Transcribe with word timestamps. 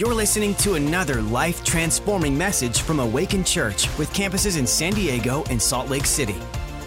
You're 0.00 0.14
listening 0.14 0.54
to 0.54 0.76
another 0.76 1.20
life 1.20 1.62
transforming 1.62 2.38
message 2.38 2.80
from 2.80 3.00
Awaken 3.00 3.44
Church 3.44 3.86
with 3.98 4.10
campuses 4.14 4.58
in 4.58 4.66
San 4.66 4.94
Diego 4.94 5.44
and 5.50 5.60
Salt 5.60 5.90
Lake 5.90 6.06
City. 6.06 6.36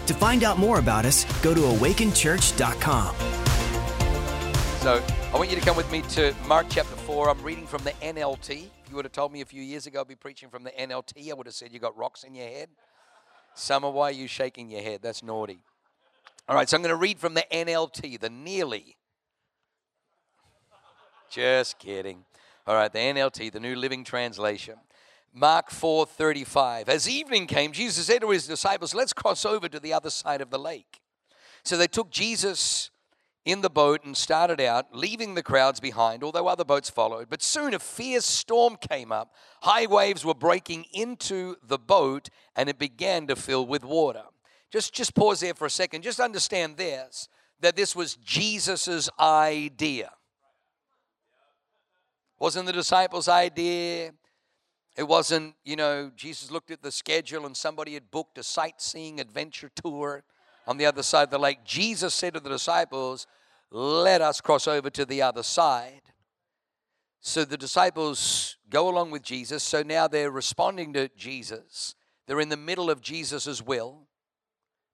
To 0.06 0.14
find 0.14 0.42
out 0.42 0.58
more 0.58 0.80
about 0.80 1.04
us, 1.04 1.22
go 1.40 1.54
to 1.54 1.60
awakenchurch.com. 1.60 3.14
So 4.80 5.00
I 5.32 5.36
want 5.36 5.48
you 5.48 5.54
to 5.54 5.62
come 5.62 5.76
with 5.76 5.88
me 5.92 6.02
to 6.02 6.34
Mark 6.48 6.66
chapter 6.68 6.96
4. 6.96 7.30
I'm 7.30 7.40
reading 7.44 7.68
from 7.68 7.84
the 7.84 7.92
NLT. 8.02 8.50
If 8.50 8.90
you 8.90 8.96
would 8.96 9.04
have 9.04 9.12
told 9.12 9.30
me 9.30 9.42
a 9.42 9.46
few 9.46 9.62
years 9.62 9.86
ago 9.86 10.00
I'd 10.00 10.08
be 10.08 10.16
preaching 10.16 10.48
from 10.48 10.64
the 10.64 10.72
NLT, 10.72 11.30
I 11.30 11.34
would 11.34 11.46
have 11.46 11.54
said 11.54 11.72
you 11.72 11.78
got 11.78 11.96
rocks 11.96 12.24
in 12.24 12.34
your 12.34 12.48
head. 12.48 12.68
Summer, 13.54 13.90
why 13.90 14.08
are 14.08 14.10
you 14.10 14.26
shaking 14.26 14.72
your 14.72 14.82
head? 14.82 15.02
That's 15.02 15.22
naughty. 15.22 15.60
All 16.48 16.56
right, 16.56 16.68
so 16.68 16.76
I'm 16.76 16.82
going 16.82 16.90
to 16.90 16.96
read 16.96 17.20
from 17.20 17.34
the 17.34 17.44
NLT, 17.52 18.18
the 18.18 18.28
nearly. 18.28 18.96
Just 21.30 21.78
kidding. 21.78 22.24
All 22.66 22.74
right, 22.74 22.90
the 22.90 22.98
NLT, 22.98 23.52
the 23.52 23.60
New 23.60 23.76
Living 23.76 24.04
Translation. 24.04 24.76
Mark 25.34 25.70
4:35. 25.70 26.88
As 26.88 27.08
evening 27.08 27.46
came, 27.46 27.72
Jesus 27.72 28.06
said 28.06 28.22
to 28.22 28.30
his 28.30 28.46
disciples, 28.46 28.94
"Let's 28.94 29.12
cross 29.12 29.44
over 29.44 29.68
to 29.68 29.78
the 29.78 29.92
other 29.92 30.08
side 30.08 30.40
of 30.40 30.50
the 30.50 30.58
lake." 30.58 31.02
So 31.62 31.76
they 31.76 31.88
took 31.88 32.10
Jesus 32.10 32.90
in 33.44 33.60
the 33.60 33.68
boat 33.68 34.04
and 34.04 34.16
started 34.16 34.60
out, 34.60 34.94
leaving 34.94 35.34
the 35.34 35.42
crowds 35.42 35.78
behind, 35.78 36.24
although 36.24 36.48
other 36.48 36.64
boats 36.64 36.88
followed. 36.88 37.28
But 37.28 37.42
soon 37.42 37.74
a 37.74 37.78
fierce 37.78 38.24
storm 38.24 38.76
came 38.76 39.12
up. 39.12 39.34
High 39.62 39.84
waves 39.84 40.24
were 40.24 40.34
breaking 40.34 40.84
into 40.92 41.56
the 41.62 41.78
boat, 41.78 42.30
and 42.56 42.70
it 42.70 42.78
began 42.78 43.26
to 43.26 43.36
fill 43.36 43.66
with 43.66 43.84
water. 43.84 44.24
Just, 44.70 44.94
just 44.94 45.14
pause 45.14 45.40
there 45.40 45.52
for 45.52 45.66
a 45.66 45.70
second. 45.70 46.02
Just 46.02 46.20
understand 46.20 46.78
this 46.78 47.28
that 47.60 47.76
this 47.76 47.94
was 47.94 48.16
Jesus' 48.16 49.08
idea. 49.18 50.12
Wasn't 52.44 52.66
the 52.66 52.74
disciples' 52.74 53.26
idea. 53.26 54.12
It 54.98 55.04
wasn't, 55.04 55.54
you 55.64 55.76
know, 55.76 56.10
Jesus 56.14 56.50
looked 56.50 56.70
at 56.70 56.82
the 56.82 56.92
schedule 56.92 57.46
and 57.46 57.56
somebody 57.56 57.94
had 57.94 58.10
booked 58.10 58.36
a 58.36 58.42
sightseeing 58.42 59.18
adventure 59.18 59.70
tour 59.82 60.24
on 60.66 60.76
the 60.76 60.84
other 60.84 61.02
side 61.02 61.22
of 61.22 61.30
the 61.30 61.38
lake. 61.38 61.64
Jesus 61.64 62.12
said 62.12 62.34
to 62.34 62.40
the 62.40 62.50
disciples, 62.50 63.26
Let 63.70 64.20
us 64.20 64.42
cross 64.42 64.68
over 64.68 64.90
to 64.90 65.06
the 65.06 65.22
other 65.22 65.42
side. 65.42 66.02
So 67.22 67.46
the 67.46 67.56
disciples 67.56 68.58
go 68.68 68.90
along 68.90 69.10
with 69.10 69.22
Jesus. 69.22 69.62
So 69.62 69.82
now 69.82 70.06
they're 70.06 70.30
responding 70.30 70.92
to 70.92 71.08
Jesus. 71.16 71.94
They're 72.26 72.40
in 72.40 72.50
the 72.50 72.58
middle 72.58 72.90
of 72.90 73.00
Jesus' 73.00 73.62
will, 73.62 74.06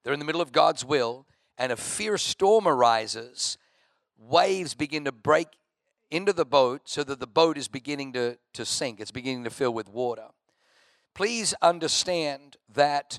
they're 0.05 0.15
in 0.15 0.21
the 0.21 0.25
middle 0.25 0.41
of 0.41 0.53
God's 0.53 0.85
will, 0.85 1.27
and 1.59 1.73
a 1.73 1.77
fierce 1.77 2.23
storm 2.23 2.69
arises. 2.69 3.59
Waves 4.17 4.75
begin 4.75 5.05
to 5.07 5.11
break 5.11 5.49
into 6.11 6.33
the 6.33 6.45
boat 6.45 6.83
so 6.85 7.05
that 7.05 7.21
the 7.21 7.27
boat 7.27 7.57
is 7.57 7.69
beginning 7.69 8.13
to, 8.15 8.39
to 8.55 8.65
sink, 8.65 9.01
it's 9.01 9.11
beginning 9.11 9.45
to 9.45 9.51
fill 9.51 9.73
with 9.73 9.89
water. 9.89 10.27
Please 11.15 11.55
understand 11.63 12.57
that 12.73 13.19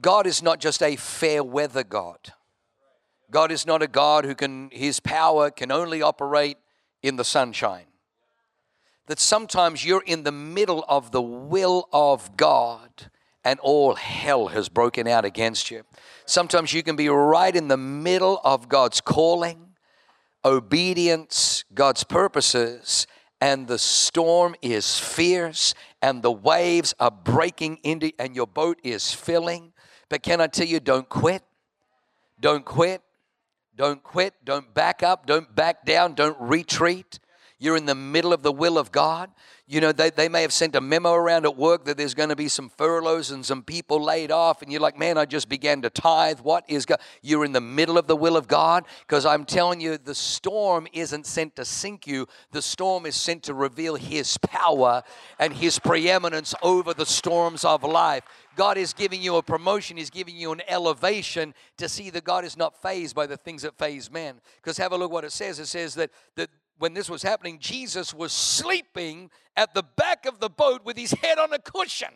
God 0.00 0.26
is 0.26 0.42
not 0.42 0.60
just 0.60 0.82
a 0.82 0.96
fair 0.96 1.44
weather 1.44 1.84
God. 1.84 2.32
God 3.30 3.50
is 3.50 3.66
not 3.66 3.82
a 3.82 3.86
God 3.86 4.24
who 4.24 4.34
can, 4.34 4.68
his 4.72 5.00
power 5.00 5.50
can 5.50 5.70
only 5.70 6.02
operate 6.02 6.58
in 7.02 7.16
the 7.16 7.24
sunshine. 7.24 7.86
That 9.06 9.18
sometimes 9.18 9.84
you're 9.84 10.04
in 10.04 10.22
the 10.22 10.32
middle 10.32 10.84
of 10.88 11.12
the 11.12 11.22
will 11.22 11.88
of 11.92 12.36
God 12.36 12.90
and 13.44 13.58
all 13.60 13.94
hell 13.94 14.48
has 14.48 14.68
broken 14.68 15.08
out 15.08 15.24
against 15.24 15.70
you. 15.70 15.82
Sometimes 16.26 16.72
you 16.72 16.82
can 16.82 16.94
be 16.94 17.08
right 17.08 17.54
in 17.54 17.68
the 17.68 17.76
middle 17.76 18.40
of 18.44 18.68
God's 18.68 19.00
calling 19.00 19.71
obedience, 20.44 21.64
God's 21.74 22.04
purposes, 22.04 23.06
and 23.40 23.66
the 23.66 23.78
storm 23.78 24.54
is 24.62 24.98
fierce 24.98 25.74
and 26.00 26.22
the 26.22 26.30
waves 26.30 26.94
are 27.00 27.10
breaking 27.10 27.78
into 27.82 28.12
and 28.18 28.36
your 28.36 28.46
boat 28.46 28.78
is 28.84 29.12
filling. 29.12 29.72
But 30.08 30.22
can 30.22 30.40
I 30.40 30.46
tell 30.46 30.66
you, 30.66 30.78
don't 30.78 31.08
quit. 31.08 31.42
Don't 32.38 32.64
quit. 32.64 33.02
Don't 33.74 34.02
quit. 34.02 34.34
Don't 34.44 34.72
back 34.74 35.02
up. 35.02 35.26
Don't 35.26 35.52
back 35.54 35.84
down. 35.84 36.14
Don't 36.14 36.36
retreat. 36.40 37.18
You're 37.62 37.76
in 37.76 37.86
the 37.86 37.94
middle 37.94 38.32
of 38.32 38.42
the 38.42 38.50
will 38.50 38.76
of 38.76 38.90
God. 38.90 39.30
You 39.68 39.80
know, 39.80 39.92
they, 39.92 40.10
they 40.10 40.28
may 40.28 40.42
have 40.42 40.52
sent 40.52 40.74
a 40.74 40.80
memo 40.80 41.12
around 41.12 41.44
at 41.44 41.56
work 41.56 41.84
that 41.84 41.96
there's 41.96 42.12
going 42.12 42.30
to 42.30 42.34
be 42.34 42.48
some 42.48 42.68
furloughs 42.68 43.30
and 43.30 43.46
some 43.46 43.62
people 43.62 44.02
laid 44.02 44.32
off, 44.32 44.62
and 44.62 44.72
you're 44.72 44.80
like, 44.80 44.98
man, 44.98 45.16
I 45.16 45.26
just 45.26 45.48
began 45.48 45.80
to 45.82 45.88
tithe. 45.88 46.40
What 46.40 46.64
is 46.66 46.86
God? 46.86 46.98
You're 47.22 47.44
in 47.44 47.52
the 47.52 47.60
middle 47.60 47.96
of 47.98 48.08
the 48.08 48.16
will 48.16 48.36
of 48.36 48.48
God 48.48 48.84
because 49.06 49.24
I'm 49.24 49.44
telling 49.44 49.80
you, 49.80 49.96
the 49.96 50.12
storm 50.12 50.88
isn't 50.92 51.24
sent 51.24 51.54
to 51.54 51.64
sink 51.64 52.04
you, 52.04 52.26
the 52.50 52.60
storm 52.60 53.06
is 53.06 53.14
sent 53.14 53.44
to 53.44 53.54
reveal 53.54 53.94
His 53.94 54.36
power 54.38 55.04
and 55.38 55.52
His 55.52 55.78
preeminence 55.78 56.56
over 56.62 56.92
the 56.92 57.06
storms 57.06 57.64
of 57.64 57.84
life. 57.84 58.24
God 58.56 58.76
is 58.76 58.92
giving 58.92 59.22
you 59.22 59.36
a 59.36 59.42
promotion, 59.42 59.96
He's 59.96 60.10
giving 60.10 60.34
you 60.34 60.50
an 60.50 60.62
elevation 60.66 61.54
to 61.76 61.88
see 61.88 62.10
that 62.10 62.24
God 62.24 62.44
is 62.44 62.56
not 62.56 62.82
fazed 62.82 63.14
by 63.14 63.28
the 63.28 63.36
things 63.36 63.62
that 63.62 63.78
faze 63.78 64.10
men. 64.10 64.40
Because 64.56 64.78
have 64.78 64.90
a 64.90 64.96
look 64.96 65.12
what 65.12 65.24
it 65.24 65.30
says. 65.30 65.60
It 65.60 65.66
says 65.66 65.94
that, 65.94 66.10
that 66.34 66.50
when 66.78 66.94
this 66.94 67.08
was 67.08 67.22
happening, 67.22 67.58
Jesus 67.58 68.12
was 68.12 68.32
sleeping 68.32 69.30
at 69.56 69.74
the 69.74 69.82
back 69.82 70.26
of 70.26 70.40
the 70.40 70.48
boat 70.48 70.84
with 70.84 70.96
his 70.96 71.12
head 71.12 71.38
on 71.38 71.52
a 71.52 71.58
cushion. 71.58 72.08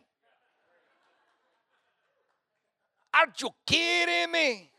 Aren't 3.15 3.41
you 3.41 3.51
kidding 3.67 4.33
me? 4.33 4.71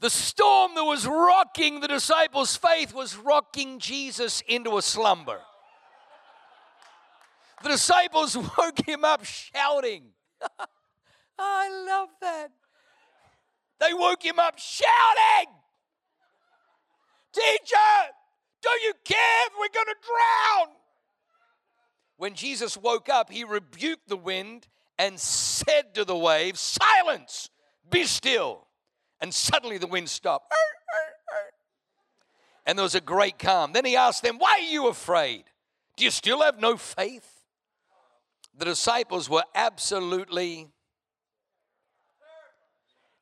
The 0.00 0.10
storm 0.10 0.74
that 0.76 0.84
was 0.84 1.06
rocking 1.06 1.80
the 1.80 1.88
disciples' 1.88 2.54
faith 2.56 2.94
was 2.94 3.16
rocking 3.16 3.80
Jesus 3.80 4.42
into 4.46 4.78
a 4.78 4.82
slumber. 4.82 5.40
The 7.62 7.70
disciples 7.70 8.36
woke 8.58 8.86
him 8.86 9.04
up 9.04 9.24
shouting. 9.24 10.10
I 11.38 11.86
love 11.88 12.08
that. 12.20 12.50
They 13.80 13.92
woke 13.94 14.24
him 14.24 14.38
up 14.38 14.58
shouting. 14.58 15.54
Teacher, 17.32 18.12
don't 18.62 18.82
you 18.82 18.92
care? 19.04 19.46
If 19.46 19.52
we're 19.58 19.74
going 19.74 19.86
to 19.86 19.96
drown. 20.06 20.74
When 22.16 22.34
Jesus 22.34 22.76
woke 22.76 23.08
up, 23.08 23.30
he 23.30 23.44
rebuked 23.44 24.08
the 24.08 24.16
wind 24.16 24.66
and 24.98 25.18
said 25.18 25.94
to 25.94 26.04
the 26.04 26.16
waves, 26.16 26.60
Silence, 26.60 27.50
be 27.88 28.04
still. 28.04 28.66
And 29.20 29.32
suddenly 29.32 29.78
the 29.78 29.86
wind 29.86 30.08
stopped. 30.08 30.52
And 32.66 32.78
there 32.78 32.82
was 32.82 32.94
a 32.94 33.00
great 33.00 33.38
calm. 33.38 33.72
Then 33.72 33.84
he 33.84 33.96
asked 33.96 34.22
them, 34.22 34.38
Why 34.38 34.58
are 34.60 34.70
you 34.70 34.88
afraid? 34.88 35.44
Do 35.96 36.04
you 36.04 36.10
still 36.10 36.42
have 36.42 36.58
no 36.58 36.76
faith? 36.76 37.42
The 38.56 38.64
disciples 38.64 39.30
were 39.30 39.44
absolutely, 39.54 40.68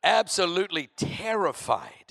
absolutely 0.03 0.89
terrified. 0.97 2.06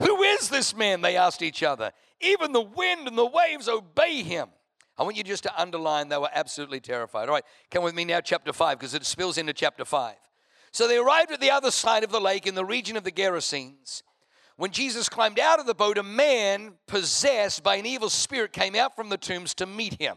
Who 0.00 0.22
is 0.22 0.48
this 0.48 0.74
man? 0.74 1.02
They 1.02 1.16
asked 1.16 1.42
each 1.42 1.62
other. 1.62 1.92
Even 2.20 2.52
the 2.52 2.60
wind 2.60 3.06
and 3.06 3.16
the 3.16 3.26
waves 3.26 3.68
obey 3.68 4.22
him. 4.22 4.48
I 4.98 5.02
want 5.02 5.16
you 5.16 5.24
just 5.24 5.44
to 5.44 5.60
underline 5.60 6.08
they 6.08 6.18
were 6.18 6.30
absolutely 6.32 6.80
terrified. 6.80 7.28
All 7.28 7.34
right, 7.34 7.44
come 7.70 7.82
with 7.82 7.94
me 7.94 8.04
now, 8.04 8.20
chapter 8.20 8.52
5, 8.52 8.78
because 8.78 8.94
it 8.94 9.04
spills 9.06 9.38
into 9.38 9.52
chapter 9.52 9.84
5. 9.84 10.14
So 10.72 10.86
they 10.86 10.98
arrived 10.98 11.32
at 11.32 11.40
the 11.40 11.50
other 11.50 11.70
side 11.70 12.04
of 12.04 12.10
the 12.10 12.20
lake 12.20 12.46
in 12.46 12.54
the 12.54 12.64
region 12.64 12.96
of 12.96 13.04
the 13.04 13.10
Gerasenes. 13.10 14.02
When 14.56 14.70
Jesus 14.70 15.08
climbed 15.08 15.38
out 15.38 15.58
of 15.58 15.66
the 15.66 15.74
boat, 15.74 15.96
a 15.96 16.02
man 16.02 16.74
possessed 16.86 17.62
by 17.62 17.76
an 17.76 17.86
evil 17.86 18.10
spirit 18.10 18.52
came 18.52 18.74
out 18.74 18.94
from 18.94 19.08
the 19.08 19.16
tombs 19.16 19.54
to 19.54 19.66
meet 19.66 19.98
him. 20.00 20.16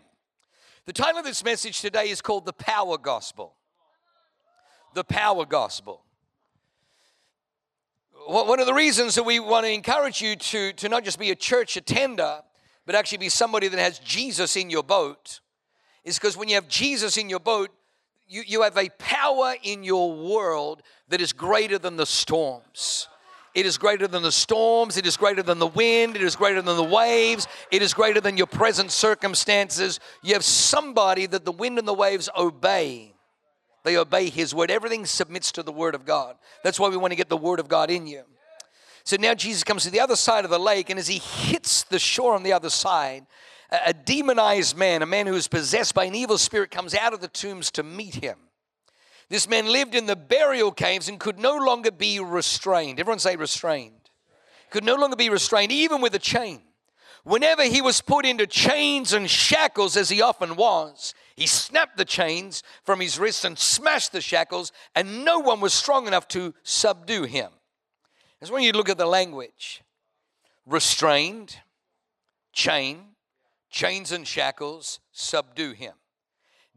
The 0.85 0.94
title 0.94 1.19
of 1.19 1.25
this 1.25 1.45
message 1.45 1.79
today 1.79 2.09
is 2.09 2.21
called 2.21 2.45
The 2.45 2.51
Power 2.51 2.97
Gospel. 2.97 3.55
The 4.95 5.05
Power 5.05 5.45
Gospel 5.45 6.03
one 8.28 8.59
of 8.59 8.66
the 8.66 8.73
reasons 8.73 9.16
that 9.16 9.23
we 9.23 9.39
want 9.39 9.66
to 9.66 9.72
encourage 9.72 10.21
you 10.21 10.36
to, 10.36 10.74
to 10.74 10.89
not 10.89 11.03
just 11.03 11.19
be 11.19 11.31
a 11.31 11.36
church 11.36 11.77
attender, 11.77 12.42
but 12.86 12.95
actually 12.95 13.19
be 13.19 13.30
somebody 13.30 13.68
that 13.68 13.80
has 13.80 14.00
Jesus 14.00 14.56
in 14.56 14.69
your 14.69 14.83
boat 14.83 15.39
is 16.03 16.19
because 16.19 16.36
when 16.36 16.50
you 16.50 16.56
have 16.56 16.68
Jesus 16.68 17.18
in 17.18 17.30
your 17.30 17.39
boat, 17.39 17.69
you, 18.27 18.44
you 18.45 18.62
have 18.63 18.77
a 18.77 18.89
power 18.97 19.56
in 19.63 19.83
your 19.83 20.13
world 20.13 20.81
that 21.09 21.21
is 21.21 21.33
greater 21.33 21.77
than 21.77 21.95
the 21.97 22.06
storms. 22.06 23.07
It 23.53 23.65
is 23.65 23.77
greater 23.77 24.07
than 24.07 24.24
the 24.24 24.31
storms. 24.31 24.97
It 24.97 25.06
is 25.06 25.15
greater 25.15 25.44
than 25.44 25.59
the 25.59 25.68
wind. 25.68 26.15
It 26.15 26.24
is 26.24 26.36
greater 26.36 26.62
than 26.62 26.75
the 26.75 26.83
waves. 26.83 27.47
It 27.71 27.81
is 27.81 27.94
greater 27.94 28.19
than 28.19 28.36
your 28.36 28.47
present 28.47 28.92
circumstances. 28.92 30.00
You 30.24 30.33
have 30.33 30.44
somebody 30.44 31.27
that 31.27 31.45
the 31.45 31.51
wind 31.51 31.77
and 31.77 31.88
the 31.88 31.94
waves 31.94 32.30
obey. 32.36 33.12
They 33.83 33.97
obey 33.97 34.30
His 34.30 34.56
word. 34.56 34.71
Everything 34.71 35.06
submits 35.06 35.51
to 35.53 35.63
the 35.63 35.71
word 35.71 35.95
of 35.95 36.06
God. 36.06 36.35
That's 36.63 36.80
why 36.80 36.89
we 36.89 36.97
want 36.97 37.12
to 37.12 37.18
get 37.18 37.30
the 37.30 37.38
word 37.38 37.59
of 37.59 37.68
God 37.68 37.91
in 37.91 38.07
you. 38.07 38.24
So 39.03 39.18
now 39.19 39.33
Jesus 39.33 39.63
comes 39.63 39.83
to 39.83 39.89
the 39.89 40.00
other 40.00 40.15
side 40.15 40.45
of 40.45 40.51
the 40.51 40.59
lake, 40.59 40.89
and 40.89 40.97
as 40.97 41.07
he 41.07 41.18
hits 41.18 41.83
the 41.83 42.00
shore 42.00 42.33
on 42.33 42.44
the 42.44 42.53
other 42.53 42.69
side, 42.69 43.25
a 43.85 43.94
demonized 43.94 44.77
man, 44.77 45.01
a 45.01 45.06
man 45.06 45.27
who 45.27 45.35
is 45.35 45.47
possessed 45.47 45.94
by 45.94 46.06
an 46.06 46.15
evil 46.15 46.38
spirit, 46.38 46.71
comes 46.71 46.95
out 46.95 47.13
of 47.13 47.19
the 47.19 47.27
tombs 47.27 47.71
to 47.71 47.83
meet 47.83 48.15
him. 48.15 48.38
This 49.30 49.50
man 49.50 49.68
lived 49.68 49.95
in 49.95 50.06
the 50.06 50.15
burial 50.15 50.71
caves 50.71 51.09
and 51.09 51.19
could 51.19 51.39
no 51.39 51.57
longer 51.57 51.91
be 51.91 52.19
restrained. 52.19 53.00
Everyone 53.00 53.19
say 53.19 53.35
restrained. 53.35 54.09
Could 54.69 54.83
no 54.83 54.95
longer 54.95 55.15
be 55.15 55.30
restrained, 55.30 55.71
even 55.71 56.01
with 56.01 56.13
a 56.15 56.19
chain. 56.19 56.62
Whenever 57.24 57.63
he 57.63 57.81
was 57.81 58.01
put 58.01 58.25
into 58.25 58.45
chains 58.45 59.12
and 59.13 59.30
shackles, 59.30 59.97
as 59.97 60.09
he 60.09 60.21
often 60.21 60.56
was, 60.56 61.13
he 61.35 61.47
snapped 61.47 61.97
the 61.97 62.06
chains 62.06 62.63
from 62.83 63.00
his 63.00 63.19
wrists 63.19 63.44
and 63.44 63.57
smashed 63.57 64.12
the 64.12 64.21
shackles, 64.21 64.71
and 64.95 65.25
no 65.25 65.39
one 65.39 65.59
was 65.59 65.74
strong 65.74 66.07
enough 66.07 66.27
to 66.30 66.53
subdue 66.63 67.24
him. 67.24 67.51
That's 68.39 68.51
when 68.51 68.63
you 68.63 68.71
look 68.71 68.89
at 68.89 68.97
the 68.97 69.06
language 69.06 69.81
restrained, 70.65 71.57
chain, 72.53 73.15
chains 73.69 74.12
and 74.12 74.27
shackles, 74.27 75.00
subdue 75.12 75.74
him. 75.74 75.94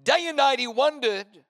Day 0.03 0.27
and 0.27 0.37
night 0.37 0.59
he 0.59 0.67
wandered 0.67 1.45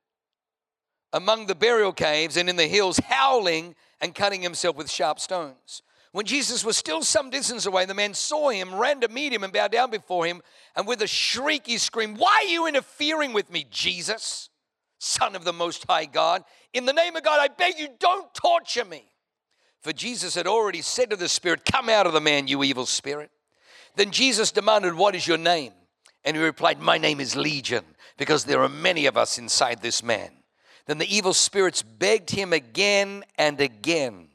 among 1.12 1.47
the 1.47 1.55
burial 1.55 1.93
caves 1.93 2.37
and 2.37 2.49
in 2.49 2.56
the 2.56 2.67
hills, 2.67 2.99
howling 2.99 3.75
and 4.00 4.14
cutting 4.14 4.43
himself 4.43 4.76
with 4.76 4.91
sharp 4.91 5.19
stones. 5.19 5.82
When 6.17 6.25
Jesus 6.25 6.65
was 6.65 6.79
still 6.79 7.03
some 7.03 7.29
distance 7.29 7.67
away, 7.67 7.85
the 7.85 7.93
man 7.93 8.15
saw 8.15 8.49
him, 8.49 8.75
ran 8.75 9.03
to 9.03 9.09
meet 9.09 9.35
him, 9.35 9.45
and 9.45 9.53
bowed 9.53 9.73
down 9.73 9.91
before 9.91 10.25
him. 10.25 10.41
And 10.75 10.87
with 10.87 11.03
a 11.03 11.07
shriek, 11.07 11.67
he 11.67 11.77
screamed, 11.77 12.17
Why 12.17 12.37
are 12.43 12.51
you 12.51 12.67
interfering 12.67 13.35
with 13.35 13.53
me, 13.53 13.67
Jesus, 13.71 14.49
Son 14.97 15.37
of 15.37 15.45
the 15.45 15.53
Most 15.53 15.85
High 15.87 16.07
God? 16.07 16.43
In 16.73 16.87
the 16.87 16.95
name 16.95 17.17
of 17.17 17.23
God, 17.23 17.39
I 17.39 17.49
beg 17.49 17.79
you, 17.79 17.89
don't 17.99 18.33
torture 18.33 18.87
me. 18.87 19.05
For 19.83 19.93
Jesus 19.93 20.35
had 20.35 20.47
already 20.47 20.81
said 20.81 21.11
to 21.11 21.17
the 21.17 21.29
spirit, 21.29 21.71
Come 21.71 21.91
out 21.91 22.07
of 22.07 22.15
the 22.15 22.21
man, 22.23 22.49
you 22.49 22.65
evil 22.65 22.87
spirit. 22.87 23.31
Then 23.97 24.11
Jesus 24.11 24.51
demanded, 24.51 24.95
What 24.95 25.15
is 25.15 25.27
your 25.27 25.37
name? 25.37 25.75
And 26.25 26.35
he 26.35 26.43
replied, 26.43 26.81
My 26.81 26.97
name 26.97 27.21
is 27.21 27.37
Legion, 27.37 27.85
because 28.17 28.47
there 28.47 28.63
are 28.63 28.71
many 28.71 29.05
of 29.05 29.19
us 29.19 29.37
inside 29.37 29.83
this 29.83 30.03
man. 30.03 30.31
Then 30.87 30.97
the 30.97 31.15
evil 31.15 31.35
spirits 31.35 31.83
begged 31.83 32.31
him 32.31 32.55
again 32.55 33.23
and 33.37 33.61
again 33.61 34.29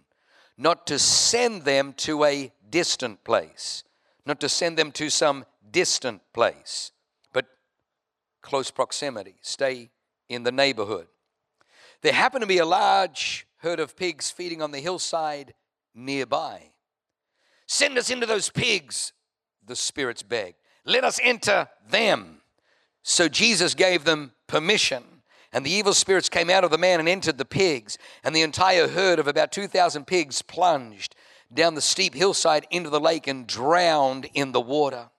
not 0.61 0.85
to 0.85 0.99
send 0.99 1.63
them 1.63 1.91
to 1.93 2.23
a 2.23 2.51
distant 2.69 3.23
place, 3.23 3.83
not 4.27 4.39
to 4.39 4.47
send 4.47 4.77
them 4.77 4.91
to 4.91 5.09
some 5.09 5.43
distant 5.71 6.21
place, 6.33 6.91
but 7.33 7.47
close 8.43 8.69
proximity. 8.69 9.33
Stay 9.41 9.89
in 10.29 10.43
the 10.43 10.51
neighborhood. 10.51 11.07
There 12.03 12.13
happened 12.13 12.41
to 12.41 12.47
be 12.47 12.59
a 12.59 12.65
large 12.65 13.47
herd 13.57 13.79
of 13.79 13.97
pigs 13.97 14.29
feeding 14.29 14.61
on 14.61 14.71
the 14.71 14.79
hillside 14.79 15.55
nearby. 15.95 16.61
Send 17.65 17.97
us 17.97 18.11
into 18.11 18.27
those 18.27 18.51
pigs, 18.51 19.13
the 19.65 19.75
spirits 19.75 20.21
begged. 20.21 20.57
Let 20.85 21.03
us 21.03 21.19
enter 21.23 21.69
them. 21.89 22.41
So 23.01 23.27
Jesus 23.27 23.73
gave 23.73 24.03
them 24.03 24.33
permission. 24.45 25.03
And 25.53 25.65
the 25.65 25.71
evil 25.71 25.93
spirits 25.93 26.29
came 26.29 26.49
out 26.49 26.63
of 26.63 26.71
the 26.71 26.77
man 26.77 26.99
and 26.99 27.09
entered 27.09 27.37
the 27.37 27.45
pigs. 27.45 27.97
And 28.23 28.35
the 28.35 28.41
entire 28.41 28.87
herd 28.87 29.19
of 29.19 29.27
about 29.27 29.51
2,000 29.51 30.05
pigs 30.05 30.41
plunged 30.41 31.15
down 31.53 31.75
the 31.75 31.81
steep 31.81 32.13
hillside 32.13 32.65
into 32.71 32.89
the 32.89 32.99
lake 32.99 33.27
and 33.27 33.45
drowned 33.45 34.29
in 34.33 34.51
the 34.51 34.61
water. 34.61 35.09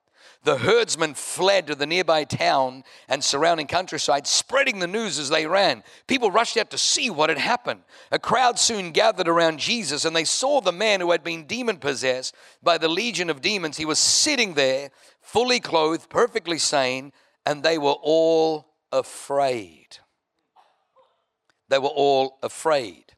The 0.44 0.58
herdsmen 0.58 1.14
fled 1.14 1.68
to 1.68 1.76
the 1.76 1.86
nearby 1.86 2.24
town 2.24 2.82
and 3.08 3.22
surrounding 3.22 3.68
countryside, 3.68 4.26
spreading 4.26 4.80
the 4.80 4.88
news 4.88 5.18
as 5.18 5.28
they 5.28 5.46
ran. 5.46 5.84
People 6.08 6.32
rushed 6.32 6.56
out 6.56 6.70
to 6.70 6.78
see 6.78 7.10
what 7.10 7.28
had 7.28 7.38
happened. 7.38 7.82
A 8.10 8.18
crowd 8.18 8.58
soon 8.58 8.90
gathered 8.90 9.28
around 9.28 9.60
Jesus, 9.60 10.04
and 10.04 10.16
they 10.16 10.24
saw 10.24 10.60
the 10.60 10.72
man 10.72 11.00
who 11.00 11.12
had 11.12 11.22
been 11.22 11.46
demon 11.46 11.76
possessed 11.76 12.34
by 12.60 12.76
the 12.76 12.88
legion 12.88 13.30
of 13.30 13.40
demons. 13.40 13.76
He 13.76 13.84
was 13.84 14.00
sitting 14.00 14.54
there, 14.54 14.90
fully 15.20 15.60
clothed, 15.60 16.10
perfectly 16.10 16.58
sane, 16.58 17.12
and 17.46 17.62
they 17.62 17.78
were 17.78 17.96
all 18.02 18.66
afraid. 18.90 19.98
They 21.72 21.78
were 21.78 21.88
all 21.88 22.38
afraid. 22.42 23.14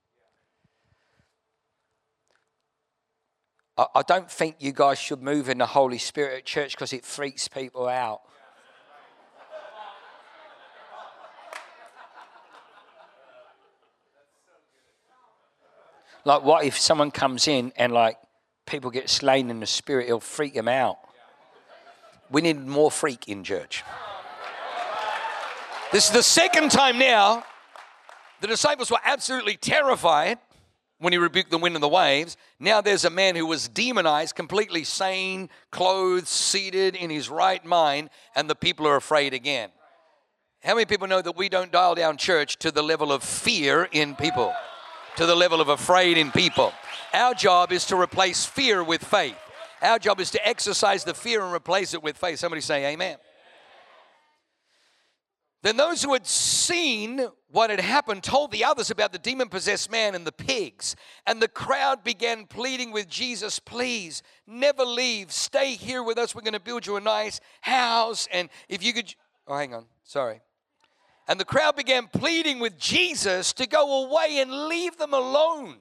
I, 3.77 4.03
don't 4.07 4.31
think 4.31 4.55
you 4.61 4.71
guys 4.71 4.97
should 4.97 5.21
move 5.21 5.49
in 5.49 5.59
the 5.59 5.67
Holy 5.67 5.99
Spirit 5.99 6.39
at 6.39 6.45
church 6.45 6.77
because 6.77 6.93
it 6.93 7.05
freaks 7.05 7.49
people 7.49 7.89
out. 7.89 8.21
Like, 16.25 16.45
what 16.45 16.65
if 16.65 16.79
someone 16.79 17.11
comes 17.11 17.49
in 17.49 17.73
and, 17.75 17.93
like, 17.93 18.19
people 18.67 18.93
get 18.93 19.11
slain 19.11 19.51
in 19.51 19.59
the 19.59 19.67
spirit? 19.67 20.07
It'll 20.07 20.21
freak 20.21 20.55
them 20.55 20.69
out. 20.69 20.99
We 22.31 22.41
need 22.41 22.65
more 22.65 22.93
freak 22.93 23.29
in 23.29 23.43
church. 23.43 23.83
This 25.91 26.07
is 26.07 26.13
the 26.13 26.23
second 26.23 26.71
time 26.71 27.01
now 27.01 27.43
the 28.45 28.49
disciples 28.49 28.91
were 28.91 29.01
absolutely 29.03 29.57
terrified 29.57 30.37
when 30.99 31.15
he 31.15 31.19
rebuked 31.19 31.51
the 31.51 31.57
wind 31.57 31.77
and 31.77 31.83
the 31.83 31.89
waves. 31.89 32.37
Now 32.61 32.83
there's 32.83 33.07
a 33.07 33.11
man 33.11 33.37
who 33.37 33.47
was 33.47 33.69
demonized, 33.69 34.35
completely 34.35 34.85
sane, 34.85 35.49
clothed, 35.71 36.29
seated 36.29 36.95
in 36.95 37.09
his 37.09 37.31
right 37.31 37.65
mind, 37.65 38.11
and 38.37 38.51
the 38.51 38.55
people 38.55 38.87
are 38.87 38.97
afraid 38.97 39.33
again. 39.33 39.71
How 40.63 40.75
many 40.75 40.85
people 40.85 41.09
know 41.09 41.23
that 41.23 41.39
we 41.39 41.49
don't 41.49 41.73
dial 41.73 41.95
down 41.95 42.19
church 42.19 42.59
to 42.59 42.71
the 42.71 42.83
level 42.83 43.13
of 43.13 43.23
fear 43.23 43.89
in 43.93 44.15
people, 44.15 44.53
to 45.17 45.25
the 45.25 45.35
level 45.35 45.63
of 45.63 45.71
afraid 45.71 46.19
in 46.19 46.31
people? 46.31 46.71
Our 47.15 47.33
job 47.33 47.73
is 47.73 47.87
to 47.87 47.97
replace 47.99 48.45
fear 48.45 48.85
with 48.85 49.03
faith. 49.03 49.39
Our 49.81 49.99
job 49.99 50.21
is 50.21 50.31
to 50.33 50.47
exercise 50.47 51.03
the 51.03 51.15
fear 51.15 51.43
and 51.43 51.55
replace 51.55 51.95
it 51.95 52.03
with 52.03 52.19
faith. 52.19 52.41
Somebody 52.41 52.61
say, 52.61 52.93
Amen. 52.93 53.17
Then 55.65 55.79
those 55.79 56.03
who 56.03 56.13
had 56.13 56.27
seen 56.27 57.27
what 57.49 57.71
had 57.71 57.81
happened 57.81 58.23
told 58.23 58.53
the 58.53 58.65
others 58.65 58.91
about 58.91 59.13
the 59.13 59.19
demon 59.19 59.49
possessed 59.49 59.91
man 59.91 60.15
and 60.15 60.27
the 60.27 60.31
pigs. 60.31 60.95
And 61.27 61.41
the 61.41 61.49
crowd 61.49 62.05
began 62.05 62.45
pleading 62.45 62.93
with 62.93 63.09
Jesus, 63.09 63.59
please 63.61 64.23
never 64.47 64.85
leave. 64.85 65.33
Stay 65.33 65.73
here 65.73 66.03
with 66.03 66.19
us. 66.19 66.35
We're 66.35 66.43
going 66.43 66.53
to 66.53 66.61
build 66.61 66.87
you 66.87 66.97
a 66.97 67.01
nice 67.01 67.41
house. 67.63 68.29
And 68.31 68.51
if 68.69 68.85
you 68.85 68.93
could. 68.93 69.15
Oh, 69.49 69.57
hang 69.57 69.73
on. 69.73 69.87
Sorry. 70.05 70.43
And 71.27 71.41
the 71.41 71.47
crowd 71.47 71.77
began 71.77 72.09
pleading 72.09 72.61
with 72.61 72.79
Jesus 72.79 73.55
to 73.55 73.67
go 73.67 74.05
away 74.05 74.41
and 74.41 74.69
leave 74.69 74.99
them 74.99 75.15
alone. 75.15 75.77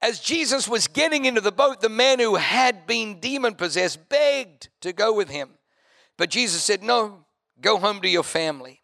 As 0.00 0.20
Jesus 0.20 0.68
was 0.68 0.86
getting 0.86 1.24
into 1.24 1.40
the 1.40 1.50
boat, 1.50 1.80
the 1.80 1.88
man 1.88 2.20
who 2.20 2.36
had 2.36 2.86
been 2.86 3.18
demon 3.18 3.56
possessed 3.56 4.08
begged 4.08 4.68
to 4.82 4.92
go 4.92 5.12
with 5.12 5.28
him. 5.28 5.50
But 6.20 6.28
Jesus 6.28 6.62
said, 6.62 6.82
No, 6.82 7.24
go 7.62 7.78
home 7.78 8.02
to 8.02 8.08
your 8.08 8.22
family 8.22 8.82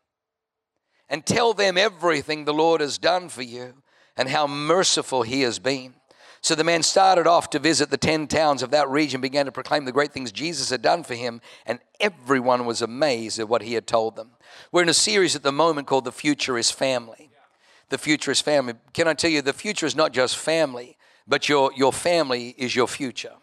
and 1.07 1.27
tell 1.27 1.53
them 1.53 1.77
everything 1.77 2.47
the 2.47 2.55
Lord 2.55 2.81
has 2.81 2.97
done 2.97 3.29
for 3.29 3.43
you 3.43 3.75
and 4.17 4.31
how 4.31 4.47
merciful 4.47 5.21
He 5.21 5.43
has 5.43 5.59
been. 5.59 5.93
So 6.41 6.55
the 6.55 6.65
man 6.65 6.83
started 6.83 7.27
off 7.27 7.51
to 7.51 7.59
visit 7.59 7.91
the 7.91 7.99
10 7.99 8.29
towns 8.29 8.63
of 8.63 8.71
that 8.71 8.89
region, 8.89 9.21
began 9.21 9.45
to 9.45 9.53
proclaim 9.53 9.85
the 9.85 9.93
great 9.93 10.13
things 10.13 10.33
Jesus 10.33 10.71
had 10.71 10.81
done 10.81 11.03
for 11.03 11.15
him, 11.15 11.43
and 11.67 11.79
everyone 12.01 12.65
was 12.65 12.81
amazed 12.81 13.39
at 13.39 13.51
what 13.51 13.61
he 13.63 13.75
had 13.75 13.87
told 13.87 14.17
them. 14.17 14.31
We're 14.73 14.85
in 14.85 14.89
a 14.89 14.95
series 14.95 15.37
at 15.37 15.43
the 15.43 15.53
moment 15.53 15.87
called 15.87 16.07
The 16.07 16.13
Future 16.13 16.57
is 16.57 16.71
Family. 16.71 17.31
The 17.91 17.99
Future 17.99 18.31
is 18.31 18.41
Family. 18.41 18.75
Can 18.95 19.09
I 19.09 19.15
tell 19.15 19.31
you, 19.31 19.43
the 19.43 19.53
future 19.53 19.85
is 19.85 19.97
not 19.97 20.15
just 20.15 20.39
family, 20.39 20.97
but 21.27 21.51
your, 21.51 21.71
your 21.77 21.93
family 21.93 22.55
is 22.57 22.75
your 22.75 22.89
future. 22.89 23.35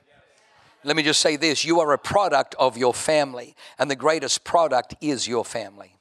Let 0.83 0.95
me 0.95 1.03
just 1.03 1.21
say 1.21 1.35
this 1.35 1.63
you 1.63 1.79
are 1.79 1.93
a 1.93 1.97
product 1.97 2.55
of 2.59 2.77
your 2.77 2.93
family, 2.93 3.55
and 3.79 3.89
the 3.89 3.95
greatest 3.95 4.43
product 4.43 4.95
is 5.01 5.27
your 5.27 5.45
family. 5.45 5.97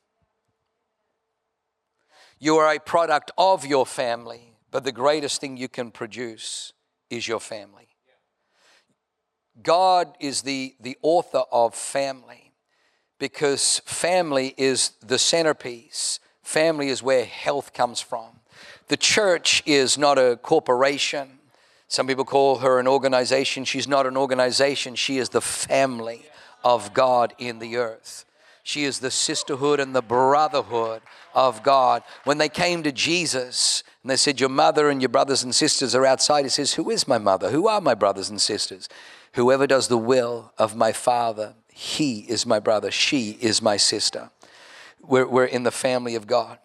You 2.38 2.56
are 2.56 2.74
a 2.74 2.80
product 2.80 3.30
of 3.38 3.64
your 3.64 3.86
family, 3.86 4.56
but 4.72 4.82
the 4.82 4.92
greatest 4.92 5.40
thing 5.40 5.56
you 5.56 5.68
can 5.68 5.92
produce 5.92 6.72
is 7.08 7.28
your 7.28 7.38
family. 7.38 7.88
God 9.62 10.16
is 10.18 10.42
the, 10.42 10.74
the 10.80 10.96
author 11.02 11.42
of 11.52 11.74
family 11.74 12.52
because 13.18 13.80
family 13.84 14.54
is 14.56 14.90
the 15.06 15.18
centerpiece. 15.18 16.18
Family 16.42 16.88
is 16.88 17.02
where 17.02 17.24
health 17.24 17.72
comes 17.72 18.00
from. 18.00 18.40
The 18.88 18.96
church 18.96 19.62
is 19.64 19.96
not 19.96 20.18
a 20.18 20.36
corporation. 20.36 21.38
Some 21.92 22.06
people 22.06 22.25
call 22.25 22.61
her 22.61 22.80
an 22.80 22.88
organization. 22.88 23.66
She's 23.66 23.87
not 23.87 24.06
an 24.06 24.16
organization, 24.16 24.94
she 24.94 25.18
is 25.18 25.28
the 25.28 25.42
family 25.42 26.22
of 26.64 26.94
God 26.94 27.34
in 27.37 27.58
the 27.58 27.76
earth. 27.76 28.25
She 28.62 28.84
is 28.84 29.00
the 29.00 29.11
sisterhood 29.11 29.78
and 29.78 29.94
the 29.94 30.00
brotherhood 30.00 31.02
of 31.34 31.62
God. 31.62 32.02
When 32.25 32.38
they 32.38 32.49
came 32.49 32.82
to 32.84 32.92
Jesus 32.92 33.84
and 34.02 34.08
they 34.11 34.16
said, 34.16 34.40
Your 34.40 34.49
mother 34.49 34.88
and 34.88 35.02
your 35.02 35.11
brothers 35.11 35.42
and 35.42 35.54
sisters 35.54 35.94
are 35.94 36.06
outside, 36.06 36.46
he 36.46 36.49
says, 36.49 36.72
Who 36.72 36.88
is 36.88 37.06
my 37.06 37.18
mother? 37.18 37.50
Who 37.50 37.68
are 37.68 37.82
my 37.82 37.94
brothers 37.94 38.30
and 38.30 38.40
sisters? 38.40 38.88
Whoever 39.34 39.66
does 39.66 39.88
the 39.88 39.99
will 39.99 40.54
of 40.56 40.75
my 40.75 40.92
Father, 40.92 41.56
he 41.68 42.20
is 42.20 42.46
my 42.46 42.58
brother, 42.58 42.90
she 42.90 43.37
is 43.42 43.61
my 43.61 43.76
sister. 43.76 44.30
We're, 45.02 45.26
we're 45.26 45.44
in 45.44 45.64
the 45.64 45.70
family 45.70 46.14
of 46.14 46.26
God. 46.26 46.58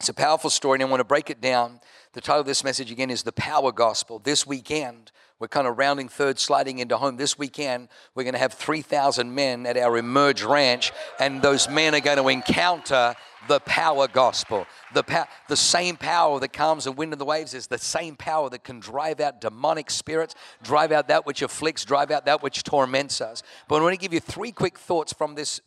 It's 0.00 0.08
a 0.08 0.14
powerful 0.14 0.50
story, 0.50 0.78
and 0.78 0.82
I 0.82 0.90
want 0.90 0.98
to 1.00 1.04
break 1.04 1.30
it 1.30 1.40
down 1.40 1.78
the 2.16 2.22
title 2.22 2.40
of 2.40 2.46
this 2.46 2.64
message 2.64 2.90
again 2.90 3.10
is 3.10 3.24
The 3.24 3.32
Power 3.32 3.70
Gospel. 3.72 4.18
This 4.18 4.46
weekend, 4.46 5.12
we're 5.38 5.48
kind 5.48 5.66
of 5.66 5.76
rounding 5.76 6.08
third, 6.08 6.38
sliding 6.38 6.78
into 6.78 6.96
home. 6.96 7.16
This 7.16 7.38
weekend, 7.38 7.88
we're 8.14 8.22
going 8.22 8.32
to 8.32 8.38
have 8.38 8.54
3,000 8.54 9.34
men 9.34 9.66
at 9.66 9.76
our 9.76 9.98
Emerge 9.98 10.42
Ranch, 10.42 10.92
and 11.20 11.42
those 11.42 11.68
men 11.68 11.94
are 11.94 12.00
going 12.00 12.16
to 12.16 12.28
encounter 12.28 13.14
the 13.48 13.60
power 13.60 14.08
gospel. 14.08 14.66
The, 14.94 15.02
pa- 15.02 15.28
the 15.48 15.56
same 15.56 15.96
power 15.96 16.40
that 16.40 16.52
comes 16.52 16.84
the 16.84 16.92
wind 16.92 17.12
and 17.12 17.20
the 17.20 17.26
waves 17.26 17.52
is 17.52 17.66
the 17.66 17.78
same 17.78 18.16
power 18.16 18.48
that 18.50 18.64
can 18.64 18.80
drive 18.80 19.20
out 19.20 19.40
demonic 19.42 19.90
spirits, 19.90 20.34
drive 20.62 20.90
out 20.90 21.08
that 21.08 21.26
which 21.26 21.42
afflicts, 21.42 21.84
drive 21.84 22.10
out 22.10 22.24
that 22.26 22.42
which 22.42 22.62
torments 22.62 23.20
us. 23.20 23.42
But 23.68 23.76
I 23.76 23.82
want 23.82 23.94
to 23.94 24.00
give 24.00 24.14
you 24.14 24.20
three 24.20 24.52
quick 24.52 24.78
thoughts 24.78 25.12
from 25.12 25.34
this 25.34 25.60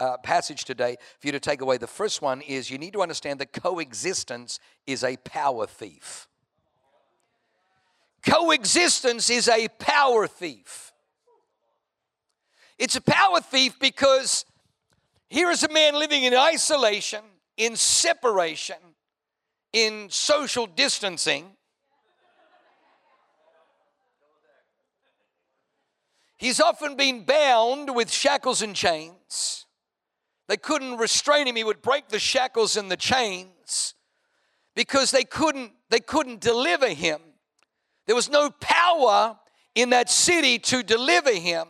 uh, 0.00 0.16
passage 0.18 0.64
today 0.64 0.96
for 1.18 1.28
you 1.28 1.32
to 1.32 1.40
take 1.40 1.60
away. 1.60 1.76
The 1.76 1.86
first 1.86 2.22
one 2.22 2.40
is 2.40 2.70
you 2.70 2.78
need 2.78 2.94
to 2.94 3.02
understand 3.02 3.38
that 3.40 3.52
coexistence 3.52 4.58
is 4.86 5.04
a 5.04 5.16
power 5.18 5.66
thief. 5.66 6.29
Coexistence 8.24 9.30
is 9.30 9.48
a 9.48 9.68
power 9.78 10.26
thief. 10.26 10.92
It's 12.78 12.96
a 12.96 13.00
power 13.00 13.40
thief 13.40 13.78
because 13.78 14.44
here 15.28 15.50
is 15.50 15.62
a 15.62 15.72
man 15.72 15.94
living 15.94 16.24
in 16.24 16.34
isolation, 16.34 17.20
in 17.56 17.76
separation, 17.76 18.76
in 19.72 20.08
social 20.10 20.66
distancing. 20.66 21.56
He's 26.36 26.58
often 26.58 26.96
been 26.96 27.24
bound 27.24 27.94
with 27.94 28.10
shackles 28.10 28.62
and 28.62 28.74
chains. 28.74 29.66
They 30.48 30.56
couldn't 30.56 30.96
restrain 30.96 31.46
him. 31.46 31.54
He 31.54 31.64
would 31.64 31.82
break 31.82 32.08
the 32.08 32.18
shackles 32.18 32.76
and 32.76 32.90
the 32.90 32.96
chains 32.96 33.94
because 34.74 35.10
they 35.10 35.22
couldn't, 35.22 35.72
they 35.90 36.00
couldn't 36.00 36.40
deliver 36.40 36.88
him. 36.88 37.20
There 38.10 38.16
was 38.16 38.28
no 38.28 38.50
power 38.50 39.38
in 39.76 39.90
that 39.90 40.10
city 40.10 40.58
to 40.58 40.82
deliver 40.82 41.32
him 41.32 41.68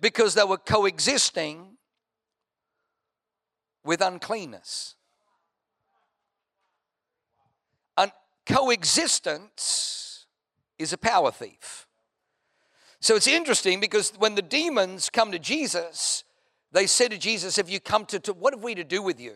because 0.00 0.34
they 0.34 0.44
were 0.44 0.56
coexisting 0.56 1.76
with 3.82 4.00
uncleanness. 4.00 4.94
And 7.98 8.12
coexistence 8.46 10.26
is 10.78 10.92
a 10.92 10.96
power 10.96 11.32
thief. 11.32 11.88
So 13.00 13.16
it's 13.16 13.26
interesting 13.26 13.80
because 13.80 14.12
when 14.18 14.36
the 14.36 14.42
demons 14.42 15.10
come 15.10 15.32
to 15.32 15.38
Jesus, 15.40 16.22
they 16.70 16.86
said 16.86 17.10
to 17.10 17.18
Jesus, 17.18 17.56
Have 17.56 17.68
you 17.68 17.80
come 17.80 18.06
to, 18.06 18.20
to 18.20 18.32
what 18.34 18.54
have 18.54 18.62
we 18.62 18.76
to 18.76 18.84
do 18.84 19.02
with 19.02 19.18
you? 19.18 19.34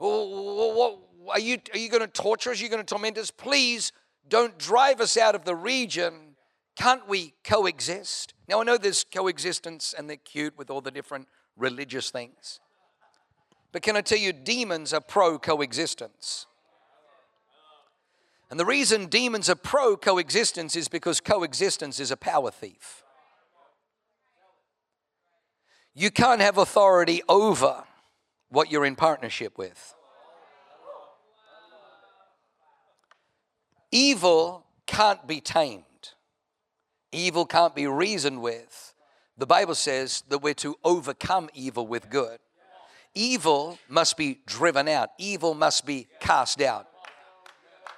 are 0.00 1.40
you, 1.40 1.58
are 1.72 1.78
you 1.78 1.88
going 1.88 2.02
to 2.02 2.06
torture 2.06 2.52
us? 2.52 2.60
Are 2.60 2.62
you 2.62 2.70
going 2.70 2.84
to 2.84 2.86
torment 2.86 3.18
us? 3.18 3.32
Please 3.32 3.90
don't 4.28 4.58
drive 4.58 5.00
us 5.00 5.16
out 5.16 5.34
of 5.34 5.44
the 5.44 5.56
region. 5.56 6.36
Can't 6.76 7.08
we 7.08 7.34
coexist? 7.44 8.34
Now, 8.48 8.60
I 8.60 8.64
know 8.64 8.78
there's 8.78 9.04
coexistence 9.04 9.94
and 9.96 10.08
they're 10.08 10.16
cute 10.16 10.56
with 10.56 10.70
all 10.70 10.80
the 10.80 10.90
different 10.90 11.28
religious 11.56 12.10
things. 12.10 12.60
But 13.72 13.82
can 13.82 13.96
I 13.96 14.00
tell 14.00 14.18
you, 14.18 14.32
demons 14.32 14.92
are 14.92 15.00
pro 15.00 15.38
coexistence. 15.38 16.46
And 18.50 18.58
the 18.58 18.64
reason 18.64 19.06
demons 19.06 19.48
are 19.48 19.54
pro 19.54 19.96
coexistence 19.96 20.74
is 20.74 20.88
because 20.88 21.20
coexistence 21.20 22.00
is 22.00 22.10
a 22.10 22.16
power 22.16 22.50
thief. 22.50 23.04
You 25.94 26.10
can't 26.10 26.40
have 26.40 26.58
authority 26.58 27.22
over 27.28 27.84
what 28.48 28.70
you're 28.70 28.84
in 28.84 28.96
partnership 28.96 29.56
with. 29.56 29.94
Evil 33.92 34.66
can't 34.86 35.26
be 35.26 35.40
tamed, 35.40 35.84
evil 37.12 37.46
can't 37.46 37.74
be 37.74 37.86
reasoned 37.86 38.40
with. 38.40 38.94
The 39.36 39.46
Bible 39.46 39.74
says 39.74 40.22
that 40.28 40.42
we're 40.42 40.54
to 40.54 40.76
overcome 40.84 41.48
evil 41.54 41.86
with 41.86 42.10
good. 42.10 42.38
Evil 43.14 43.78
must 43.88 44.16
be 44.16 44.40
driven 44.46 44.86
out, 44.86 45.10
evil 45.18 45.54
must 45.54 45.86
be 45.86 46.06
cast 46.20 46.60
out. 46.60 46.88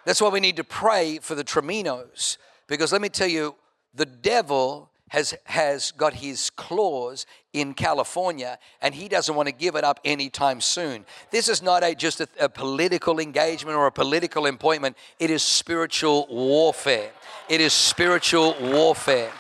That's 0.04 0.20
why 0.20 0.28
we 0.30 0.40
need 0.40 0.56
to 0.56 0.64
pray 0.64 1.18
for 1.18 1.34
the 1.34 1.44
Triminos, 1.44 2.38
because 2.68 2.92
let 2.92 3.02
me 3.02 3.08
tell 3.08 3.28
you, 3.28 3.54
the 3.94 4.06
devil 4.06 4.91
has, 5.12 5.34
has 5.44 5.90
got 5.90 6.14
his 6.14 6.48
claws 6.48 7.26
in 7.52 7.74
California 7.74 8.58
and 8.80 8.94
he 8.94 9.08
doesn't 9.08 9.34
want 9.34 9.46
to 9.46 9.52
give 9.52 9.76
it 9.76 9.84
up 9.84 10.00
anytime 10.06 10.58
soon. 10.58 11.04
This 11.30 11.50
is 11.50 11.60
not 11.60 11.84
a, 11.84 11.94
just 11.94 12.22
a, 12.22 12.28
a 12.40 12.48
political 12.48 13.20
engagement 13.20 13.76
or 13.76 13.86
a 13.86 13.92
political 13.92 14.46
appointment, 14.46 14.96
it 15.18 15.28
is 15.28 15.42
spiritual 15.42 16.26
warfare. 16.30 17.10
It 17.50 17.60
is 17.60 17.74
spiritual 17.74 18.56
warfare. 18.58 19.30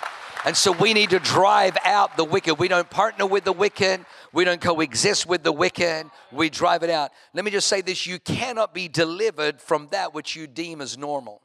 And 0.44 0.54
so 0.54 0.72
we 0.72 0.92
need 0.92 1.08
to 1.08 1.18
drive 1.20 1.78
out 1.86 2.18
the 2.18 2.24
wicked. 2.24 2.58
We 2.58 2.68
don't 2.68 2.90
partner 2.90 3.24
with 3.24 3.44
the 3.44 3.52
wicked. 3.52 4.04
We 4.30 4.44
don't 4.44 4.60
coexist 4.60 5.24
with 5.24 5.42
the 5.42 5.52
wicked. 5.52 6.04
We 6.32 6.50
drive 6.50 6.82
it 6.82 6.90
out. 6.90 7.12
Let 7.32 7.46
me 7.46 7.50
just 7.50 7.68
say 7.68 7.80
this 7.80 8.06
you 8.06 8.18
cannot 8.18 8.74
be 8.74 8.88
delivered 8.88 9.58
from 9.58 9.88
that 9.92 10.12
which 10.12 10.36
you 10.36 10.46
deem 10.46 10.82
as 10.82 10.98
normal. 10.98 11.40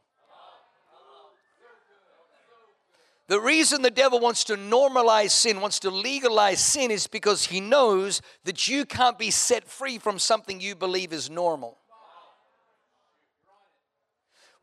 The 3.28 3.40
reason 3.40 3.82
the 3.82 3.92
devil 3.92 4.20
wants 4.20 4.46
to 4.46 4.56
normalize 4.56 5.32
sin, 5.32 5.60
wants 5.60 5.80
to 5.80 5.90
legalize 5.90 6.62
sin, 6.62 6.92
is 6.92 7.08
because 7.08 7.46
he 7.46 7.60
knows 7.60 8.22
that 8.46 8.68
you 8.68 8.86
can't 8.86 9.20
be 9.20 9.32
set 9.32 9.68
free 9.68 9.98
from 9.98 10.18
something 10.18 10.62
you 10.62 10.76
believe 10.76 11.12
is 11.12 11.30
normal. 11.30 11.78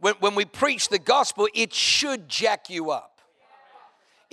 When, 0.00 0.14
when 0.20 0.34
we 0.34 0.44
preach 0.44 0.88
the 0.88 0.98
gospel, 0.98 1.48
it 1.54 1.74
should 1.74 2.28
jack 2.28 2.70
you 2.70 2.90
up 2.90 3.14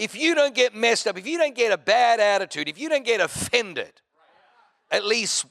if 0.01 0.15
you 0.15 0.33
don't 0.33 0.55
get 0.55 0.73
messed 0.73 1.05
up, 1.05 1.15
if 1.15 1.27
you 1.27 1.38
don't 1.38 1.53
get 1.53 1.71
a 1.71 1.77
bad 1.77 2.19
attitude, 2.19 2.67
if 2.67 2.79
you 2.79 2.89
don't 2.89 3.05
get 3.05 3.21
offended, 3.21 3.91
at 4.89 5.05
least, 5.05 5.45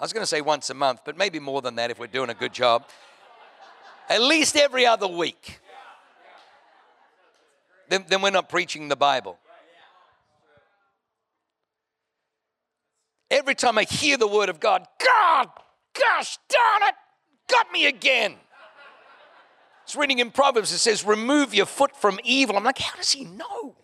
I 0.00 0.04
was 0.04 0.12
going 0.12 0.22
to 0.22 0.26
say 0.26 0.40
once 0.40 0.68
a 0.70 0.74
month, 0.74 1.02
but 1.04 1.16
maybe 1.16 1.38
more 1.38 1.62
than 1.62 1.76
that 1.76 1.90
if 1.90 1.98
we're 1.98 2.08
doing 2.08 2.28
a 2.28 2.34
good 2.34 2.52
job, 2.52 2.88
at 4.08 4.20
least 4.20 4.56
every 4.56 4.84
other 4.84 5.06
week, 5.06 5.60
then, 7.88 8.22
we're 8.22 8.30
not 8.30 8.48
preaching 8.48 8.88
the 8.88 8.96
Bible. 8.96 9.38
Every 13.30 13.54
time 13.54 13.76
I 13.78 13.84
hear 13.84 14.16
the 14.16 14.26
word 14.26 14.48
of 14.48 14.58
God, 14.60 14.86
God, 15.04 15.48
gosh 15.98 16.38
darn 16.48 16.88
it, 16.88 16.94
got 17.48 17.70
me 17.72 17.86
again. 17.86 18.34
It's 19.84 19.96
reading 19.96 20.18
in 20.18 20.30
Proverbs, 20.30 20.72
it 20.72 20.78
says, 20.78 21.04
remove 21.04 21.54
your 21.54 21.66
foot 21.66 21.96
from 21.96 22.20
evil. 22.24 22.56
I'm 22.56 22.64
like, 22.64 22.78
how 22.78 22.96
does 22.96 23.12
he 23.12 23.24
know? 23.24 23.76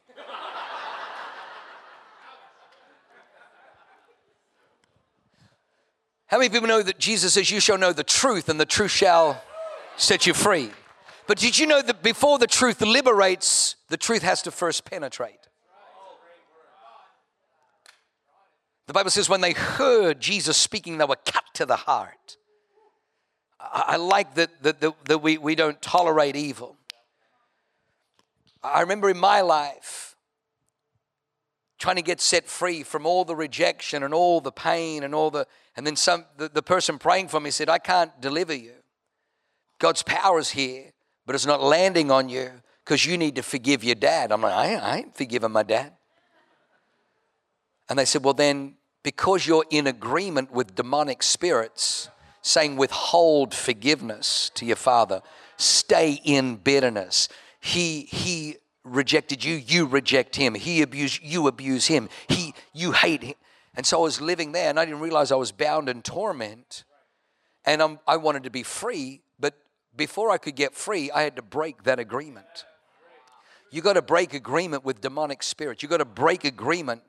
How 6.26 6.38
many 6.38 6.50
people 6.50 6.66
know 6.66 6.82
that 6.82 6.98
Jesus 6.98 7.34
says, 7.34 7.48
You 7.50 7.60
shall 7.60 7.78
know 7.78 7.92
the 7.92 8.02
truth, 8.02 8.48
and 8.48 8.58
the 8.58 8.66
truth 8.66 8.90
shall 8.90 9.40
set 9.96 10.26
you 10.26 10.34
free? 10.34 10.70
But 11.26 11.38
did 11.38 11.58
you 11.58 11.66
know 11.66 11.80
that 11.80 12.02
before 12.02 12.38
the 12.38 12.46
truth 12.46 12.80
liberates, 12.80 13.76
the 13.88 13.96
truth 13.96 14.22
has 14.22 14.42
to 14.42 14.50
first 14.50 14.84
penetrate? 14.84 15.48
The 18.86 18.92
Bible 18.92 19.10
says, 19.10 19.28
when 19.28 19.40
they 19.40 19.52
heard 19.52 20.20
Jesus 20.20 20.58
speaking, 20.58 20.98
they 20.98 21.06
were 21.06 21.16
cut 21.16 21.44
to 21.54 21.64
the 21.64 21.76
heart. 21.76 22.36
I 23.58 23.96
like 23.96 24.34
that, 24.34 24.62
that, 24.62 24.80
that, 24.80 25.04
that 25.06 25.18
we, 25.18 25.38
we 25.38 25.54
don't 25.54 25.80
tolerate 25.80 26.36
evil. 26.36 26.76
I 28.62 28.80
remember 28.82 29.08
in 29.08 29.18
my 29.18 29.40
life 29.40 30.16
trying 31.78 31.96
to 31.96 32.02
get 32.02 32.20
set 32.20 32.46
free 32.46 32.82
from 32.82 33.06
all 33.06 33.24
the 33.24 33.36
rejection 33.36 34.02
and 34.02 34.12
all 34.12 34.40
the 34.40 34.52
pain 34.52 35.02
and 35.02 35.14
all 35.14 35.30
the, 35.30 35.46
and 35.76 35.86
then 35.86 35.96
some, 35.96 36.26
the, 36.36 36.48
the 36.48 36.62
person 36.62 36.98
praying 36.98 37.28
for 37.28 37.40
me 37.40 37.50
said, 37.50 37.68
I 37.68 37.78
can't 37.78 38.20
deliver 38.20 38.54
you. 38.54 38.74
God's 39.78 40.02
power 40.02 40.38
is 40.38 40.50
here, 40.50 40.92
but 41.26 41.34
it's 41.34 41.46
not 41.46 41.62
landing 41.62 42.10
on 42.10 42.28
you 42.28 42.50
because 42.84 43.06
you 43.06 43.16
need 43.16 43.36
to 43.36 43.42
forgive 43.42 43.82
your 43.82 43.94
dad. 43.94 44.32
I'm 44.32 44.42
like, 44.42 44.52
I, 44.52 44.74
I 44.74 44.96
ain't 44.98 45.16
forgiven 45.16 45.52
my 45.52 45.62
dad. 45.62 45.92
And 47.88 47.98
they 47.98 48.04
said, 48.04 48.24
Well, 48.24 48.34
then, 48.34 48.74
because 49.02 49.46
you're 49.46 49.64
in 49.70 49.86
agreement 49.86 50.52
with 50.52 50.74
demonic 50.74 51.22
spirits, 51.22 52.08
saying, 52.44 52.76
withhold 52.76 53.54
forgiveness 53.54 54.50
to 54.54 54.66
your 54.66 54.76
father. 54.76 55.22
Stay 55.56 56.20
in 56.24 56.56
bitterness. 56.56 57.28
He, 57.60 58.02
he 58.02 58.56
rejected 58.84 59.42
you, 59.42 59.54
you 59.54 59.86
reject 59.86 60.36
him. 60.36 60.54
He 60.54 60.82
abused 60.82 61.22
you, 61.22 61.48
abuse 61.48 61.86
him. 61.86 62.10
He, 62.28 62.54
you 62.74 62.92
hate 62.92 63.22
him. 63.22 63.34
And 63.74 63.86
so 63.86 63.98
I 63.98 64.02
was 64.02 64.20
living 64.20 64.52
there 64.52 64.68
and 64.68 64.78
I 64.78 64.84
didn't 64.84 65.00
realize 65.00 65.32
I 65.32 65.36
was 65.36 65.52
bound 65.52 65.88
in 65.88 66.02
torment. 66.02 66.84
And 67.64 67.82
I'm, 67.82 67.98
I 68.06 68.18
wanted 68.18 68.44
to 68.44 68.50
be 68.50 68.62
free, 68.62 69.22
before 69.96 70.30
I 70.30 70.38
could 70.38 70.56
get 70.56 70.74
free, 70.74 71.10
I 71.10 71.22
had 71.22 71.36
to 71.36 71.42
break 71.42 71.84
that 71.84 71.98
agreement. 71.98 72.64
You 73.70 73.82
got 73.82 73.94
to 73.94 74.02
break 74.02 74.34
agreement 74.34 74.84
with 74.84 75.00
demonic 75.00 75.42
spirits. 75.42 75.82
You 75.82 75.88
got 75.88 75.98
to 75.98 76.04
break 76.04 76.44
agreement 76.44 77.02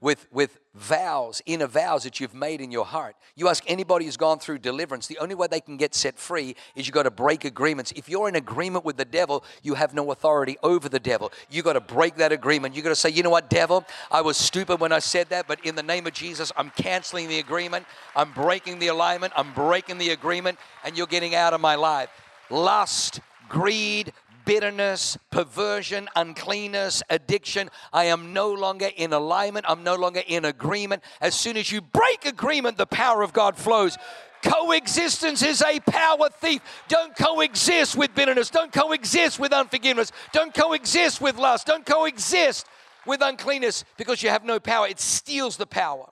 with, 0.00 0.26
with 0.32 0.58
vows, 0.74 1.42
inner 1.46 1.66
vows 1.66 2.04
that 2.04 2.20
you've 2.20 2.34
made 2.34 2.60
in 2.60 2.70
your 2.72 2.84
heart. 2.84 3.16
You 3.36 3.48
ask 3.48 3.62
anybody 3.66 4.06
who's 4.06 4.16
gone 4.16 4.38
through 4.38 4.58
deliverance, 4.58 5.06
the 5.06 5.18
only 5.18 5.34
way 5.34 5.46
they 5.50 5.60
can 5.60 5.76
get 5.76 5.94
set 5.94 6.18
free 6.18 6.56
is 6.74 6.86
you've 6.86 6.94
got 6.94 7.02
to 7.02 7.10
break 7.10 7.44
agreements. 7.44 7.92
If 7.94 8.08
you're 8.08 8.28
in 8.28 8.36
agreement 8.36 8.84
with 8.84 8.96
the 8.96 9.04
devil, 9.04 9.44
you 9.62 9.74
have 9.74 9.92
no 9.92 10.10
authority 10.12 10.56
over 10.62 10.88
the 10.88 11.00
devil. 11.00 11.32
You've 11.50 11.64
got 11.64 11.74
to 11.74 11.80
break 11.80 12.16
that 12.16 12.32
agreement. 12.32 12.74
You've 12.74 12.84
got 12.84 12.90
to 12.90 12.96
say, 12.96 13.10
you 13.10 13.22
know 13.22 13.30
what, 13.30 13.50
devil, 13.50 13.84
I 14.10 14.22
was 14.22 14.36
stupid 14.36 14.80
when 14.80 14.92
I 14.92 15.00
said 15.00 15.28
that, 15.30 15.46
but 15.46 15.64
in 15.66 15.74
the 15.74 15.82
name 15.82 16.06
of 16.06 16.12
Jesus, 16.12 16.50
I'm 16.56 16.70
canceling 16.70 17.28
the 17.28 17.38
agreement. 17.38 17.84
I'm 18.16 18.32
breaking 18.32 18.78
the 18.78 18.88
alignment. 18.88 19.32
I'm 19.36 19.52
breaking 19.52 19.98
the 19.98 20.10
agreement, 20.10 20.58
and 20.84 20.96
you're 20.96 21.06
getting 21.06 21.34
out 21.34 21.52
of 21.52 21.60
my 21.60 21.74
life. 21.74 22.08
Lust, 22.48 23.20
greed, 23.48 24.12
bitterness, 24.50 25.16
perversion, 25.30 26.08
uncleanness, 26.16 27.04
addiction. 27.08 27.70
I 27.92 28.06
am 28.06 28.32
no 28.32 28.52
longer 28.52 28.88
in 28.96 29.12
alignment. 29.12 29.64
I'm 29.68 29.84
no 29.84 29.94
longer 29.94 30.22
in 30.26 30.44
agreement. 30.44 31.04
As 31.20 31.36
soon 31.36 31.56
as 31.56 31.70
you 31.70 31.80
break 31.80 32.26
agreement, 32.26 32.76
the 32.76 32.84
power 32.84 33.22
of 33.22 33.32
God 33.32 33.56
flows. 33.56 33.96
Coexistence 34.42 35.44
is 35.44 35.62
a 35.62 35.78
power 35.78 36.28
thief. 36.40 36.62
Don't 36.88 37.14
coexist 37.14 37.94
with 37.94 38.12
bitterness. 38.16 38.50
Don't 38.50 38.72
coexist 38.72 39.38
with 39.38 39.52
unforgiveness. 39.52 40.10
Don't 40.32 40.52
coexist 40.52 41.20
with 41.20 41.36
lust. 41.38 41.68
Don't 41.68 41.86
coexist 41.86 42.66
with 43.06 43.22
uncleanness 43.22 43.84
because 43.96 44.20
you 44.20 44.30
have 44.30 44.44
no 44.44 44.58
power. 44.58 44.88
It 44.88 44.98
steals 44.98 45.58
the 45.58 45.66
power. 45.66 46.06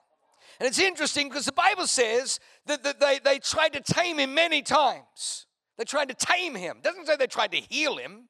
And 0.61 0.67
it's 0.69 0.79
interesting 0.79 1.27
because 1.27 1.43
the 1.43 1.51
Bible 1.51 1.87
says 1.87 2.39
that, 2.67 2.83
that 2.83 3.01
they, 3.01 3.19
they 3.21 3.39
tried 3.39 3.73
to 3.73 3.81
tame 3.81 4.17
him 4.17 4.33
many 4.33 4.61
times. 4.61 5.45
They 5.77 5.83
tried 5.83 6.07
to 6.07 6.15
tame 6.15 6.55
him. 6.55 6.77
It 6.77 6.83
doesn't 6.83 7.05
say 7.05 7.17
they 7.17 7.27
tried 7.27 7.51
to 7.51 7.57
heal 7.57 7.97
him. 7.97 8.28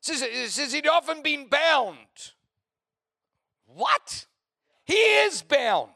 Says, 0.00 0.22
it 0.22 0.50
says 0.50 0.72
he'd 0.72 0.86
often 0.86 1.22
been 1.22 1.46
bound. 1.46 1.98
What? 3.66 4.26
He 4.84 4.94
is 4.94 5.42
bound. 5.42 5.90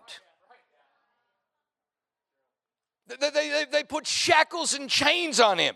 They, 3.06 3.30
they, 3.30 3.64
they 3.70 3.84
put 3.84 4.06
shackles 4.06 4.74
and 4.74 4.88
chains 4.88 5.40
on 5.40 5.58
him. 5.58 5.74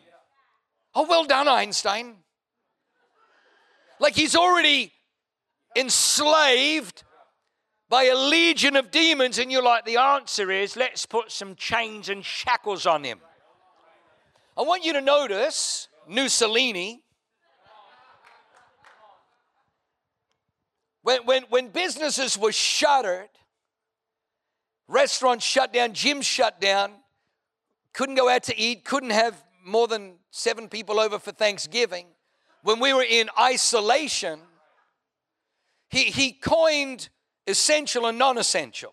Oh, 0.94 1.06
well 1.08 1.24
done, 1.24 1.48
Einstein. 1.48 2.16
Like 4.00 4.14
he's 4.14 4.36
already 4.36 4.92
enslaved 5.76 7.04
by 7.88 8.04
a 8.04 8.16
legion 8.16 8.76
of 8.76 8.90
demons, 8.90 9.38
and 9.38 9.50
you're 9.50 9.62
like, 9.62 9.84
the 9.84 9.96
answer 9.96 10.50
is 10.50 10.76
let's 10.76 11.06
put 11.06 11.32
some 11.32 11.54
chains 11.56 12.08
and 12.08 12.24
shackles 12.24 12.86
on 12.86 13.02
him. 13.04 13.20
I 14.56 14.62
want 14.62 14.84
you 14.84 14.92
to 14.92 15.00
notice 15.00 15.88
Mussolini. 16.06 17.02
When, 21.08 21.24
when, 21.24 21.42
when 21.44 21.68
businesses 21.68 22.36
were 22.36 22.52
shuttered, 22.52 23.30
restaurants 24.88 25.42
shut 25.42 25.72
down, 25.72 25.94
gyms 25.94 26.24
shut 26.24 26.60
down, 26.60 26.92
couldn't 27.94 28.16
go 28.16 28.28
out 28.28 28.42
to 28.42 28.58
eat, 28.58 28.84
couldn't 28.84 29.12
have 29.12 29.42
more 29.64 29.88
than 29.88 30.16
seven 30.32 30.68
people 30.68 31.00
over 31.00 31.18
for 31.18 31.32
Thanksgiving. 31.32 32.08
When 32.62 32.78
we 32.78 32.92
were 32.92 33.06
in 33.08 33.30
isolation, 33.40 34.40
he, 35.88 36.04
he 36.10 36.30
coined 36.30 37.08
essential 37.46 38.04
and 38.04 38.18
non 38.18 38.36
essential. 38.36 38.92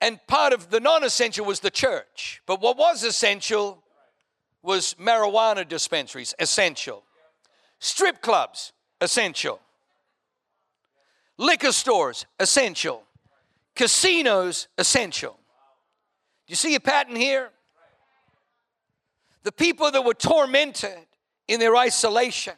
And 0.00 0.18
part 0.26 0.54
of 0.54 0.70
the 0.70 0.80
non 0.80 1.04
essential 1.04 1.44
was 1.44 1.60
the 1.60 1.70
church. 1.70 2.40
But 2.46 2.62
what 2.62 2.78
was 2.78 3.04
essential 3.04 3.84
was 4.62 4.94
marijuana 4.98 5.68
dispensaries, 5.68 6.34
essential. 6.38 7.02
Strip 7.80 8.22
clubs, 8.22 8.72
essential. 9.02 9.60
Liquor 11.38 11.72
stores, 11.72 12.26
essential. 12.38 13.02
Casinos, 13.74 14.68
essential. 14.78 15.32
Do 16.46 16.52
you 16.52 16.56
see 16.56 16.74
a 16.74 16.80
pattern 16.80 17.16
here? 17.16 17.50
The 19.42 19.52
people 19.52 19.90
that 19.90 20.04
were 20.04 20.14
tormented 20.14 20.96
in 21.48 21.60
their 21.60 21.76
isolation, 21.76 22.54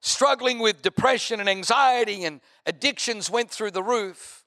struggling 0.00 0.60
with 0.60 0.82
depression 0.82 1.40
and 1.40 1.48
anxiety 1.48 2.24
and 2.24 2.40
addictions 2.64 3.28
went 3.30 3.50
through 3.50 3.72
the 3.72 3.82
roof. 3.82 4.44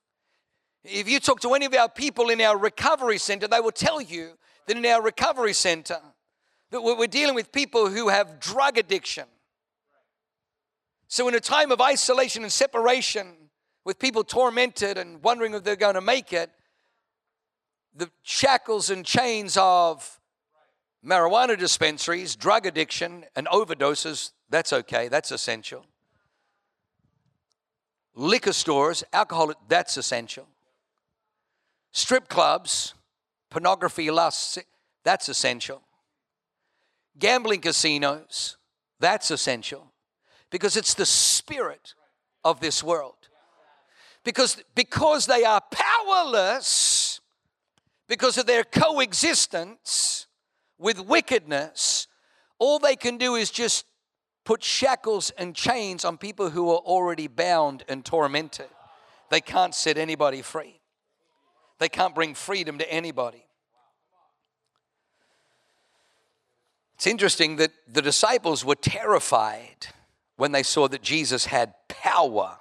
If 0.83 1.07
you 1.07 1.19
talk 1.19 1.41
to 1.41 1.53
any 1.53 1.65
of 1.65 1.73
our 1.73 1.89
people 1.89 2.29
in 2.29 2.41
our 2.41 2.57
recovery 2.57 3.17
center, 3.17 3.47
they 3.47 3.59
will 3.59 3.71
tell 3.71 4.01
you 4.01 4.37
that 4.67 4.77
in 4.77 4.85
our 4.85 5.01
recovery 5.01 5.53
center, 5.53 5.99
that 6.71 6.81
we're 6.81 7.07
dealing 7.07 7.35
with 7.35 7.51
people 7.51 7.89
who 7.89 8.09
have 8.09 8.39
drug 8.39 8.77
addiction. 8.77 9.25
So, 11.13 11.27
in 11.27 11.35
a 11.35 11.39
time 11.39 11.71
of 11.71 11.79
isolation 11.79 12.41
and 12.41 12.51
separation, 12.51 13.35
with 13.85 13.99
people 13.99 14.23
tormented 14.23 14.97
and 14.97 15.21
wondering 15.21 15.53
if 15.53 15.63
they're 15.63 15.75
going 15.75 15.93
to 15.93 16.01
make 16.01 16.33
it, 16.33 16.49
the 17.95 18.09
shackles 18.23 18.89
and 18.89 19.05
chains 19.05 19.55
of 19.55 20.19
marijuana 21.05 21.55
dispensaries, 21.55 22.35
drug 22.35 22.65
addiction, 22.65 23.25
and 23.35 23.45
overdoses, 23.49 24.31
that's 24.49 24.73
okay, 24.73 25.07
that's 25.07 25.29
essential. 25.29 25.85
Liquor 28.15 28.51
stores, 28.51 29.03
alcohol, 29.13 29.53
that's 29.67 29.97
essential. 29.97 30.47
Strip 31.91 32.27
clubs, 32.27 32.95
pornography, 33.51 34.09
lust, 34.09 34.57
that's 35.03 35.29
essential. 35.29 35.83
Gambling 37.19 37.61
casinos, 37.61 38.57
that's 38.99 39.29
essential 39.29 39.92
because 40.53 40.77
it's 40.77 40.93
the 40.93 41.05
spirit 41.05 41.95
of 42.45 42.59
this 42.59 42.83
world. 42.83 43.15
Because, 44.23 44.61
because 44.75 45.25
they 45.25 45.43
are 45.43 45.59
powerless, 45.71 47.21
because 48.07 48.37
of 48.37 48.45
their 48.45 48.63
coexistence 48.63 50.27
with 50.77 50.99
wickedness, 50.99 52.05
all 52.59 52.77
they 52.77 52.95
can 52.95 53.17
do 53.17 53.33
is 53.33 53.49
just 53.49 53.87
put 54.43 54.63
shackles 54.63 55.31
and 55.39 55.55
chains 55.55 56.05
on 56.05 56.19
people 56.19 56.51
who 56.51 56.69
are 56.69 56.77
already 56.85 57.25
bound 57.25 57.83
and 57.87 58.05
tormented. 58.05 58.69
They 59.31 59.41
can't 59.41 59.73
set 59.73 59.97
anybody 59.97 60.43
free. 60.43 60.79
They 61.79 61.89
can't 61.89 62.13
bring 62.13 62.35
freedom 62.35 62.77
to 62.77 62.93
anybody. 62.93 63.43
It's 66.93 67.07
interesting 67.07 67.55
that 67.55 67.71
the 67.91 68.03
disciples 68.03 68.63
were 68.63 68.75
terrified 68.75 69.87
when 70.35 70.51
they 70.51 70.63
saw 70.63 70.87
that 70.87 71.01
Jesus 71.01 71.45
had 71.45 71.73
power 71.87 72.57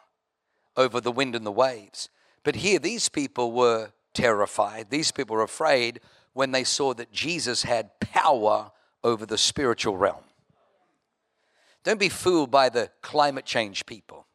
over 0.77 1.01
the 1.01 1.13
wind 1.13 1.35
and 1.35 1.47
the 1.47 1.53
waves. 1.53 2.09
But 2.45 2.57
here, 2.57 2.79
these 2.79 3.09
people 3.09 3.53
were 3.53 3.93
terrified. 4.15 4.91
These 4.91 5.13
people 5.13 5.37
were 5.37 5.43
afraid 5.43 6.01
when 6.33 6.51
they 6.51 6.65
saw 6.65 6.95
that 6.95 7.13
Jesus 7.13 7.63
had 7.63 7.99
power 8.01 8.73
over 9.05 9.27
the 9.27 9.39
spiritual 9.39 9.97
realm. 9.97 10.25
Don't 11.85 12.01
be 12.01 12.09
fooled 12.09 12.51
by 12.51 12.69
the 12.69 12.91
climate 13.01 13.45
change 13.45 13.87
people 13.87 14.27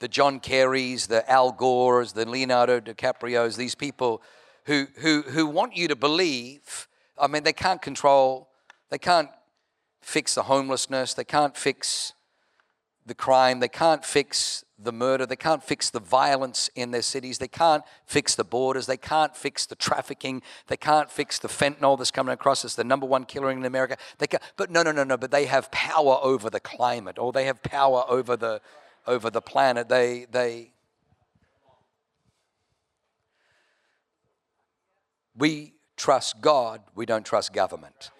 the 0.00 0.08
John 0.08 0.38
Kerrys, 0.38 1.06
the 1.06 1.28
Al 1.30 1.50
Gores, 1.52 2.12
the 2.12 2.28
Leonardo 2.28 2.78
DiCaprios, 2.78 3.56
these 3.56 3.74
people 3.74 4.20
who, 4.66 4.86
who, 4.96 5.22
who 5.22 5.46
want 5.46 5.76
you 5.76 5.88
to 5.88 5.96
believe, 5.96 6.88
I 7.18 7.26
mean, 7.26 7.42
they 7.42 7.54
can't 7.54 7.80
control, 7.80 8.50
they 8.90 8.98
can't 8.98 9.30
fix 10.04 10.34
the 10.34 10.44
homelessness, 10.44 11.14
they 11.14 11.24
can't 11.24 11.56
fix 11.56 12.12
the 13.06 13.14
crime, 13.14 13.60
they 13.60 13.68
can't 13.68 14.04
fix 14.04 14.64
the 14.78 14.92
murder, 14.92 15.26
they 15.26 15.36
can't 15.36 15.62
fix 15.62 15.90
the 15.90 16.00
violence 16.00 16.70
in 16.74 16.90
their 16.90 17.02
cities, 17.02 17.38
they 17.38 17.48
can't 17.48 17.82
fix 18.06 18.34
the 18.34 18.44
borders, 18.44 18.86
they 18.86 18.96
can't 18.96 19.36
fix 19.36 19.66
the 19.66 19.74
trafficking, 19.74 20.42
they 20.68 20.76
can't 20.76 21.10
fix 21.10 21.38
the 21.38 21.48
fentanyl 21.48 21.96
that's 21.96 22.10
coming 22.10 22.32
across 22.32 22.64
as 22.64 22.74
the 22.74 22.84
number 22.84 23.06
one 23.06 23.24
killer 23.24 23.50
in 23.50 23.64
America. 23.64 23.96
They 24.18 24.26
can, 24.26 24.40
but 24.56 24.70
no, 24.70 24.82
no, 24.82 24.92
no, 24.92 25.04
no, 25.04 25.16
but 25.16 25.30
they 25.30 25.46
have 25.46 25.70
power 25.70 26.18
over 26.22 26.50
the 26.50 26.60
climate 26.60 27.18
or 27.18 27.32
they 27.32 27.44
have 27.46 27.62
power 27.62 28.04
over 28.08 28.36
the 28.36 28.60
over 29.06 29.30
the 29.30 29.42
planet. 29.42 29.88
They, 29.88 30.26
they, 30.30 30.72
we 35.36 35.74
trust 35.96 36.40
God, 36.40 36.80
we 36.94 37.06
don't 37.06 37.24
trust 37.24 37.52
government. 37.52 38.10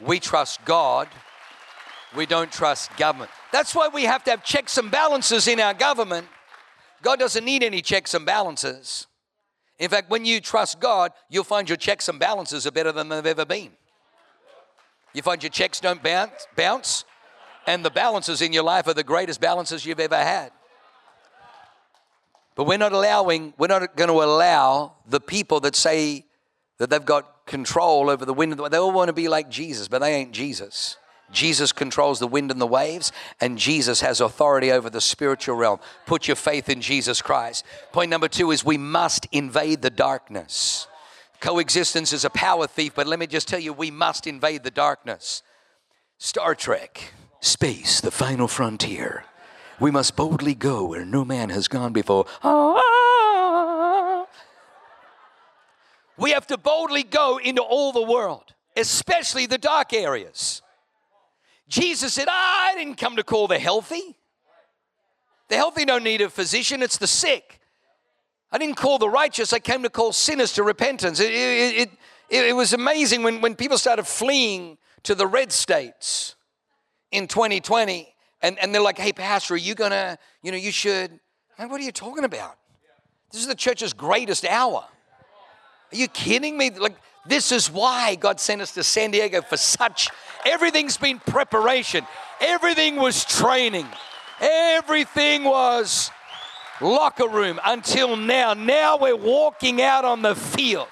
We 0.00 0.20
trust 0.20 0.64
God, 0.64 1.08
we 2.16 2.26
don't 2.26 2.52
trust 2.52 2.96
government. 2.96 3.30
That's 3.52 3.74
why 3.74 3.88
we 3.88 4.04
have 4.04 4.24
to 4.24 4.30
have 4.30 4.44
checks 4.44 4.78
and 4.78 4.90
balances 4.90 5.48
in 5.48 5.60
our 5.60 5.74
government. 5.74 6.26
God 7.02 7.18
doesn't 7.18 7.44
need 7.44 7.62
any 7.62 7.82
checks 7.82 8.14
and 8.14 8.24
balances. 8.24 9.06
In 9.78 9.90
fact, 9.90 10.10
when 10.10 10.24
you 10.24 10.40
trust 10.40 10.80
God, 10.80 11.12
you'll 11.28 11.44
find 11.44 11.68
your 11.68 11.76
checks 11.76 12.08
and 12.08 12.18
balances 12.18 12.66
are 12.66 12.70
better 12.70 12.92
than 12.92 13.08
they've 13.08 13.26
ever 13.26 13.44
been. 13.44 13.70
You 15.12 15.22
find 15.22 15.42
your 15.42 15.50
checks 15.50 15.80
don't 15.80 16.02
bounce, 16.02 16.46
bounce 16.56 17.04
and 17.66 17.84
the 17.84 17.90
balances 17.90 18.42
in 18.42 18.52
your 18.52 18.62
life 18.62 18.86
are 18.86 18.94
the 18.94 19.04
greatest 19.04 19.40
balances 19.40 19.86
you've 19.86 20.00
ever 20.00 20.16
had. 20.16 20.50
But 22.54 22.64
we're 22.64 22.78
not 22.78 22.92
allowing, 22.92 23.54
we're 23.58 23.66
not 23.66 23.96
going 23.96 24.08
to 24.08 24.22
allow 24.22 24.94
the 25.06 25.20
people 25.20 25.60
that 25.60 25.74
say 25.74 26.24
that 26.78 26.90
they've 26.90 27.04
got 27.04 27.33
control 27.46 28.10
over 28.10 28.24
the 28.24 28.34
wind. 28.34 28.52
They 28.52 28.76
all 28.76 28.92
want 28.92 29.08
to 29.08 29.12
be 29.12 29.28
like 29.28 29.50
Jesus, 29.50 29.88
but 29.88 30.00
they 30.00 30.14
ain't 30.14 30.32
Jesus. 30.32 30.96
Jesus 31.32 31.72
controls 31.72 32.20
the 32.20 32.28
wind 32.28 32.50
and 32.50 32.60
the 32.60 32.66
waves, 32.66 33.10
and 33.40 33.58
Jesus 33.58 34.00
has 34.00 34.20
authority 34.20 34.70
over 34.70 34.88
the 34.88 35.00
spiritual 35.00 35.56
realm. 35.56 35.80
Put 36.06 36.28
your 36.28 36.36
faith 36.36 36.68
in 36.68 36.80
Jesus 36.80 37.20
Christ. 37.22 37.64
Point 37.92 38.10
number 38.10 38.28
two 38.28 38.50
is 38.50 38.64
we 38.64 38.78
must 38.78 39.26
invade 39.32 39.82
the 39.82 39.90
darkness. 39.90 40.86
Coexistence 41.40 42.12
is 42.12 42.24
a 42.24 42.30
power 42.30 42.66
thief, 42.66 42.92
but 42.94 43.06
let 43.06 43.18
me 43.18 43.26
just 43.26 43.48
tell 43.48 43.58
you, 43.58 43.72
we 43.72 43.90
must 43.90 44.26
invade 44.26 44.62
the 44.62 44.70
darkness. 44.70 45.42
Star 46.18 46.54
Trek, 46.54 47.12
space, 47.40 48.00
the 48.00 48.10
final 48.10 48.48
frontier. 48.48 49.24
We 49.80 49.90
must 49.90 50.16
boldly 50.16 50.54
go 50.54 50.86
where 50.86 51.04
no 51.04 51.24
man 51.24 51.50
has 51.50 51.68
gone 51.68 51.92
before. 51.92 52.26
Ah. 52.42 53.03
We 56.16 56.30
have 56.30 56.46
to 56.48 56.58
boldly 56.58 57.02
go 57.02 57.38
into 57.38 57.62
all 57.62 57.92
the 57.92 58.02
world, 58.02 58.54
especially 58.76 59.46
the 59.46 59.58
dark 59.58 59.92
areas. 59.92 60.62
Jesus 61.68 62.14
said, 62.14 62.28
I 62.30 62.74
didn't 62.76 62.96
come 62.96 63.16
to 63.16 63.24
call 63.24 63.48
the 63.48 63.58
healthy. 63.58 64.16
The 65.48 65.56
healthy 65.56 65.84
don't 65.84 66.04
need 66.04 66.20
a 66.20 66.30
physician, 66.30 66.82
it's 66.82 66.98
the 66.98 67.06
sick. 67.06 67.60
I 68.52 68.58
didn't 68.58 68.76
call 68.76 68.98
the 68.98 69.08
righteous, 69.08 69.52
I 69.52 69.58
came 69.58 69.82
to 69.82 69.90
call 69.90 70.12
sinners 70.12 70.52
to 70.54 70.62
repentance. 70.62 71.20
It, 71.20 71.32
it, 71.32 71.90
it, 72.30 72.44
it 72.44 72.56
was 72.56 72.72
amazing 72.72 73.22
when, 73.22 73.40
when 73.40 73.54
people 73.54 73.76
started 73.76 74.06
fleeing 74.06 74.78
to 75.02 75.14
the 75.14 75.26
red 75.26 75.52
states 75.52 76.36
in 77.10 77.26
2020, 77.26 78.14
and, 78.42 78.58
and 78.58 78.74
they're 78.74 78.82
like, 78.82 78.98
hey, 78.98 79.12
Pastor, 79.12 79.54
are 79.54 79.56
you 79.56 79.74
gonna, 79.74 80.18
you 80.42 80.50
know, 80.50 80.58
you 80.58 80.70
should. 80.70 81.18
Like, 81.58 81.70
what 81.70 81.80
are 81.80 81.84
you 81.84 81.92
talking 81.92 82.24
about? 82.24 82.56
This 83.32 83.40
is 83.40 83.46
the 83.46 83.54
church's 83.54 83.92
greatest 83.92 84.44
hour. 84.44 84.84
Are 85.94 85.96
you 85.96 86.08
kidding 86.08 86.58
me? 86.58 86.70
Like, 86.70 86.96
this 87.24 87.52
is 87.52 87.70
why 87.70 88.16
God 88.16 88.40
sent 88.40 88.60
us 88.60 88.72
to 88.72 88.82
San 88.82 89.12
Diego 89.12 89.42
for 89.42 89.56
such, 89.56 90.08
everything's 90.44 90.96
been 90.96 91.20
preparation, 91.20 92.04
everything 92.40 92.96
was 92.96 93.24
training, 93.24 93.86
everything 94.40 95.44
was 95.44 96.10
locker 96.80 97.28
room 97.28 97.60
until 97.64 98.16
now. 98.16 98.54
Now 98.54 98.98
we're 98.98 99.14
walking 99.14 99.80
out 99.80 100.04
on 100.04 100.22
the 100.22 100.34
field. 100.34 100.88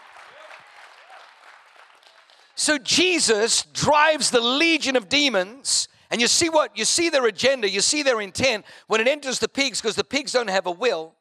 So 2.55 2.79
Jesus 2.79 3.65
drives 3.73 4.31
the 4.31 4.41
legion 4.41 4.95
of 4.95 5.09
demons. 5.09 5.89
And 6.13 6.21
you 6.21 6.29
see 6.29 6.49
what? 6.49 6.77
You 6.79 6.85
see 6.85 7.09
their 7.09 7.27
agenda, 7.27 7.69
you 7.69 7.81
see 7.81 8.05
their 8.05 8.21
intent 8.21 8.67
when 8.87 9.01
it 9.01 9.09
enters 9.09 9.41
the 9.41 9.49
pigs, 9.49 9.81
because 9.81 9.97
the 9.97 10.05
pigs 10.05 10.31
don't 10.31 10.51
have 10.51 10.67
a 10.67 10.71
will. 10.71 11.15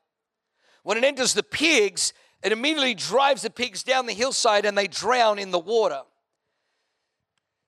When 0.84 0.98
it 0.98 1.04
enters 1.04 1.34
the 1.34 1.44
pigs, 1.44 2.14
it 2.44 2.52
immediately 2.52 2.96
drives 2.96 3.44
the 3.44 3.50
pigs 3.50 3.84
down 3.84 4.06
the 4.06 4.14
hillside 4.14 4.66
and 4.66 4.78
they 4.78 4.88
drown 4.88 5.40
in 5.40 5.52
the 5.52 5.60
water. 5.60 6.02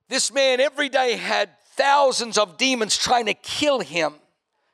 This 0.09 0.31
man 0.31 0.59
every 0.59 0.89
day 0.89 1.15
had 1.15 1.49
thousands 1.75 2.37
of 2.37 2.57
demons 2.57 2.97
trying 2.97 3.25
to 3.25 3.33
kill 3.33 3.79
him, 3.79 4.13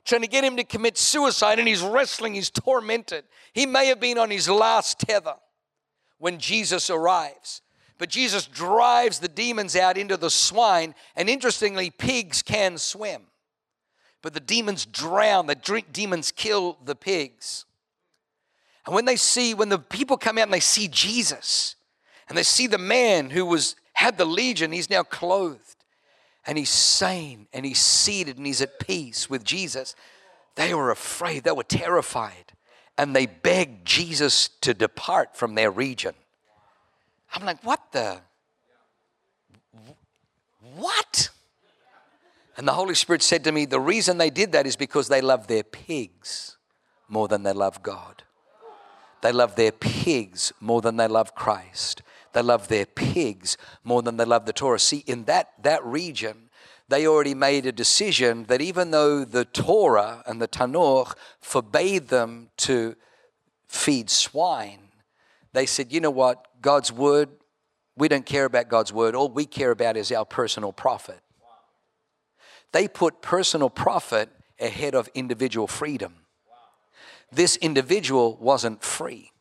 trying 0.05 0.21
to 0.21 0.27
get 0.27 0.43
him 0.43 0.57
to 0.57 0.63
commit 0.63 0.97
suicide, 0.97 1.59
and 1.59 1.67
he's 1.67 1.81
wrestling, 1.81 2.33
he's 2.33 2.49
tormented. 2.49 3.23
He 3.53 3.65
may 3.65 3.87
have 3.87 3.99
been 3.99 4.17
on 4.17 4.29
his 4.29 4.49
last 4.49 4.99
tether 4.99 5.35
when 6.17 6.39
Jesus 6.39 6.89
arrives. 6.89 7.61
But 7.97 8.09
Jesus 8.09 8.47
drives 8.47 9.19
the 9.19 9.27
demons 9.27 9.75
out 9.75 9.97
into 9.97 10.15
the 10.15 10.29
swine, 10.29 10.95
and 11.15 11.29
interestingly, 11.29 11.89
pigs 11.89 12.41
can 12.41 12.77
swim. 12.77 13.23
But 14.21 14.33
the 14.33 14.39
demons 14.39 14.85
drown, 14.85 15.47
the 15.47 15.55
drink 15.55 15.91
demons 15.91 16.31
kill 16.31 16.77
the 16.83 16.95
pigs. 16.95 17.65
And 18.85 18.95
when 18.95 19.05
they 19.05 19.15
see, 19.15 19.53
when 19.53 19.69
the 19.69 19.79
people 19.79 20.17
come 20.17 20.37
out 20.37 20.43
and 20.43 20.53
they 20.53 20.59
see 20.59 20.87
Jesus, 20.87 21.75
and 22.27 22.37
they 22.37 22.43
see 22.43 22.67
the 22.67 22.77
man 22.77 23.29
who 23.29 23.45
was 23.45 23.75
had 23.93 24.17
the 24.17 24.25
legion, 24.25 24.71
he's 24.71 24.89
now 24.89 25.03
clothed, 25.03 25.75
and 26.45 26.57
he's 26.57 26.69
sane, 26.69 27.47
and 27.51 27.65
he's 27.65 27.79
seated, 27.79 28.37
and 28.37 28.45
he's 28.45 28.61
at 28.61 28.79
peace 28.79 29.29
with 29.29 29.43
Jesus. 29.43 29.95
They 30.55 30.73
were 30.73 30.91
afraid, 30.91 31.43
they 31.43 31.51
were 31.51 31.63
terrified, 31.63 32.53
and 32.97 33.15
they 33.15 33.25
begged 33.25 33.85
Jesus 33.85 34.49
to 34.61 34.73
depart 34.73 35.35
from 35.35 35.55
their 35.55 35.69
region. 35.69 36.13
I'm 37.33 37.45
like, 37.45 37.63
what 37.63 37.91
the? 37.91 38.21
What? 40.75 41.29
And 42.57 42.67
the 42.67 42.73
Holy 42.73 42.95
Spirit 42.95 43.21
said 43.21 43.43
to 43.45 43.51
me, 43.51 43.65
the 43.65 43.79
reason 43.79 44.17
they 44.17 44.29
did 44.29 44.51
that 44.51 44.67
is 44.67 44.75
because 44.75 45.07
they 45.07 45.21
love 45.21 45.47
their 45.47 45.63
pigs 45.63 46.57
more 47.07 47.27
than 47.27 47.43
they 47.43 47.53
love 47.53 47.81
God. 47.83 48.23
They 49.21 49.31
love 49.31 49.55
their 49.55 49.71
pigs 49.71 50.53
more 50.59 50.81
than 50.81 50.97
they 50.97 51.07
love 51.07 51.35
Christ. 51.35 52.01
They 52.33 52.41
love 52.41 52.67
their 52.67 52.85
pigs 52.85 53.57
more 53.83 54.01
than 54.01 54.17
they 54.17 54.25
love 54.25 54.45
the 54.45 54.53
Torah. 54.53 54.79
See, 54.79 55.03
in 55.07 55.25
that, 55.25 55.51
that 55.63 55.83
region, 55.83 56.49
they 56.87 57.05
already 57.05 57.33
made 57.33 57.65
a 57.65 57.71
decision 57.71 58.45
that 58.45 58.61
even 58.61 58.91
though 58.91 59.25
the 59.25 59.45
Torah 59.45 60.23
and 60.25 60.41
the 60.41 60.47
Tanakh 60.47 61.15
forbade 61.41 62.07
them 62.07 62.49
to 62.57 62.95
feed 63.67 64.09
swine, 64.09 64.89
they 65.53 65.65
said, 65.65 65.91
you 65.91 65.99
know 65.99 66.11
what? 66.11 66.47
God's 66.61 66.91
word, 66.91 67.29
we 67.97 68.07
don't 68.07 68.25
care 68.25 68.45
about 68.45 68.69
God's 68.69 68.93
word. 68.93 69.15
All 69.15 69.29
we 69.29 69.45
care 69.45 69.71
about 69.71 69.97
is 69.97 70.11
our 70.11 70.25
personal 70.25 70.71
profit. 70.71 71.19
They 72.71 72.87
put 72.87 73.21
personal 73.21 73.69
profit 73.69 74.29
ahead 74.59 74.93
of 74.93 75.09
individual 75.13 75.67
freedom 75.67 76.15
this 77.31 77.55
individual 77.57 78.37
wasn't 78.37 78.83
free. 78.83 79.31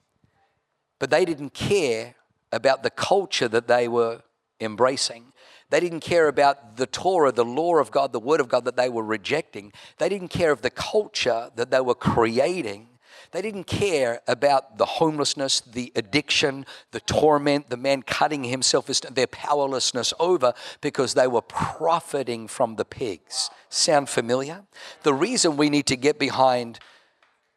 But 0.99 1.11
they 1.11 1.25
didn't 1.25 1.55
care 1.55 2.15
about 2.53 2.83
the 2.83 2.91
culture 2.91 3.49
that 3.49 3.69
they 3.69 3.89
were 3.89 4.23
embracing. 4.61 5.33
They 5.71 5.81
didn't 5.81 6.01
care 6.01 6.29
about 6.29 6.77
the 6.77 6.87
Torah, 6.87 7.31
the 7.31 7.45
law 7.45 7.77
of 7.77 7.91
God, 7.91 8.13
the 8.13 8.21
word 8.21 8.41
of 8.41 8.49
God 8.49 8.65
that 8.65 8.77
they 8.77 8.89
were 8.89 9.05
rejecting. 9.05 9.73
They 9.99 10.09
didn't 10.09 10.29
care 10.29 10.51
of 10.51 10.63
the 10.63 10.71
culture 10.71 11.51
that 11.57 11.71
they 11.71 11.81
were 11.81 11.95
creating. 11.95 12.89
They 13.31 13.43
didn't 13.43 13.65
care 13.65 14.23
about 14.27 14.79
the 14.79 14.87
homelessness, 14.87 15.61
the 15.61 15.93
addiction, 15.95 16.65
the 16.93 17.01
torment, 17.01 17.69
the 17.69 17.77
man 17.77 18.03
cutting 18.03 18.45
himself, 18.45 18.87
their 18.87 19.27
powerlessness 19.27 20.15
over 20.19 20.55
because 20.81 21.13
they 21.13 21.27
were 21.27 21.43
profiting 21.43 22.49
from 22.49 22.77
the 22.77 22.87
pigs. 22.87 23.51
Sound 23.69 24.09
familiar? 24.09 24.63
The 25.03 25.13
reason 25.13 25.59
we 25.59 25.69
need 25.69 25.87
to 25.87 25.97
get 25.97 26.19
behind 26.19 26.79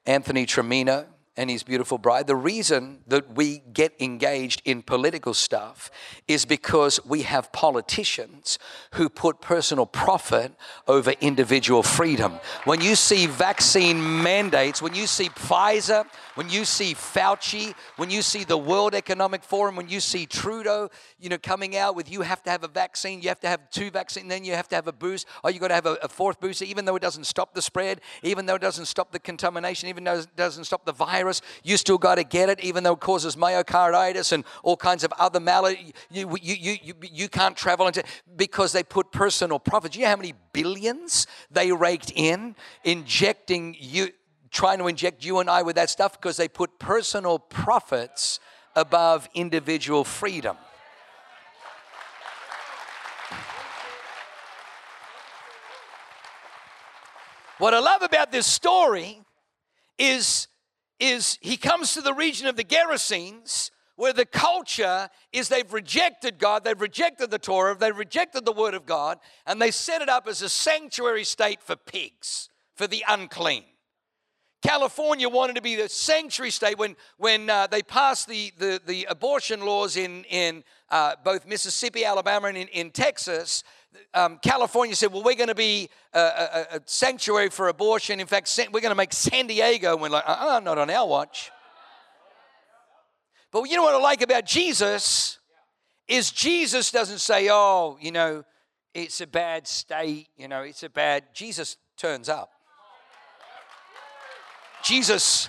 Anthony 0.05 0.45
Trimino 0.45 1.05
and 1.37 1.49
his 1.49 1.63
beautiful 1.63 1.97
bride. 1.97 2.27
The 2.27 2.35
reason 2.35 2.99
that 3.07 3.35
we 3.35 3.59
get 3.71 3.93
engaged 4.01 4.61
in 4.65 4.81
political 4.81 5.33
stuff 5.33 5.89
is 6.27 6.45
because 6.45 6.99
we 7.05 7.21
have 7.21 7.51
politicians 7.53 8.59
who 8.95 9.07
put 9.07 9.39
personal 9.39 9.85
profit 9.85 10.53
over 10.87 11.11
individual 11.21 11.83
freedom. 11.83 12.33
When 12.65 12.81
you 12.81 12.95
see 12.95 13.27
vaccine 13.27 14.21
mandates, 14.21 14.81
when 14.81 14.93
you 14.93 15.07
see 15.07 15.29
Pfizer, 15.29 16.05
when 16.41 16.49
you 16.49 16.65
see 16.65 16.95
Fauci, 16.95 17.75
when 17.97 18.09
you 18.09 18.23
see 18.23 18.43
the 18.43 18.57
World 18.57 18.95
Economic 18.95 19.43
Forum, 19.43 19.75
when 19.75 19.87
you 19.87 19.99
see 19.99 20.25
Trudeau, 20.25 20.89
you 21.19 21.29
know, 21.29 21.37
coming 21.37 21.77
out 21.77 21.95
with 21.95 22.11
you 22.11 22.21
have 22.21 22.41
to 22.41 22.49
have 22.49 22.63
a 22.63 22.67
vaccine, 22.67 23.21
you 23.21 23.29
have 23.29 23.39
to 23.41 23.47
have 23.47 23.69
two 23.69 23.91
vaccines, 23.91 24.27
then 24.27 24.43
you 24.43 24.53
have 24.53 24.67
to 24.69 24.75
have 24.75 24.87
a 24.87 24.91
boost, 24.91 25.27
or 25.43 25.51
you 25.51 25.59
got 25.59 25.67
to 25.67 25.75
have 25.75 25.85
a, 25.85 25.99
a 26.01 26.07
fourth 26.07 26.39
booster, 26.39 26.65
even 26.65 26.85
though 26.85 26.95
it 26.95 27.01
doesn't 27.03 27.25
stop 27.25 27.53
the 27.53 27.61
spread, 27.61 28.01
even 28.23 28.47
though 28.47 28.55
it 28.55 28.61
doesn't 28.61 28.87
stop 28.87 29.11
the 29.11 29.19
contamination, 29.19 29.87
even 29.87 30.03
though 30.03 30.17
it 30.17 30.35
doesn't 30.35 30.63
stop 30.63 30.83
the 30.83 30.91
virus 30.91 31.43
you 31.63 31.77
still 31.77 31.99
got 31.99 32.15
to 32.15 32.23
get 32.23 32.49
it, 32.49 32.59
even 32.61 32.83
though 32.83 32.93
it 32.93 32.99
causes 32.99 33.35
myocarditis 33.35 34.31
and 34.31 34.43
all 34.63 34.75
kinds 34.75 35.03
of 35.03 35.13
other 35.19 35.39
maladies. 35.39 35.93
You, 36.09 36.27
you, 36.41 36.55
you, 36.55 36.77
you, 36.81 36.93
you 37.01 37.29
can't 37.29 37.55
travel 37.55 37.85
into 37.85 38.03
because 38.35 38.71
they 38.71 38.81
put 38.81 39.11
personal 39.11 39.59
profit. 39.59 39.91
Do 39.91 39.99
you 39.99 40.05
know 40.05 40.09
how 40.09 40.17
many 40.17 40.33
billions 40.53 41.27
they 41.51 41.71
raked 41.71 42.11
in 42.15 42.55
injecting 42.83 43.75
you, 43.79 44.09
trying 44.51 44.79
to 44.79 44.87
inject 44.87 45.23
you 45.23 45.39
and 45.39 45.49
I 45.49 45.61
with 45.61 45.77
that 45.77 45.89
stuff 45.89 46.19
because 46.19 46.37
they 46.37 46.47
put 46.47 46.77
personal 46.77 47.39
profits 47.39 48.39
above 48.75 49.27
individual 49.33 50.03
freedom. 50.03 50.57
What 57.57 57.73
I 57.73 57.79
love 57.79 58.01
about 58.01 58.31
this 58.31 58.47
story 58.47 59.21
is 59.97 60.47
is 60.99 61.39
he 61.41 61.57
comes 61.57 61.93
to 61.95 62.01
the 62.01 62.13
region 62.13 62.47
of 62.47 62.55
the 62.55 62.63
Gerasenes 62.63 63.71
where 63.95 64.13
the 64.13 64.25
culture 64.25 65.09
is 65.33 65.49
they've 65.49 65.73
rejected 65.73 66.39
God, 66.39 66.63
they've 66.63 66.79
rejected 66.79 67.29
the 67.31 67.39
Torah, 67.39 67.75
they've 67.75 67.97
rejected 67.97 68.45
the 68.45 68.51
Word 68.51 68.73
of 68.73 68.85
God, 68.85 69.19
and 69.45 69.61
they 69.61 69.71
set 69.71 70.01
it 70.01 70.09
up 70.09 70.27
as 70.27 70.41
a 70.41 70.49
sanctuary 70.49 71.23
state 71.23 71.61
for 71.61 71.75
pigs, 71.75 72.49
for 72.75 72.87
the 72.87 73.03
unclean. 73.07 73.63
California 74.61 75.27
wanted 75.27 75.55
to 75.55 75.61
be 75.61 75.75
the 75.75 75.89
sanctuary 75.89 76.51
state 76.51 76.77
when, 76.77 76.95
when 77.17 77.49
uh, 77.49 77.67
they 77.67 77.81
passed 77.81 78.27
the, 78.27 78.51
the, 78.57 78.79
the, 78.85 79.05
abortion 79.09 79.61
laws 79.61 79.97
in, 79.97 80.23
in 80.25 80.63
uh, 80.89 81.15
both 81.23 81.47
Mississippi, 81.47 82.05
Alabama, 82.05 82.47
and 82.47 82.57
in, 82.57 82.67
in 82.67 82.91
Texas 82.91 83.63
um, 84.13 84.39
California 84.41 84.95
said, 84.95 85.11
well, 85.11 85.23
we're 85.23 85.35
going 85.35 85.49
to 85.49 85.55
be 85.55 85.89
a, 86.13 86.19
a, 86.19 86.65
a, 86.77 86.81
sanctuary 86.85 87.49
for 87.49 87.67
abortion. 87.67 88.19
In 88.19 88.27
fact, 88.27 88.59
we're 88.71 88.81
going 88.81 88.91
to 88.91 88.95
make 88.95 89.13
San 89.13 89.47
Diego. 89.47 89.93
And 89.93 90.01
we're 90.01 90.09
like, 90.09 90.27
uh-uh, 90.27 90.59
not 90.61 90.77
on 90.77 90.89
our 90.89 91.07
watch. 91.07 91.51
But 93.51 93.63
you 93.69 93.75
know 93.75 93.83
what 93.83 93.93
I 93.93 93.99
like 93.99 94.21
about 94.21 94.45
Jesus 94.45 95.39
is 96.07 96.31
Jesus 96.31 96.91
doesn't 96.91 97.19
say, 97.19 97.49
oh, 97.51 97.97
you 97.99 98.11
know, 98.11 98.43
it's 98.93 99.21
a 99.21 99.27
bad 99.27 99.67
state, 99.67 100.27
you 100.37 100.47
know, 100.47 100.61
it's 100.61 100.83
a 100.83 100.89
bad. 100.89 101.23
Jesus 101.33 101.77
turns 101.97 102.29
up. 102.29 102.51
Jesus. 104.83 105.47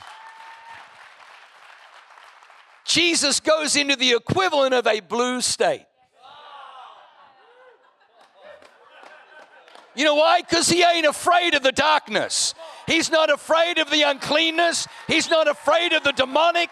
Jesus 2.85 3.41
goes 3.41 3.77
into 3.77 3.97
the 3.97 4.13
equivalent 4.13 4.75
of 4.75 4.87
a 4.87 5.01
blue 5.01 5.41
state. 5.41 5.87
You 9.95 10.05
know 10.05 10.15
why? 10.15 10.41
Because 10.41 10.69
he 10.69 10.83
ain't 10.83 11.07
afraid 11.07 11.55
of 11.55 11.63
the 11.63 11.73
darkness. 11.73 12.55
He's 12.87 13.11
not 13.11 13.31
afraid 13.31 13.79
of 13.79 13.91
the 13.91 14.03
uncleanness. 14.03 14.89
He's 15.07 15.29
not 15.29 15.49
afraid 15.49 15.93
of 15.93 16.03
the 16.03 16.13
demonic. 16.13 16.71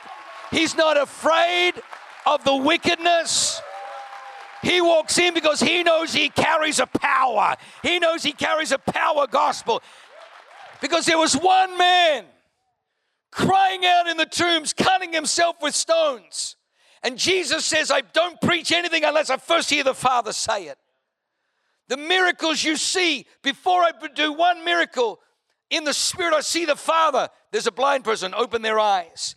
He's 0.51 0.75
not 0.75 0.97
afraid 0.97 1.75
of 2.27 2.45
the 2.45 2.57
wickedness. 2.57 3.61
He 4.63 4.81
walks 4.81 5.19
in 5.19 5.35
because 5.35 5.61
he 5.61 5.83
knows 5.83 6.13
he 6.13 6.29
carries 6.29 6.81
a 6.81 6.87
power. 6.87 7.57
He 7.83 7.99
knows 7.99 8.23
he 8.23 8.33
carries 8.33 8.73
a 8.73 8.79
power 8.79 9.27
gospel. 9.27 9.83
Because 10.81 11.07
there 11.07 11.19
was 11.19 11.35
one 11.35 11.77
man 11.77 12.25
crying 13.31 13.85
out 13.85 14.07
in 14.07 14.17
the 14.17 14.27
tombs, 14.27 14.73
cutting 14.73 15.13
himself 15.13 15.57
with 15.63 15.75
stones. 15.75 16.57
And 17.03 17.17
Jesus 17.17 17.65
says, 17.65 17.91
I 17.91 18.03
don't 18.03 18.41
preach 18.41 18.73
anything 18.73 19.05
unless 19.05 19.31
I 19.31 19.37
first 19.39 19.71
hear 19.71 19.85
the 19.85 19.95
Father 19.95 20.33
say 20.33 20.65
it. 20.65 20.79
The 21.89 21.97
miracles 21.97 22.63
you 22.63 22.77
see, 22.77 23.27
before 23.43 23.83
I 23.83 23.91
do 24.15 24.33
one 24.33 24.65
miracle, 24.65 25.19
in 25.71 25.85
the 25.85 25.95
Spirit, 25.95 26.35
I 26.35 26.41
see 26.41 26.65
the 26.65 26.77
Father. 26.77 27.29
There's 27.53 27.67
a 27.67 27.73
blind 27.73 28.05
person, 28.05 28.35
open 28.35 28.63
their 28.63 28.79
eyes. 28.79 29.35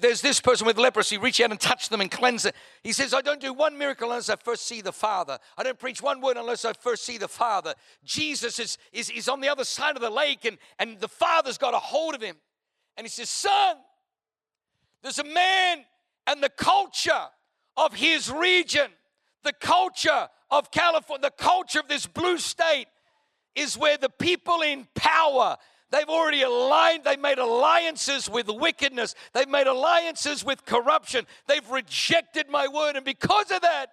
There's 0.00 0.20
this 0.20 0.40
person 0.40 0.66
with 0.66 0.78
leprosy, 0.78 1.16
reach 1.16 1.40
out 1.40 1.52
and 1.52 1.60
touch 1.60 1.88
them 1.88 2.00
and 2.00 2.10
cleanse 2.10 2.44
it. 2.44 2.56
He 2.82 2.92
says, 2.92 3.14
I 3.14 3.20
don't 3.20 3.40
do 3.40 3.52
one 3.52 3.78
miracle 3.78 4.10
unless 4.10 4.28
I 4.28 4.34
first 4.34 4.66
see 4.66 4.80
the 4.80 4.92
Father. 4.92 5.38
I 5.56 5.62
don't 5.62 5.78
preach 5.78 6.02
one 6.02 6.20
word 6.20 6.36
unless 6.36 6.64
I 6.64 6.72
first 6.72 7.04
see 7.04 7.18
the 7.18 7.28
Father. 7.28 7.74
Jesus 8.04 8.58
is, 8.58 8.78
is, 8.92 9.10
is 9.10 9.28
on 9.28 9.40
the 9.40 9.48
other 9.48 9.64
side 9.64 9.94
of 9.94 10.02
the 10.02 10.10
lake, 10.10 10.44
and, 10.44 10.58
and 10.80 10.98
the 10.98 11.08
Father's 11.08 11.56
got 11.56 11.72
a 11.72 11.78
hold 11.78 12.16
of 12.16 12.20
him. 12.20 12.36
And 12.96 13.04
he 13.04 13.08
says, 13.08 13.30
Son, 13.30 13.76
there's 15.02 15.18
a 15.18 15.24
man 15.24 15.84
and 16.26 16.42
the 16.42 16.50
culture 16.50 17.28
of 17.76 17.94
his 17.94 18.30
region, 18.30 18.90
the 19.42 19.52
culture 19.52 20.28
of 20.50 20.70
California, 20.70 21.30
the 21.30 21.42
culture 21.42 21.80
of 21.80 21.88
this 21.88 22.06
blue 22.06 22.38
state 22.38 22.86
is 23.54 23.76
where 23.76 23.96
the 23.96 24.10
people 24.10 24.60
in 24.62 24.86
power 24.94 25.56
They've 25.90 26.08
already 26.08 26.42
aligned, 26.42 27.04
they've 27.04 27.18
made 27.18 27.38
alliances 27.38 28.30
with 28.30 28.48
wickedness, 28.48 29.14
they've 29.32 29.48
made 29.48 29.66
alliances 29.66 30.44
with 30.44 30.64
corruption, 30.64 31.26
they've 31.48 31.68
rejected 31.68 32.48
my 32.48 32.68
word. 32.68 32.94
And 32.94 33.04
because 33.04 33.50
of 33.50 33.62
that, 33.62 33.86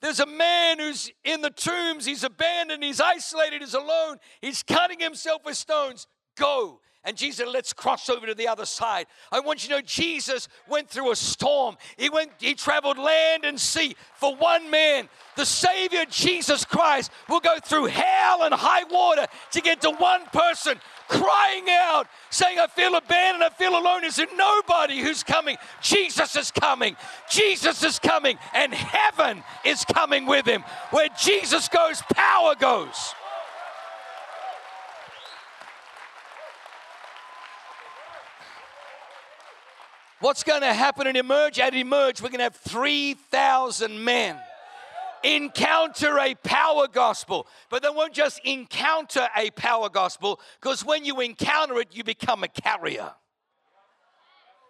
there's 0.00 0.20
a 0.20 0.26
man 0.26 0.78
who's 0.78 1.12
in 1.24 1.42
the 1.42 1.50
tombs, 1.50 2.06
he's 2.06 2.24
abandoned, 2.24 2.82
he's 2.82 3.00
isolated, 3.00 3.60
he's 3.60 3.74
alone, 3.74 4.16
he's 4.40 4.62
cutting 4.62 4.98
himself 4.98 5.44
with 5.44 5.56
stones. 5.56 6.06
Go 6.36 6.80
and 7.04 7.16
Jesus, 7.16 7.48
let's 7.48 7.72
cross 7.72 8.08
over 8.08 8.26
to 8.26 8.34
the 8.34 8.46
other 8.46 8.64
side. 8.64 9.06
I 9.32 9.40
want 9.40 9.62
you 9.62 9.68
to 9.70 9.76
know 9.76 9.80
Jesus 9.82 10.48
went 10.68 10.88
through 10.88 11.10
a 11.10 11.16
storm. 11.16 11.76
He 11.96 12.08
went, 12.08 12.30
he 12.38 12.54
traveled 12.54 12.96
land 12.96 13.44
and 13.44 13.58
sea 13.58 13.96
for 14.14 14.36
one 14.36 14.70
man. 14.70 15.08
The 15.36 15.44
Savior 15.44 16.04
Jesus 16.08 16.64
Christ 16.64 17.10
will 17.28 17.40
go 17.40 17.58
through 17.64 17.86
hell 17.86 18.44
and 18.44 18.54
high 18.54 18.84
water 18.84 19.26
to 19.50 19.60
get 19.60 19.80
to 19.80 19.90
one 19.90 20.26
person 20.26 20.78
crying 21.08 21.64
out, 21.68 22.06
saying, 22.30 22.58
I 22.58 22.68
feel 22.68 22.94
abandoned, 22.94 23.42
I 23.42 23.50
feel 23.50 23.76
alone. 23.76 24.04
Is 24.04 24.16
there 24.16 24.26
nobody 24.36 25.00
who's 25.00 25.24
coming? 25.24 25.56
Jesus 25.82 26.36
is 26.36 26.50
coming. 26.50 26.96
Jesus 27.28 27.82
is 27.82 27.98
coming, 27.98 28.38
and 28.54 28.72
heaven 28.72 29.42
is 29.64 29.84
coming 29.84 30.26
with 30.26 30.46
him. 30.46 30.62
Where 30.90 31.08
Jesus 31.20 31.68
goes, 31.68 32.00
power 32.14 32.54
goes. 32.54 33.14
What's 40.22 40.44
going 40.44 40.60
to 40.60 40.72
happen 40.72 41.08
at 41.08 41.16
Emerge? 41.16 41.58
At 41.58 41.74
Emerge, 41.74 42.22
we're 42.22 42.28
going 42.28 42.38
to 42.38 42.44
have 42.44 42.54
3,000 42.54 44.04
men 44.04 44.38
encounter 45.24 46.16
a 46.16 46.36
power 46.36 46.86
gospel. 46.86 47.48
But 47.68 47.82
they 47.82 47.88
won't 47.90 48.14
just 48.14 48.40
encounter 48.44 49.28
a 49.36 49.50
power 49.50 49.88
gospel, 49.88 50.40
because 50.60 50.84
when 50.84 51.04
you 51.04 51.18
encounter 51.18 51.76
it, 51.80 51.88
you 51.90 52.04
become 52.04 52.44
a 52.44 52.48
carrier. 52.48 53.10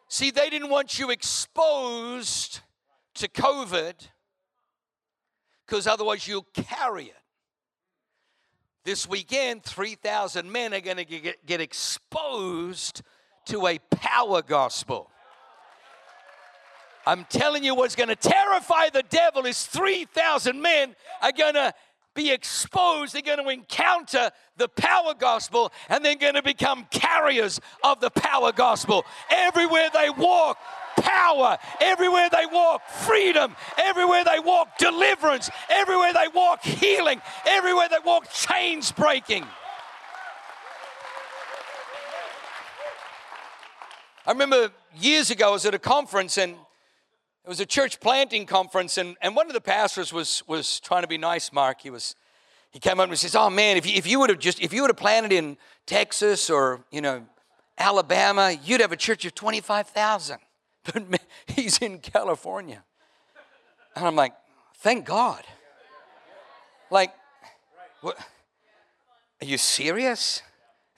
See, 0.09 0.31
they 0.31 0.49
didn't 0.49 0.71
want 0.71 0.99
you 0.99 1.11
exposed 1.11 2.61
to 3.17 3.29
COVID, 3.29 4.09
because 5.67 5.87
otherwise 5.87 6.27
you'll 6.27 6.47
carry 6.55 7.05
it. 7.05 7.23
This 8.85 9.07
weekend, 9.07 9.65
3,000 9.65 10.51
men 10.51 10.73
are 10.73 10.81
going 10.81 10.97
to 10.97 11.05
get 11.05 11.61
exposed 11.61 13.03
to 13.49 13.67
a 13.67 13.79
power 13.91 14.41
gospel. 14.41 15.11
I'm 17.07 17.25
telling 17.29 17.65
you, 17.65 17.75
what's 17.75 17.97
going 17.97 18.09
to 18.09 18.17
terrify 18.17 18.91
the 18.91 19.03
devil 19.03 19.47
is 19.47 19.67
3,000 19.67 20.61
men 20.61 20.95
are 21.21 21.33
going 21.33 21.55
to 21.55 21.75
be 22.15 22.31
exposed. 22.31 23.15
They're 23.15 23.23
going 23.23 23.43
to 23.43 23.49
encounter 23.49 24.31
the 24.57 24.69
power 24.69 25.15
gospel 25.15 25.73
and 25.88 26.05
they're 26.05 26.15
going 26.15 26.35
to 26.35 26.43
become 26.43 26.87
carriers 26.91 27.61
of 27.83 28.01
the 28.01 28.11
power 28.11 28.53
gospel. 28.53 29.05
Everywhere 29.31 29.88
they 29.93 30.11
walk, 30.11 30.59
power. 30.97 31.59
Everywhere 31.81 32.29
they 32.31 32.47
walk, 32.47 32.87
freedom. 32.88 33.57
Everywhere 33.79 34.25
they 34.25 34.41
walk, 34.41 34.79
deliverance. 34.79 35.51
Everywhere 35.71 36.12
they 36.12 36.29
walk, 36.35 36.62
healing. 36.62 37.21
Everywhere 37.47 37.88
they 37.88 37.99
walk, 38.05 38.31
chains 38.31 38.93
breaking. 38.93 39.45
I 44.25 44.31
remember 44.31 44.71
years 44.97 45.31
ago, 45.33 45.49
I 45.49 45.53
was 45.53 45.67
at 45.67 45.75
a 45.75 45.81
conference 45.81 46.38
and 46.38 46.55
it 47.44 47.48
was 47.48 47.61
a 47.61 47.66
church 47.66 47.98
planting 48.00 48.46
conference, 48.46 48.98
and, 48.98 49.16
and 49.20 49.35
one 49.35 49.48
of 49.48 49.55
the 49.55 49.61
pastors 49.61 50.12
was, 50.12 50.42
was 50.46 50.78
trying 50.78 51.02
to 51.02 51.09
be 51.09 51.18
nice, 51.18 51.52
Mark. 51.52 51.81
He 51.81 51.90
was 51.90 52.14
he 52.72 52.78
came 52.78 53.00
up 53.00 53.09
and 53.09 53.18
says, 53.18 53.37
Oh 53.37 53.50
man, 53.50 53.76
if 53.76 53.87
you, 53.87 53.92
if 53.96 54.07
you 54.07 54.18
would 54.20 54.31
have 54.31 54.38
just 54.38 54.61
if 54.61 54.72
you 54.72 54.81
would 54.81 54.88
have 54.88 54.96
planted 54.96 55.31
in 55.31 55.59
Texas 55.87 56.48
or 56.48 56.85
you 56.90 57.02
know 57.02 57.26
Alabama, 57.78 58.57
you'd 58.64 58.81
have 58.81 58.92
a 58.92 58.96
church 58.96 59.24
of 59.24 59.35
25,000. 59.35 60.38
But 60.85 61.20
he's 61.46 61.78
in 61.78 62.00
California. 62.00 62.83
And 63.94 64.05
I'm 64.05 64.16
like, 64.16 64.33
thank 64.78 65.05
God. 65.05 65.44
Like, 66.90 67.14
what? 68.00 68.18
Are 69.40 69.44
you 69.44 69.59
serious? 69.59 70.42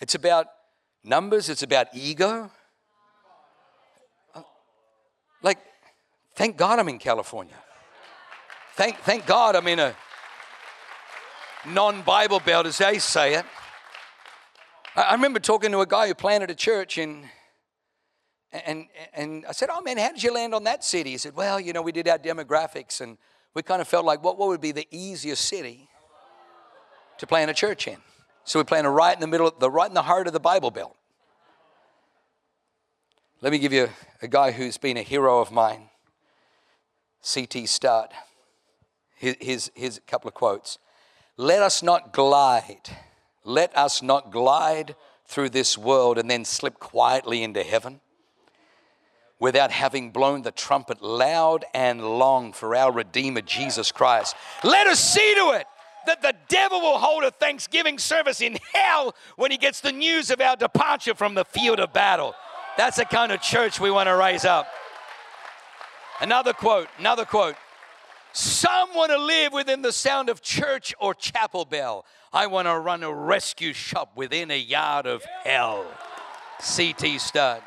It's 0.01 0.15
about 0.15 0.47
numbers, 1.03 1.51
it's 1.51 1.63
about 1.63 1.89
ego. 1.93 2.51
Uh, 4.35 4.43
like, 5.43 5.59
Thank 6.35 6.57
God 6.57 6.79
I'm 6.79 6.89
in 6.89 6.99
California. 6.99 7.55
Thank, 8.75 8.99
thank 8.99 9.25
God 9.25 9.55
I'm 9.55 9.69
in 9.69 9.79
a 9.79 9.95
non 11.67 12.03
Bible 12.03 12.41
belt, 12.41 12.67
as 12.67 12.79
they 12.79 12.99
say 12.99 13.35
it. 13.35 13.45
I, 14.97 15.03
I 15.03 15.13
remember 15.13 15.39
talking 15.39 15.71
to 15.71 15.81
a 15.81 15.87
guy 15.87 16.09
who 16.09 16.15
planted 16.15 16.51
a 16.51 16.55
church 16.55 16.99
in. 16.99 17.25
And, 18.67 18.87
and 19.13 19.45
I 19.49 19.53
said, 19.53 19.69
Oh 19.73 19.81
man, 19.81 19.99
how 19.99 20.13
did 20.13 20.23
you 20.23 20.33
land 20.33 20.55
on 20.55 20.65
that 20.65 20.85
city? 20.85 21.11
He 21.11 21.19
said, 21.19 21.35
Well, 21.35 21.59
you 21.59 21.73
know, 21.73 21.83
we 21.83 21.93
did 21.93 22.09
our 22.09 22.19
demographics 22.19 23.01
and 23.01 23.19
we 23.55 23.63
kind 23.63 23.81
of 23.81 23.89
felt 23.89 24.05
like 24.05 24.23
what, 24.23 24.39
what 24.39 24.49
would 24.49 24.61
be 24.61 24.73
the 24.73 24.87
easiest 24.91 25.45
city 25.45 25.89
to 27.19 27.27
plant 27.27 27.51
a 27.51 27.55
church 27.55 27.89
in? 27.89 27.99
So 28.45 28.59
we 28.59 28.65
planted 28.65 28.91
right 28.91 29.15
in 29.15 29.21
the 29.21 29.27
middle, 29.27 29.53
the 29.59 29.71
right 29.71 29.89
in 29.89 29.95
the 29.95 30.03
heart 30.03 30.27
of 30.27 30.33
the 30.33 30.41
Bible 30.41 30.71
Belt. 30.71 30.97
Let 33.41 33.53
me 33.53 33.59
give 33.59 33.73
you 33.73 33.89
a 34.23 34.29
guy 34.29 34.53
who's 34.53 34.79
been 34.79 34.97
a 34.97 35.03
hero 35.03 35.41
of 35.41 35.51
mine. 35.51 35.91
C.T. 37.25 37.65
Studd. 37.65 38.11
his, 39.17 39.71
here's 39.75 39.97
a 39.97 40.03
couple 40.03 40.29
of 40.29 40.35
quotes. 40.35 40.79
Let 41.39 41.63
us 41.63 41.83
not 41.83 42.13
glide, 42.13 42.91
let 43.45 43.77
us 43.77 44.03
not 44.03 44.31
glide 44.31 44.95
through 45.27 45.49
this 45.49 45.79
world 45.79 46.19
and 46.19 46.31
then 46.31 46.45
slip 46.45 46.79
quietly 46.79 47.43
into 47.43 47.63
heaven 47.63 48.01
without 49.41 49.71
having 49.71 50.11
blown 50.11 50.43
the 50.43 50.53
trumpet 50.53 51.03
loud 51.03 51.65
and 51.73 52.03
long 52.03 52.53
for 52.53 52.77
our 52.77 52.93
Redeemer 52.93 53.41
Jesus 53.41 53.91
Christ. 53.91 54.37
Let 54.63 54.87
us 54.87 55.01
see 55.01 55.35
to 55.35 55.59
it 55.59 55.67
that 56.07 56.21
the 56.21 56.35
devil 56.49 56.83
will 56.83 56.99
hold 56.99 57.25
a 57.25 57.31
thanksgiving 57.31 57.99
service 57.99 58.43
in 58.43 58.59
hell 58.75 59.15
when 59.37 59.51
he 59.51 59.57
gets 59.57 59.81
the 59.81 59.93
news 59.93 60.31
of 60.31 60.43
our 60.43 60.57
departure 60.57 61.15
from 61.15 61.35
the 61.35 61.47
field 61.47 61.81
of 61.81 61.95
battle. 61.95 62.35
That's 62.77 62.99
the 62.99 63.07
kind 63.07 63.33
of 63.33 63.41
church 63.41 63.81
we 63.81 63.91
want 63.91 64.09
to 64.09 64.15
raise 64.15 64.45
up. 64.45 64.69
Another 66.21 66.53
quote, 66.53 66.89
another 66.99 67.25
quote. 67.25 67.57
Some 68.33 68.95
want 68.95 69.13
to 69.13 69.19
live 69.19 69.53
within 69.53 69.83
the 69.83 69.93
sound 69.93 70.29
of 70.29 70.43
church 70.43 70.95
or 70.99 71.15
chapel 71.15 71.65
bell. 71.65 72.05
I 72.33 72.47
want 72.47 72.67
to 72.67 72.79
run 72.79 73.03
a 73.03 73.13
rescue 73.13 73.73
shop 73.73 74.13
within 74.17 74.51
a 74.51 74.59
yard 74.59 75.07
of 75.07 75.25
hell. 75.45 75.87
C.T. 76.61 77.19
Studd. 77.19 77.63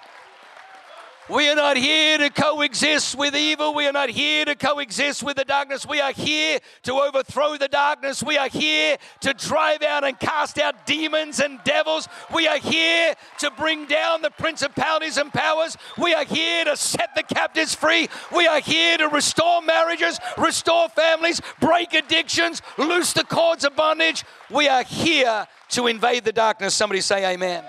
We 1.30 1.50
are 1.50 1.56
not 1.56 1.76
here 1.76 2.18
to 2.20 2.30
coexist 2.30 3.18
with 3.18 3.36
evil. 3.36 3.74
We 3.74 3.86
are 3.86 3.92
not 3.92 4.10
here 4.10 4.46
to 4.46 4.56
coexist 4.56 5.24
with 5.24 5.36
the 5.36 5.44
darkness. 5.44 5.86
We 5.86 6.00
are 6.00 6.14
here 6.14 6.60
to 6.84 6.94
overthrow 6.94 7.58
the 7.58 7.68
darkness. 7.68 8.24
We 8.24 8.38
are 8.38 8.48
here 8.48 8.96
to 9.22 9.34
drive 9.34 9.84
out 9.84 10.06
and 10.06 10.18
cast 10.18 10.58
out 10.58 10.86
demons 10.86 11.42
and 11.42 11.60
devils. 11.66 12.08
We 12.34 12.48
are 12.48 12.60
here 12.60 13.14
to 13.40 13.52
bring 13.52 13.88
down 13.88 14.22
the 14.22 14.30
principalities 14.30 15.18
and 15.18 15.34
powers. 15.34 15.76
We 15.98 16.14
are 16.14 16.24
here 16.24 16.64
to 16.64 16.78
set 16.78 17.10
the 17.14 17.24
captives 17.24 17.76
free. 17.76 18.08
We 18.34 18.48
are 18.48 18.62
here 18.62 18.98
to 18.98 19.10
restore 19.10 19.62
marriages, 19.62 20.20
restore 20.38 20.88
families, 20.88 21.42
break 21.60 21.94
addictions, 21.94 22.62
loose 22.78 23.12
the 23.12 23.26
cords 23.26 23.66
of 23.66 23.76
bondage. 23.76 24.24
We 24.50 24.70
are 24.70 24.84
here 24.84 25.46
to 25.72 25.88
invade 25.88 26.24
the 26.24 26.32
darkness. 26.32 26.74
Somebody 26.74 27.02
say 27.02 27.34
amen. 27.34 27.66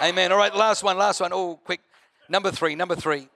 Amen. 0.00 0.32
All 0.32 0.38
right, 0.38 0.54
last 0.54 0.82
one, 0.82 0.96
last 0.96 1.20
one. 1.20 1.34
Oh, 1.34 1.60
quick. 1.62 1.80
Number 2.28 2.50
three, 2.50 2.74
number 2.74 2.94
three. 2.94 3.28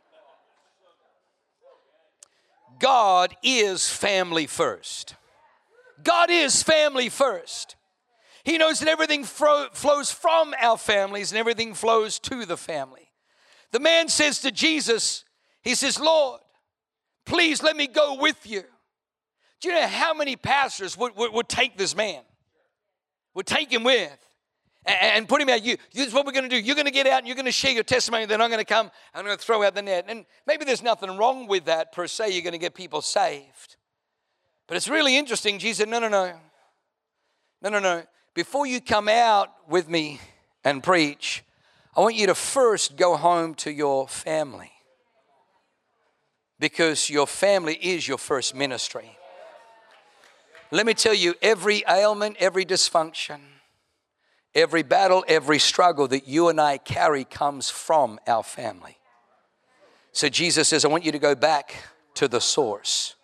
God 2.79 3.35
is 3.43 3.89
family 3.89 4.47
first. 4.47 5.15
God 6.03 6.31
is 6.31 6.63
family 6.63 7.09
first. 7.09 7.77
He 8.45 8.59
knows 8.59 8.81
that 8.81 8.89
everything 8.89 9.25
fro- 9.25 9.69
flows 9.73 10.11
from 10.11 10.53
our 10.61 10.77
families 10.77 11.31
and 11.31 11.39
everything 11.39 11.75
flows 11.75 12.19
to 12.21 12.45
the 12.45 12.57
family. 12.57 13.13
The 13.71 13.79
man 13.79 14.09
says 14.09 14.41
to 14.41 14.51
Jesus, 14.51 15.25
He 15.63 15.75
says, 15.75 16.01
Lord, 16.01 16.41
please 17.25 17.63
let 17.63 17.77
me 17.77 17.87
go 17.87 18.19
with 18.21 18.45
you. 18.45 18.65
Do 19.61 19.69
you 19.69 19.75
know 19.75 19.87
how 19.87 20.13
many 20.13 20.35
pastors 20.35 20.99
would, 20.99 21.15
would, 21.17 21.33
would 21.33 21.49
take 21.49 21.79
this 21.79 21.95
man? 21.95 22.23
Would 23.35 23.47
take 23.47 23.73
him 23.73 23.85
with 23.85 24.19
and 24.85 25.29
put 25.29 25.41
him 25.41 25.49
out. 25.49 25.65
You, 25.65 25.77
this 25.93 26.09
is 26.09 26.13
what 26.13 26.27
we're 26.27 26.33
going 26.33 26.49
to 26.49 26.51
do. 26.51 26.59
You're 26.59 26.75
going 26.75 26.87
to 26.87 26.93
get 26.93 27.07
out 27.07 27.19
and 27.19 27.27
you're 27.27 27.37
going 27.37 27.47
to 27.47 27.53
share 27.53 27.73
your 27.73 27.85
testimony. 27.85 28.27
Then 28.27 28.41
I'm 28.41 28.51
going 28.51 28.59
to 28.59 28.65
come. 28.65 28.91
I'm 29.15 29.25
going 29.25 29.37
to 29.37 29.43
throw 29.43 29.63
out 29.63 29.75
the 29.75 29.83
net. 29.83 30.07
And 30.09 30.25
maybe 30.47 30.65
there's 30.65 30.83
nothing 30.83 31.17
wrong 31.17 31.47
with 31.47 31.67
that 31.67 31.93
per 31.93 32.07
se. 32.07 32.31
You're 32.33 32.43
going 32.43 32.53
to 32.53 32.59
get 32.59 32.75
people 32.75 33.01
saved. 33.01 33.77
But 34.67 34.77
it's 34.77 34.89
really 34.89 35.17
interesting. 35.17 35.59
Jesus 35.59 35.79
said, 35.79 35.89
No, 35.89 36.01
no, 36.01 36.09
no. 36.09 36.33
No, 37.63 37.71
no, 37.71 37.79
no. 37.79 38.03
Before 38.35 38.67
you 38.67 38.81
come 38.81 39.09
out 39.09 39.51
with 39.69 39.89
me 39.89 40.21
and 40.65 40.83
preach, 40.83 41.45
I 41.97 42.01
want 42.01 42.17
you 42.17 42.27
to 42.27 42.35
first 42.35 42.97
go 42.97 43.17
home 43.17 43.55
to 43.57 43.71
your 43.71 44.09
family. 44.09 44.73
Because 46.59 47.11
your 47.11 47.27
family 47.27 47.75
is 47.75 48.07
your 48.07 48.19
first 48.19 48.55
ministry. 48.55 49.17
Let 50.71 50.87
me 50.87 50.95
tell 50.95 51.15
you, 51.15 51.35
every 51.43 51.85
ailment, 51.89 52.37
every 52.39 52.65
dysfunction, 52.65 53.41
Every 54.55 54.83
battle, 54.83 55.25
every 55.29 55.59
struggle 55.59 56.09
that 56.09 56.29
you 56.29 56.49
and 56.49 56.61
I 56.61 56.79
carry 56.79 57.25
comes 57.25 57.71
from 57.71 58.21
our 58.27 58.43
family. 58.43 58.99
So 60.13 60.29
Jesus 60.29 60.69
says, 60.69 60.85
I 60.85 60.89
want 60.89 61.05
you 61.05 61.13
to 61.13 61.19
go 61.19 61.35
back 61.35 61.75
to 62.15 62.29
the 62.29 62.41
source. 62.41 63.15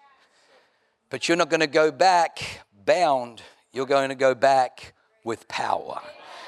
But 1.11 1.29
you're 1.29 1.37
not 1.37 1.51
going 1.51 1.61
to 1.61 1.67
go 1.67 1.91
back 1.91 2.65
bound, 2.87 3.43
you're 3.73 3.87
going 3.87 4.09
to 4.09 4.15
go 4.15 4.35
back 4.35 4.95
with 5.25 5.47
power. 5.49 6.01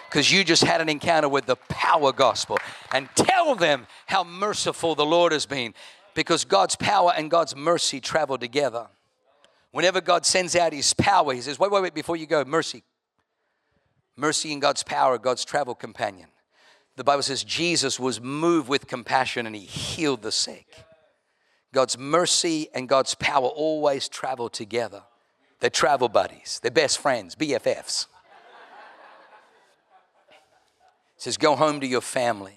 Because 0.09 0.33
you 0.33 0.43
just 0.43 0.65
had 0.65 0.81
an 0.81 0.89
encounter 0.89 1.29
with 1.29 1.47
the 1.47 1.57
power 1.69 2.13
gospel. 2.13 2.59
And 2.93 3.09
tell 3.15 3.55
them 3.55 3.87
how 4.07 4.25
merciful 4.25 4.95
the 4.95 5.05
Lord 5.05 5.33
has 5.33 5.47
been. 5.47 5.75
Because 6.15 6.45
God's 6.45 6.75
power 6.75 7.13
and 7.17 7.31
God's 7.31 7.55
mercy 7.55 8.01
travel 8.01 8.39
together. 8.39 8.89
Whenever 9.71 10.01
God 10.01 10.27
sends 10.27 10.57
out 10.57 10.73
his 10.73 10.93
power, 10.95 11.33
he 11.33 11.41
says, 11.41 11.59
Wait, 11.59 11.71
wait, 11.71 11.83
wait, 11.83 11.95
before 11.95 12.17
you 12.17 12.27
go, 12.27 12.45
mercy, 12.45 12.83
Mercy 14.21 14.53
and 14.53 14.61
God's 14.61 14.83
power, 14.83 15.19
God's 15.19 15.45
travel 15.45 15.75
companion. 15.75 16.29
The 16.97 17.05
Bible 17.05 17.23
says 17.23 17.43
Jesus 17.43 17.99
was 17.99 18.21
moved 18.21 18.69
with 18.69 18.87
compassion 18.87 19.47
and 19.47 19.57
he 19.57 19.63
healed 19.63 20.23
the 20.23 20.31
sick. 20.31 20.67
God's 21.73 21.97
mercy 21.97 22.69
and 22.75 22.89
God's 22.89 23.15
power 23.15 23.47
always 23.47 24.09
travel 24.09 24.49
together. 24.49 25.03
They're 25.61 25.71
travel 25.71 26.09
buddies, 26.09 26.61
they're 26.63 26.71
best 26.71 26.99
friends, 26.99 27.35
BFFs. 27.35 28.07
It 31.17 31.25
says, 31.25 31.37
Go 31.37 31.57
home 31.57 31.81
to 31.81 31.87
your 31.87 32.01
family. 32.01 32.57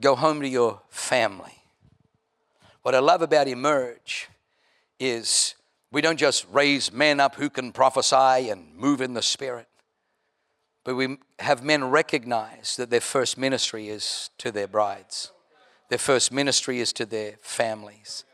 Go 0.00 0.14
home 0.14 0.40
to 0.40 0.48
your 0.48 0.82
family. 0.88 1.62
What 2.82 2.94
I 2.94 3.00
love 3.00 3.20
about 3.20 3.48
Emerge 3.48 4.28
is 5.00 5.55
we 5.96 6.02
don't 6.02 6.18
just 6.18 6.44
raise 6.52 6.92
men 6.92 7.20
up 7.20 7.36
who 7.36 7.48
can 7.48 7.72
prophesy 7.72 8.50
and 8.50 8.76
move 8.76 9.00
in 9.00 9.14
the 9.14 9.22
Spirit, 9.22 9.66
but 10.84 10.94
we 10.94 11.16
have 11.38 11.64
men 11.64 11.84
recognize 11.84 12.76
that 12.76 12.90
their 12.90 13.00
first 13.00 13.38
ministry 13.38 13.88
is 13.88 14.28
to 14.36 14.52
their 14.52 14.66
brides, 14.68 15.32
their 15.88 15.96
first 15.96 16.30
ministry 16.30 16.80
is 16.80 16.92
to 16.92 17.06
their 17.06 17.36
families. 17.40 18.24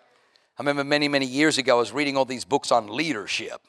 I 0.59 0.63
remember 0.63 0.83
many, 0.83 1.07
many 1.07 1.25
years 1.25 1.57
ago, 1.57 1.77
I 1.77 1.79
was 1.79 1.93
reading 1.93 2.17
all 2.17 2.25
these 2.25 2.45
books 2.45 2.73
on 2.73 2.89
leadership. 2.89 3.61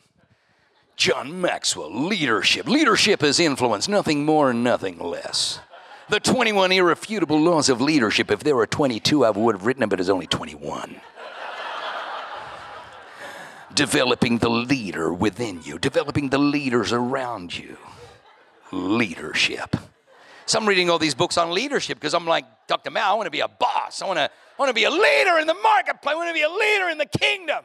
John 0.95 1.39
Maxwell, 1.39 1.93
leadership. 1.93 2.67
Leadership 2.67 3.21
is 3.21 3.39
influence, 3.39 3.87
nothing 3.87 4.25
more 4.25 4.49
and 4.49 4.63
nothing 4.63 4.97
less. 4.97 5.59
The 6.09 6.19
21 6.19 6.71
irrefutable 6.71 7.39
laws 7.39 7.69
of 7.69 7.79
leadership. 7.79 8.31
If 8.31 8.39
there 8.39 8.55
were 8.55 8.65
22, 8.65 9.23
I 9.23 9.29
would 9.29 9.53
have 9.53 9.67
written 9.67 9.81
them, 9.81 9.89
but 9.89 9.97
there's 9.97 10.09
only 10.09 10.25
21 10.25 10.99
developing 13.75 14.37
the 14.37 14.49
leader 14.49 15.13
within 15.13 15.61
you, 15.63 15.79
developing 15.79 16.29
the 16.29 16.37
leaders 16.37 16.91
around 16.93 17.57
you. 17.57 17.77
Leadership. 18.71 19.75
So 20.45 20.59
I'm 20.59 20.67
reading 20.67 20.89
all 20.89 20.99
these 20.99 21.15
books 21.15 21.37
on 21.37 21.51
leadership 21.51 21.97
because 21.99 22.13
I'm 22.13 22.25
like, 22.25 22.45
Dr. 22.67 22.91
Mao, 22.91 23.13
I 23.13 23.15
want 23.15 23.27
to 23.27 23.31
be 23.31 23.39
a 23.39 23.47
boss. 23.47 24.01
I 24.01 24.07
want 24.07 24.17
to, 24.17 24.25
I 24.25 24.29
want 24.57 24.69
to 24.69 24.73
be 24.73 24.83
a 24.83 24.89
leader 24.89 25.37
in 25.39 25.47
the 25.47 25.53
marketplace. 25.53 26.13
I 26.13 26.15
want 26.15 26.29
to 26.29 26.33
be 26.33 26.41
a 26.41 26.49
leader 26.49 26.89
in 26.89 26.97
the 26.97 27.05
kingdom. 27.05 27.63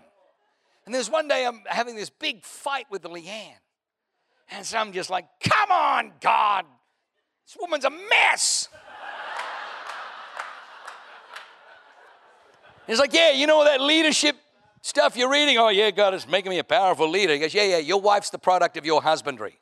And 0.87 0.95
there's 0.95 1.11
one 1.11 1.29
day 1.29 1.45
I'm 1.45 1.63
having 1.67 1.97
this 1.97 2.09
big 2.09 2.45
fight 2.45 2.87
with 2.91 3.03
Leanne. 3.03 3.53
And 4.51 4.65
so 4.65 4.79
I'm 4.79 4.93
just 4.93 5.11
like, 5.11 5.27
come 5.41 5.71
on, 5.71 6.13
God. 6.21 6.65
This 7.47 7.57
woman's 7.61 7.85
a 7.85 7.91
mess. 7.91 8.69
He's 12.87 12.99
like, 12.99 13.13
yeah, 13.13 13.33
you 13.33 13.47
know 13.47 13.65
that 13.65 13.83
leadership 13.83 14.37
stuff 14.89 15.17
you're 15.17 15.31
reading. 15.31 15.59
Oh, 15.59 15.69
yeah, 15.69 15.91
God 15.91 16.15
is 16.15 16.27
making 16.27 16.51
me 16.51 16.59
a 16.59 16.65
powerful 16.65 17.09
leader. 17.09 17.35
He 17.35 17.39
goes, 17.39 17.55
Yeah, 17.55 17.65
yeah, 17.65 17.79
your 17.79 18.01
wife's 18.01 18.31
the 18.31 18.39
product 18.39 18.77
of 18.77 18.87
your 18.87 19.03
husbandry. 19.03 19.59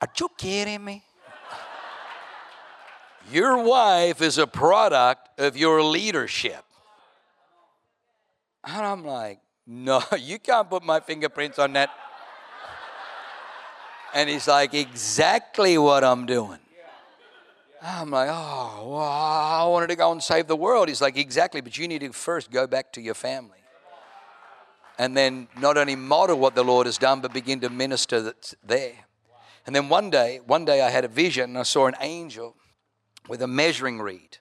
Are 0.00 0.08
you 0.18 0.28
kidding 0.36 0.84
me? 0.84 1.04
Your 3.30 3.62
wife 3.62 4.22
is 4.22 4.38
a 4.38 4.46
product 4.46 5.28
of 5.38 5.56
your 5.56 5.82
leadership. 5.82 6.64
And 8.64 8.86
I'm 8.86 9.04
like, 9.04 9.40
No, 9.66 10.02
you 10.18 10.38
can't 10.38 10.68
put 10.68 10.82
my 10.82 11.00
fingerprints 11.00 11.58
on 11.58 11.72
that. 11.74 11.90
And 14.14 14.28
he's 14.28 14.48
like, 14.48 14.74
Exactly 14.74 15.78
what 15.78 16.04
I'm 16.04 16.26
doing. 16.26 16.58
I'm 17.82 18.10
like, 18.10 18.28
oh, 18.30 18.96
I 18.96 19.64
wanted 19.68 19.88
to 19.88 19.96
go 19.96 20.10
and 20.10 20.22
save 20.22 20.46
the 20.46 20.56
world. 20.56 20.88
He's 20.88 21.00
like, 21.00 21.16
exactly, 21.16 21.60
but 21.60 21.78
you 21.78 21.86
need 21.86 22.00
to 22.00 22.12
first 22.12 22.50
go 22.50 22.66
back 22.66 22.92
to 22.94 23.00
your 23.00 23.14
family. 23.14 23.58
And 24.98 25.16
then 25.16 25.46
not 25.60 25.76
only 25.76 25.94
model 25.94 26.38
what 26.38 26.56
the 26.56 26.64
Lord 26.64 26.86
has 26.86 26.98
done, 26.98 27.20
but 27.20 27.32
begin 27.32 27.60
to 27.60 27.70
minister 27.70 28.20
that's 28.20 28.56
there. 28.64 28.94
And 29.64 29.76
then 29.76 29.88
one 29.88 30.10
day, 30.10 30.40
one 30.44 30.64
day 30.64 30.82
I 30.82 30.90
had 30.90 31.04
a 31.04 31.08
vision 31.08 31.50
and 31.50 31.58
I 31.58 31.62
saw 31.62 31.86
an 31.86 31.94
angel 32.00 32.56
with 33.28 33.42
a 33.42 33.46
measuring 33.46 34.00
reed. 34.00 34.38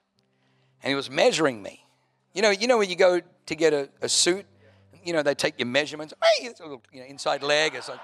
And 0.82 0.90
he 0.90 0.96
was 0.96 1.10
measuring 1.10 1.62
me. 1.62 1.86
You 2.34 2.42
know, 2.42 2.50
you 2.50 2.68
know 2.68 2.78
when 2.78 2.90
you 2.90 2.96
go 2.96 3.22
to 3.46 3.56
get 3.56 3.74
a, 3.74 3.90
a 4.02 4.10
suit, 4.10 4.46
you 5.04 5.14
know, 5.14 5.22
they 5.22 5.36
take 5.36 5.60
your 5.60 5.68
measurements. 5.68 6.14
Hey, 6.22 6.48
it's 6.48 6.60
a 6.60 6.64
little, 6.64 6.82
you 6.92 7.02
know, 7.02 7.06
inside 7.08 7.44
leg. 7.44 7.76
It's 7.76 7.90
like, 7.90 8.00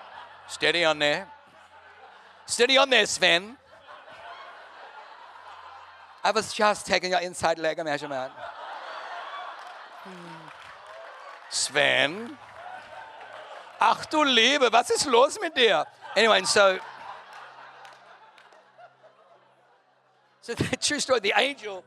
steady 0.48 0.84
on 0.84 1.00
there. 1.00 1.28
Steady 2.46 2.78
on 2.78 2.89
there, 2.89 3.06
Sven. 3.06 3.58
I 6.24 6.32
was 6.32 6.54
just 6.54 6.86
taking 6.86 7.12
your 7.12 7.20
inside 7.20 7.60
leg 7.60 7.84
measurement. 7.84 8.32
Sven? 11.50 12.38
Ach 13.80 14.10
du 14.10 14.24
Liebe, 14.24 14.70
was 14.72 14.90
ist 14.90 15.06
los 15.08 15.38
mit 15.42 15.54
dir? 15.54 15.86
Anyway, 16.16 16.44
so, 16.44 16.80
so 20.42 20.54
the 20.54 20.78
true 20.82 21.00
story, 21.00 21.20
the 21.20 21.34
angel 21.36 21.84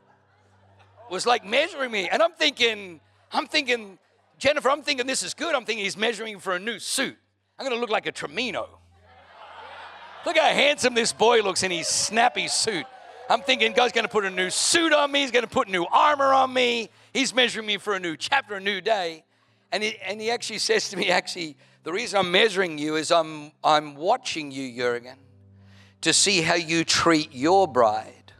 was 1.09 1.25
like 1.25 1.43
measuring 1.43 1.91
me. 1.91 2.07
And 2.07 2.21
I'm 2.21 2.33
thinking, 2.33 2.99
I'm 3.31 3.47
thinking, 3.47 3.97
Jennifer, 4.37 4.69
I'm 4.69 4.83
thinking 4.83 5.07
this 5.07 5.23
is 5.23 5.33
good. 5.33 5.55
I'm 5.55 5.65
thinking 5.65 5.83
he's 5.83 5.97
measuring 5.97 6.39
for 6.39 6.53
a 6.53 6.59
new 6.59 6.77
suit. 6.77 7.17
I'm 7.57 7.65
gonna 7.65 7.81
look 7.81 7.89
like 7.89 8.05
a 8.05 8.11
Trimino. 8.11 8.67
Look 10.25 10.37
how 10.37 10.49
handsome 10.49 10.93
this 10.93 11.13
boy 11.13 11.41
looks 11.41 11.63
in 11.63 11.71
his 11.71 11.87
snappy 11.87 12.47
suit. 12.47 12.85
I'm 13.29 13.41
thinking 13.41 13.73
God's 13.73 13.93
going 13.93 14.05
to 14.05 14.11
put 14.11 14.25
a 14.25 14.29
new 14.29 14.49
suit 14.49 14.93
on 14.93 15.11
me. 15.11 15.21
He's 15.21 15.31
going 15.31 15.43
to 15.43 15.49
put 15.49 15.67
new 15.67 15.85
armor 15.85 16.33
on 16.33 16.53
me. 16.53 16.89
He's 17.13 17.33
measuring 17.33 17.65
me 17.65 17.77
for 17.77 17.93
a 17.93 17.99
new 17.99 18.15
chapter, 18.15 18.55
a 18.55 18.59
new 18.59 18.79
day. 18.79 19.23
And 19.71 19.83
he, 19.83 19.97
and 19.97 20.21
he 20.21 20.31
actually 20.31 20.59
says 20.59 20.89
to 20.89 20.97
me, 20.97 21.09
actually, 21.09 21.57
the 21.83 21.91
reason 21.91 22.19
I'm 22.19 22.31
measuring 22.31 22.77
you 22.77 22.95
is 22.95 23.11
I'm, 23.11 23.51
I'm 23.63 23.95
watching 23.95 24.51
you, 24.51 24.75
Jurgen, 24.75 25.17
to 26.01 26.13
see 26.13 26.41
how 26.41 26.55
you 26.55 26.85
treat 26.85 27.33
your 27.33 27.67
bride, 27.67 28.31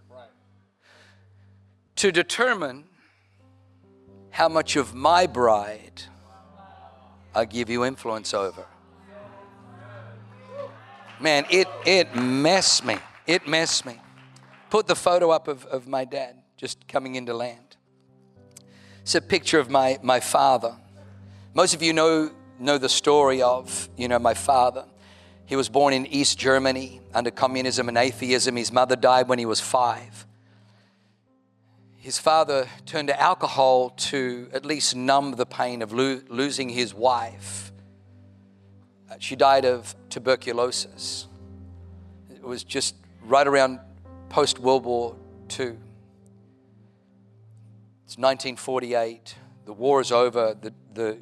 to 1.98 2.12
determine 2.12 2.86
how 4.30 4.48
much 4.48 4.76
of 4.76 4.94
my 4.94 5.28
bride 5.28 6.04
I 7.36 7.46
give 7.46 7.70
you 7.70 7.84
influence 7.84 8.34
over. 8.34 8.66
Man, 11.20 11.46
it, 11.50 11.68
it 11.86 12.16
messed 12.16 12.86
me. 12.86 12.98
It 13.26 13.48
messed 13.48 13.86
me. 13.86 14.00
Put 14.70 14.88
the 14.88 14.96
photo 14.96 15.30
up 15.32 15.48
of, 15.48 15.66
of 15.66 15.88
my 15.88 16.06
dad 16.06 16.36
just 16.58 16.88
coming 16.88 17.16
into 17.16 17.34
land. 17.34 17.78
It's 19.02 19.16
a 19.16 19.22
picture 19.22 19.60
of 19.60 19.70
my, 19.70 20.00
my 20.02 20.20
father. 20.20 20.76
Most 21.54 21.74
of 21.74 21.82
you 21.82 21.94
know, 21.94 22.32
know 22.60 22.78
the 22.78 22.90
story 22.90 23.42
of, 23.42 23.88
you 23.96 24.08
know, 24.08 24.20
my 24.20 24.34
father. 24.34 24.86
He 25.46 25.56
was 25.56 25.70
born 25.70 25.94
in 25.94 26.06
East 26.06 26.38
Germany 26.38 27.00
under 27.14 27.32
communism 27.32 27.88
and 27.88 27.98
atheism. 27.98 28.58
His 28.58 28.72
mother 28.72 28.98
died 28.98 29.30
when 29.30 29.40
he 29.40 29.46
was 29.46 29.62
five. 29.62 30.26
His 31.96 32.20
father 32.20 32.68
turned 32.86 33.08
to 33.08 33.20
alcohol 33.20 33.92
to 33.92 34.50
at 34.54 34.66
least 34.66 34.96
numb 34.96 35.36
the 35.36 35.46
pain 35.46 35.82
of 35.82 35.94
lo- 35.94 36.22
losing 36.28 36.70
his 36.70 36.94
wife. 36.94 37.72
Uh, 39.10 39.16
she 39.20 39.38
died 39.38 39.66
of 39.66 39.96
tuberculosis. 40.10 41.28
It 42.30 42.44
was 42.44 42.64
just 42.64 42.96
right 43.24 43.48
around 43.48 43.80
post 44.30 44.60
World 44.60 44.86
War 44.86 45.16
II. 45.60 45.78
It's 48.06 48.18
1948. 48.18 49.36
The 49.66 49.74
war 49.74 50.02
is 50.02 50.12
over. 50.12 50.56
The, 50.60 50.74
the 50.94 51.18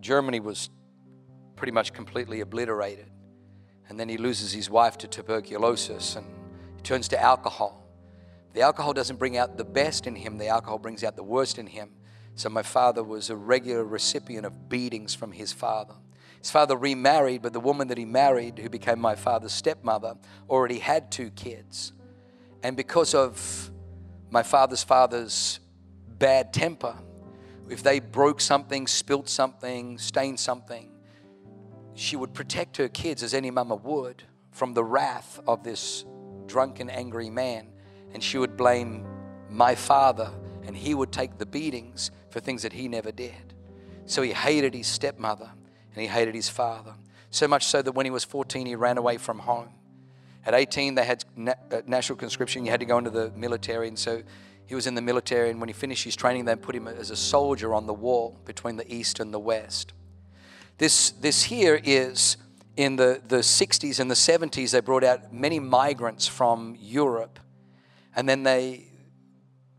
Germany 0.00 0.40
was 0.40 0.70
pretty 1.56 1.72
much 1.72 1.92
completely 1.92 2.40
obliterated. 2.40 3.06
And 3.88 3.98
then 3.98 4.08
he 4.08 4.16
loses 4.16 4.52
his 4.52 4.68
wife 4.68 4.98
to 4.98 5.08
tuberculosis 5.08 6.16
and 6.16 6.26
he 6.76 6.82
turns 6.82 7.08
to 7.08 7.20
alcohol. 7.20 7.82
The 8.52 8.62
alcohol 8.62 8.92
doesn't 8.92 9.16
bring 9.16 9.36
out 9.36 9.56
the 9.56 9.64
best 9.64 10.06
in 10.06 10.14
him, 10.14 10.38
the 10.38 10.48
alcohol 10.48 10.78
brings 10.78 11.04
out 11.04 11.16
the 11.16 11.22
worst 11.22 11.58
in 11.58 11.66
him. 11.66 11.90
So 12.34 12.48
my 12.48 12.62
father 12.62 13.02
was 13.02 13.30
a 13.30 13.36
regular 13.36 13.84
recipient 13.84 14.44
of 14.44 14.68
beatings 14.68 15.14
from 15.14 15.32
his 15.32 15.52
father. 15.52 15.94
His 16.38 16.50
father 16.50 16.76
remarried, 16.76 17.42
but 17.42 17.52
the 17.52 17.60
woman 17.60 17.88
that 17.88 17.98
he 17.98 18.04
married, 18.04 18.58
who 18.58 18.68
became 18.68 18.98
my 18.98 19.14
father's 19.14 19.52
stepmother, 19.52 20.16
already 20.48 20.78
had 20.78 21.10
two 21.10 21.30
kids. 21.30 21.92
And 22.62 22.76
because 22.76 23.14
of 23.14 23.70
my 24.30 24.42
father's 24.42 24.82
father's 24.82 25.60
bad 26.18 26.52
temper, 26.52 26.96
if 27.68 27.82
they 27.82 28.00
broke 28.00 28.40
something, 28.40 28.86
spilt 28.86 29.28
something, 29.28 29.98
stained 29.98 30.40
something, 30.40 30.90
she 31.94 32.16
would 32.16 32.34
protect 32.34 32.76
her 32.76 32.88
kids 32.88 33.22
as 33.22 33.34
any 33.34 33.50
mama 33.50 33.76
would 33.76 34.22
from 34.52 34.74
the 34.74 34.84
wrath 34.84 35.40
of 35.46 35.62
this 35.62 36.04
drunken, 36.46 36.88
angry 36.90 37.30
man. 37.30 37.68
And 38.12 38.22
she 38.22 38.38
would 38.38 38.56
blame 38.56 39.06
my 39.50 39.74
father, 39.74 40.30
and 40.64 40.76
he 40.76 40.94
would 40.94 41.12
take 41.12 41.38
the 41.38 41.46
beatings 41.46 42.10
for 42.30 42.40
things 42.40 42.62
that 42.62 42.72
he 42.72 42.88
never 42.88 43.12
did. 43.12 43.54
So 44.06 44.22
he 44.22 44.32
hated 44.32 44.74
his 44.74 44.86
stepmother 44.86 45.50
and 45.94 46.02
he 46.02 46.06
hated 46.06 46.34
his 46.34 46.48
father. 46.48 46.94
So 47.30 47.48
much 47.48 47.66
so 47.66 47.82
that 47.82 47.92
when 47.92 48.06
he 48.06 48.10
was 48.10 48.24
14, 48.24 48.66
he 48.66 48.76
ran 48.76 48.98
away 48.98 49.18
from 49.18 49.40
home. 49.40 49.70
At 50.46 50.54
18, 50.54 50.94
they 50.94 51.04
had 51.04 51.24
uh, 51.46 51.54
national 51.86 52.16
conscription. 52.16 52.64
You 52.64 52.70
had 52.70 52.80
to 52.80 52.86
go 52.86 52.98
into 52.98 53.10
the 53.10 53.32
military. 53.36 53.88
And 53.88 53.98
so 53.98 54.22
he 54.66 54.76
was 54.76 54.86
in 54.86 54.94
the 54.94 55.02
military. 55.02 55.50
And 55.50 55.60
when 55.60 55.68
he 55.68 55.72
finished 55.72 56.04
his 56.04 56.14
training, 56.14 56.44
they 56.44 56.54
put 56.54 56.74
him 56.74 56.86
as 56.86 57.10
a 57.10 57.16
soldier 57.16 57.74
on 57.74 57.86
the 57.86 57.92
wall 57.92 58.40
between 58.44 58.76
the 58.76 58.92
East 58.92 59.18
and 59.18 59.34
the 59.34 59.40
West. 59.40 59.92
This, 60.78 61.10
this 61.10 61.42
here 61.44 61.80
is 61.82 62.36
in 62.76 62.96
the, 62.96 63.20
the 63.26 63.38
60s 63.38 63.98
and 63.98 64.10
the 64.10 64.14
70s, 64.14 64.70
they 64.70 64.80
brought 64.80 65.02
out 65.02 65.32
many 65.32 65.58
migrants 65.58 66.28
from 66.28 66.76
Europe. 66.78 67.40
And 68.14 68.28
then 68.28 68.42
they, 68.44 68.84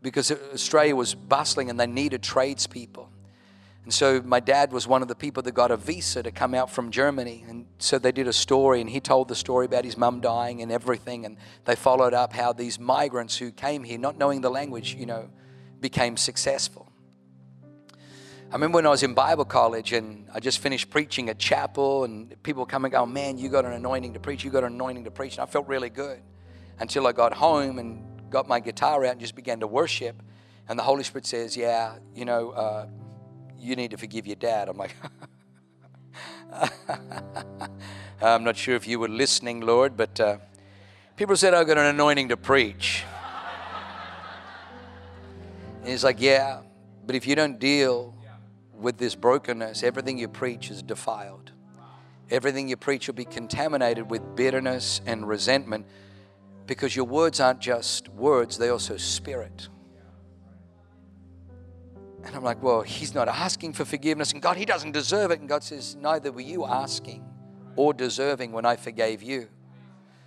because 0.02 0.30
Australia 0.30 0.94
was 0.94 1.14
bustling 1.14 1.70
and 1.70 1.80
they 1.80 1.86
needed 1.86 2.22
tradespeople. 2.22 3.10
And 3.88 3.94
so 3.94 4.20
my 4.20 4.38
dad 4.38 4.70
was 4.70 4.86
one 4.86 5.00
of 5.00 5.08
the 5.08 5.14
people 5.14 5.42
that 5.44 5.52
got 5.52 5.70
a 5.70 5.76
visa 5.78 6.22
to 6.22 6.30
come 6.30 6.52
out 6.52 6.70
from 6.70 6.90
Germany. 6.90 7.46
And 7.48 7.64
so 7.78 7.98
they 7.98 8.12
did 8.12 8.28
a 8.28 8.34
story, 8.34 8.82
and 8.82 8.90
he 8.90 9.00
told 9.00 9.28
the 9.28 9.34
story 9.34 9.64
about 9.64 9.86
his 9.86 9.96
mum 9.96 10.20
dying 10.20 10.60
and 10.60 10.70
everything. 10.70 11.24
And 11.24 11.38
they 11.64 11.74
followed 11.74 12.12
up 12.12 12.34
how 12.34 12.52
these 12.52 12.78
migrants 12.78 13.38
who 13.38 13.50
came 13.50 13.84
here, 13.84 13.96
not 13.96 14.18
knowing 14.18 14.42
the 14.42 14.50
language, 14.50 14.94
you 14.94 15.06
know, 15.06 15.30
became 15.80 16.18
successful. 16.18 16.92
I 18.50 18.52
remember 18.52 18.76
when 18.76 18.84
I 18.84 18.90
was 18.90 19.02
in 19.02 19.14
Bible 19.14 19.46
college 19.46 19.94
and 19.94 20.28
I 20.34 20.40
just 20.40 20.58
finished 20.58 20.90
preaching 20.90 21.30
at 21.30 21.38
chapel, 21.38 22.04
and 22.04 22.36
people 22.42 22.66
come 22.66 22.84
and 22.84 22.92
go, 22.92 23.06
Man, 23.06 23.38
you 23.38 23.48
got 23.48 23.64
an 23.64 23.72
anointing 23.72 24.12
to 24.12 24.20
preach, 24.20 24.44
you 24.44 24.50
got 24.50 24.64
an 24.64 24.74
anointing 24.74 25.04
to 25.04 25.10
preach. 25.10 25.38
And 25.38 25.44
I 25.44 25.46
felt 25.46 25.66
really 25.66 25.88
good 25.88 26.20
until 26.78 27.06
I 27.06 27.12
got 27.12 27.32
home 27.32 27.78
and 27.78 28.04
got 28.28 28.46
my 28.46 28.60
guitar 28.60 29.06
out 29.06 29.12
and 29.12 29.20
just 29.20 29.34
began 29.34 29.60
to 29.60 29.66
worship. 29.66 30.22
And 30.68 30.78
the 30.78 30.82
Holy 30.82 31.04
Spirit 31.04 31.24
says, 31.24 31.56
Yeah, 31.56 31.94
you 32.14 32.26
know, 32.26 32.50
uh, 32.50 32.86
you 33.58 33.76
need 33.76 33.90
to 33.90 33.96
forgive 33.96 34.26
your 34.26 34.36
dad. 34.36 34.68
I'm 34.68 34.76
like, 34.76 34.94
I'm 38.22 38.44
not 38.44 38.56
sure 38.56 38.74
if 38.74 38.86
you 38.86 38.98
were 38.98 39.08
listening, 39.08 39.60
Lord, 39.60 39.96
but 39.96 40.18
uh, 40.20 40.38
people 41.16 41.36
said 41.36 41.54
I 41.54 41.64
got 41.64 41.78
an 41.78 41.86
anointing 41.86 42.28
to 42.28 42.36
preach. 42.36 43.04
And 45.80 45.88
he's 45.88 46.04
like, 46.04 46.20
Yeah, 46.20 46.60
but 47.06 47.14
if 47.14 47.26
you 47.26 47.34
don't 47.34 47.58
deal 47.58 48.14
with 48.72 48.98
this 48.98 49.14
brokenness, 49.14 49.82
everything 49.82 50.18
you 50.18 50.28
preach 50.28 50.70
is 50.70 50.82
defiled. 50.82 51.52
Everything 52.30 52.68
you 52.68 52.76
preach 52.76 53.06
will 53.06 53.14
be 53.14 53.24
contaminated 53.24 54.10
with 54.10 54.36
bitterness 54.36 55.00
and 55.06 55.26
resentment 55.26 55.86
because 56.66 56.94
your 56.94 57.06
words 57.06 57.40
aren't 57.40 57.60
just 57.60 58.08
words, 58.10 58.58
they 58.58 58.68
also 58.68 58.98
spirit. 58.98 59.68
And 62.24 62.34
I'm 62.34 62.42
like, 62.42 62.62
well, 62.62 62.82
he's 62.82 63.14
not 63.14 63.28
asking 63.28 63.72
for 63.72 63.84
forgiveness. 63.84 64.32
And 64.32 64.42
God, 64.42 64.56
he 64.56 64.64
doesn't 64.64 64.92
deserve 64.92 65.30
it. 65.30 65.40
And 65.40 65.48
God 65.48 65.62
says, 65.62 65.96
neither 65.96 66.32
were 66.32 66.40
you 66.40 66.66
asking 66.66 67.24
or 67.76 67.94
deserving 67.94 68.52
when 68.52 68.66
I 68.66 68.76
forgave 68.76 69.22
you. 69.22 69.48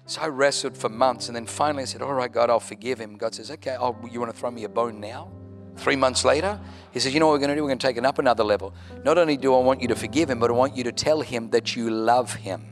So 0.06 0.22
I 0.22 0.28
wrestled 0.28 0.78
for 0.78 0.90
months. 0.90 1.28
And 1.28 1.36
then 1.36 1.46
finally 1.46 1.84
I 1.84 1.86
said, 1.86 2.02
all 2.02 2.14
right, 2.14 2.32
God, 2.32 2.50
I'll 2.50 2.60
forgive 2.60 3.00
him. 3.00 3.18
God 3.18 3.36
says, 3.36 3.52
okay, 3.52 3.76
oh, 3.80 3.96
you 4.10 4.20
want 4.20 4.34
to 4.34 4.38
throw 4.38 4.50
me 4.50 4.64
a 4.64 4.70
bone 4.70 5.00
now? 5.00 5.32
Three 5.78 5.96
months 5.96 6.26
later, 6.26 6.60
he 6.92 7.00
says, 7.00 7.14
you 7.14 7.20
know 7.20 7.28
what 7.28 7.34
we're 7.34 7.40
going 7.40 7.50
to 7.50 7.56
do? 7.56 7.64
We're 7.64 7.70
going 7.70 7.80
to 7.80 7.88
take 7.88 7.98
it 7.98 8.06
up 8.06 8.20
another 8.20 8.44
level. 8.44 8.74
Not 9.04 9.18
only 9.18 9.38
do 9.38 9.56
I 9.56 9.60
want 9.60 9.82
you 9.82 9.88
to 9.90 9.96
forgive 9.96 10.30
him, 10.30 10.40
but 10.40 10.50
I 10.50 10.54
want 10.54 10.76
you 10.76 10.84
to 10.84 10.92
tell 10.92 11.22
him 11.22 11.50
that 11.52 11.76
you 11.76 11.90
love 11.90 12.34
him. 12.34 12.66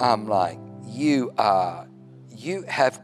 I'm 0.00 0.26
like, 0.28 0.58
you 0.86 1.32
are, 1.38 1.86
you 2.30 2.62
have, 2.62 3.02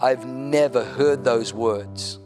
I've 0.00 0.26
never 0.26 0.84
heard 0.84 1.24
those 1.24 1.52
words. 1.52 2.18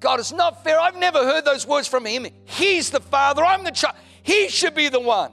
God, 0.00 0.18
it's 0.18 0.32
not 0.32 0.64
fair. 0.64 0.80
I've 0.80 0.96
never 0.96 1.18
heard 1.18 1.44
those 1.44 1.66
words 1.66 1.86
from 1.86 2.06
him. 2.06 2.26
He's 2.44 2.90
the 2.90 3.00
father, 3.00 3.44
I'm 3.44 3.64
the 3.64 3.70
child. 3.70 3.96
He 4.22 4.48
should 4.48 4.74
be 4.74 4.88
the 4.88 5.00
one. 5.00 5.32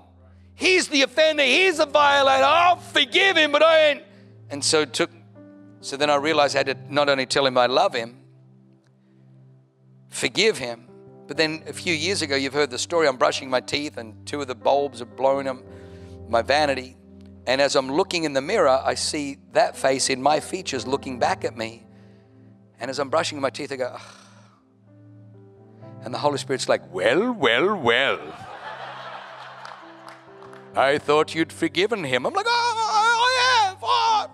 He's 0.54 0.88
the 0.88 1.04
offender, 1.04 1.44
he's 1.44 1.78
the 1.78 1.86
violator. 1.86 2.44
I'll 2.44 2.78
forgive 2.78 3.38
him, 3.38 3.52
but 3.52 3.64
I 3.64 3.90
ain't. 3.90 4.04
And 4.50 4.64
so 4.64 4.82
it 4.82 4.94
took 4.94 5.12
so 5.82 5.96
then 5.96 6.10
I 6.10 6.16
realized 6.16 6.56
I 6.56 6.60
had 6.60 6.68
to 6.68 6.94
not 6.94 7.08
only 7.08 7.26
tell 7.26 7.46
him 7.46 7.58
I 7.58 7.68
love 7.68 7.94
him, 7.94 8.18
forgive 10.10 10.58
him, 10.58 10.88
but 11.28 11.38
then 11.38 11.64
a 11.68 11.74
few 11.74 11.94
years 11.94 12.22
ago 12.22 12.36
you've 12.36 12.54
heard 12.54 12.72
the 12.72 12.80
story. 12.80 13.08
I'm 13.08 13.18
brushing 13.18 13.50
my 13.50 13.62
teeth 13.62 13.98
and 13.98 14.26
two 14.26 14.42
of 14.42 14.48
the 14.48 14.56
bulbs 14.56 15.00
have 15.00 15.16
blown 15.16 15.48
up 15.48 15.58
my 16.28 16.42
vanity. 16.42 16.98
And 17.46 17.62
as 17.62 17.76
I'm 17.76 17.90
looking 17.92 18.26
in 18.26 18.34
the 18.34 18.42
mirror, 18.42 18.82
I 18.84 18.96
see 18.96 19.38
that 19.54 19.78
face 19.78 20.10
in 20.10 20.22
my 20.22 20.40
features 20.40 20.86
looking 20.86 21.20
back 21.20 21.46
at 21.46 21.56
me. 21.56 21.86
And 22.80 22.92
as 22.92 23.00
I'm 23.00 23.10
brushing 23.10 23.40
my 23.40 23.50
teeth, 23.50 23.72
I 23.72 23.78
go. 23.78 23.98
And 26.08 26.14
the 26.14 26.20
Holy 26.20 26.38
Spirit's 26.38 26.70
like, 26.70 26.84
Well, 26.94 27.34
well, 27.34 27.76
well. 27.76 28.20
I 30.74 31.00
thought 31.00 31.36
you'd 31.36 31.52
forgiven 31.52 32.02
him. 32.02 32.26
I'm 32.26 32.34
like, 32.34 32.46
Oh, 32.48 32.74
oh, 32.78 32.90
oh, 32.94 33.04
oh 33.04 33.26
I 33.28 33.68
have. 33.68 33.78
Oh, 33.84 34.30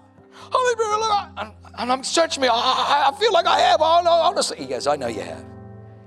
Holy 0.52 0.74
Spirit, 0.74 1.00
look. 1.00 1.30
And, 1.38 1.74
and 1.80 1.92
I'm 1.92 2.04
searching 2.04 2.42
me. 2.42 2.48
I, 2.48 3.12
I, 3.12 3.20
feel 3.20 3.34
like 3.34 3.48
I 3.48 3.58
have. 3.58 3.82
Oh, 3.82 4.02
no, 4.06 4.12
honestly. 4.12 4.58
He 4.58 4.68
goes, 4.68 4.86
I 4.86 4.98
know 4.98 5.08
you 5.08 5.22
have. 5.22 5.44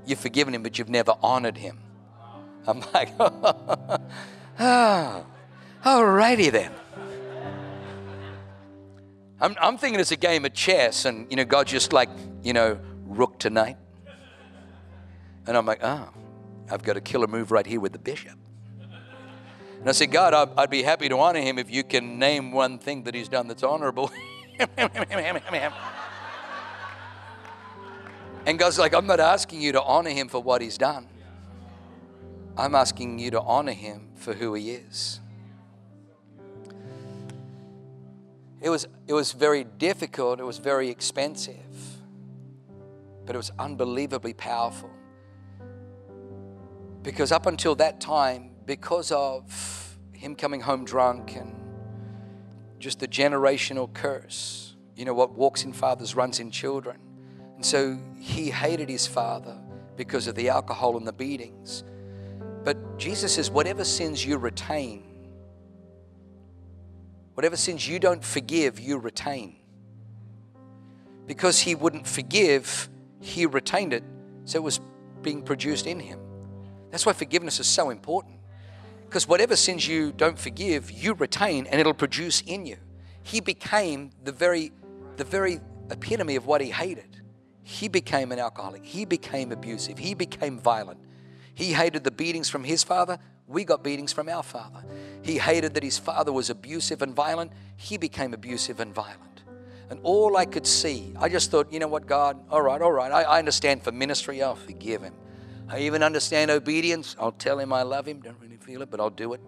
You've 0.06 0.20
forgiven 0.20 0.54
him, 0.54 0.62
but 0.62 0.78
you've 0.78 0.88
never 0.88 1.16
honored 1.20 1.56
him. 1.56 1.80
I'm 2.68 2.84
like, 2.94 3.12
ah, 3.18 4.00
Oh, 4.60 5.26
all 5.84 6.06
righty 6.06 6.48
then. 6.48 6.70
I'm, 9.40 9.56
I'm 9.60 9.78
thinking 9.78 9.98
it's 9.98 10.12
a 10.12 10.16
game 10.16 10.44
of 10.44 10.54
chess, 10.54 11.06
and, 11.06 11.26
you 11.28 11.36
know, 11.36 11.44
God 11.44 11.66
just 11.66 11.92
like, 11.92 12.10
you 12.44 12.52
know, 12.52 12.78
rook 13.04 13.40
tonight. 13.40 13.78
And 15.46 15.56
I'm 15.56 15.66
like, 15.66 15.80
oh, 15.82 16.08
I've 16.70 16.82
got 16.82 16.96
a 16.96 17.00
killer 17.00 17.26
move 17.26 17.50
right 17.50 17.66
here 17.66 17.80
with 17.80 17.92
the 17.92 17.98
bishop. 17.98 18.38
And 19.80 19.88
I 19.88 19.92
said, 19.92 20.10
God, 20.10 20.34
I'd, 20.34 20.48
I'd 20.56 20.70
be 20.70 20.82
happy 20.82 21.08
to 21.08 21.18
honor 21.18 21.40
him 21.40 21.58
if 21.58 21.70
you 21.70 21.84
can 21.84 22.18
name 22.18 22.50
one 22.50 22.78
thing 22.78 23.04
that 23.04 23.14
he's 23.14 23.28
done 23.28 23.46
that's 23.46 23.62
honorable. 23.62 24.10
and 28.46 28.58
God's 28.58 28.78
like, 28.78 28.94
I'm 28.94 29.06
not 29.06 29.20
asking 29.20 29.60
you 29.60 29.72
to 29.72 29.82
honor 29.82 30.10
him 30.10 30.28
for 30.28 30.42
what 30.42 30.62
he's 30.62 30.78
done. 30.78 31.06
I'm 32.56 32.74
asking 32.74 33.18
you 33.18 33.30
to 33.32 33.40
honor 33.40 33.72
him 33.72 34.08
for 34.14 34.32
who 34.32 34.54
he 34.54 34.70
is. 34.72 35.20
It 38.60 38.70
was, 38.70 38.88
it 39.06 39.12
was 39.12 39.32
very 39.32 39.62
difficult, 39.62 40.40
it 40.40 40.44
was 40.44 40.58
very 40.58 40.88
expensive, 40.88 42.00
but 43.26 43.36
it 43.36 43.38
was 43.38 43.52
unbelievably 43.58 44.34
powerful. 44.34 44.90
Because 47.06 47.30
up 47.30 47.46
until 47.46 47.76
that 47.76 48.00
time, 48.00 48.50
because 48.66 49.12
of 49.12 49.96
him 50.12 50.34
coming 50.34 50.60
home 50.60 50.84
drunk 50.84 51.36
and 51.36 51.54
just 52.80 52.98
the 52.98 53.06
generational 53.06 53.94
curse, 53.94 54.74
you 54.96 55.04
know, 55.04 55.14
what 55.14 55.30
walks 55.30 55.62
in 55.62 55.72
fathers 55.72 56.16
runs 56.16 56.40
in 56.40 56.50
children. 56.50 56.98
And 57.54 57.64
so 57.64 57.96
he 58.18 58.50
hated 58.50 58.88
his 58.88 59.06
father 59.06 59.56
because 59.96 60.26
of 60.26 60.34
the 60.34 60.48
alcohol 60.48 60.96
and 60.96 61.06
the 61.06 61.12
beatings. 61.12 61.84
But 62.64 62.98
Jesus 62.98 63.36
says, 63.36 63.52
whatever 63.52 63.84
sins 63.84 64.26
you 64.26 64.36
retain, 64.36 65.04
whatever 67.34 67.56
sins 67.56 67.86
you 67.86 68.00
don't 68.00 68.24
forgive, 68.24 68.80
you 68.80 68.98
retain. 68.98 69.54
Because 71.26 71.60
he 71.60 71.76
wouldn't 71.76 72.08
forgive, 72.08 72.88
he 73.20 73.46
retained 73.46 73.92
it, 73.92 74.02
so 74.44 74.58
it 74.58 74.62
was 74.64 74.80
being 75.22 75.42
produced 75.42 75.86
in 75.86 76.00
him. 76.00 76.18
That's 76.96 77.04
why 77.04 77.12
forgiveness 77.12 77.60
is 77.60 77.66
so 77.66 77.90
important. 77.90 78.36
Because 79.04 79.28
whatever 79.28 79.54
sins 79.54 79.86
you 79.86 80.12
don't 80.12 80.38
forgive, 80.38 80.90
you 80.90 81.12
retain 81.12 81.66
and 81.66 81.78
it'll 81.78 81.92
produce 81.92 82.40
in 82.40 82.64
you. 82.64 82.78
He 83.22 83.40
became 83.40 84.12
the 84.24 84.32
very, 84.32 84.72
the 85.18 85.24
very 85.24 85.60
epitome 85.90 86.36
of 86.36 86.46
what 86.46 86.62
he 86.62 86.70
hated. 86.70 87.20
He 87.62 87.88
became 87.88 88.32
an 88.32 88.38
alcoholic. 88.38 88.82
He 88.82 89.04
became 89.04 89.52
abusive. 89.52 89.98
He 89.98 90.14
became 90.14 90.58
violent. 90.58 90.98
He 91.52 91.74
hated 91.74 92.02
the 92.02 92.10
beatings 92.10 92.48
from 92.48 92.64
his 92.64 92.82
father. 92.82 93.18
We 93.46 93.64
got 93.64 93.84
beatings 93.84 94.14
from 94.14 94.30
our 94.30 94.42
father. 94.42 94.82
He 95.20 95.36
hated 95.36 95.74
that 95.74 95.82
his 95.82 95.98
father 95.98 96.32
was 96.32 96.48
abusive 96.48 97.02
and 97.02 97.14
violent. 97.14 97.52
He 97.76 97.98
became 97.98 98.32
abusive 98.32 98.80
and 98.80 98.94
violent. 98.94 99.42
And 99.90 100.00
all 100.02 100.38
I 100.38 100.46
could 100.46 100.66
see, 100.66 101.12
I 101.20 101.28
just 101.28 101.50
thought, 101.50 101.70
you 101.70 101.78
know 101.78 101.88
what, 101.88 102.06
God, 102.06 102.42
all 102.50 102.62
right, 102.62 102.80
all 102.80 102.90
right. 102.90 103.12
I, 103.12 103.24
I 103.24 103.38
understand 103.38 103.82
for 103.82 103.92
ministry, 103.92 104.42
I'll 104.42 104.56
forgive 104.56 105.02
him. 105.02 105.12
I 105.68 105.80
even 105.80 106.02
understand 106.02 106.50
obedience. 106.50 107.16
I'll 107.18 107.32
tell 107.32 107.58
him 107.58 107.72
I 107.72 107.82
love 107.82 108.06
him. 108.06 108.20
Don't 108.20 108.38
really 108.40 108.56
feel 108.56 108.82
it, 108.82 108.90
but 108.90 109.00
I'll 109.00 109.10
do 109.10 109.32
it. 109.32 109.40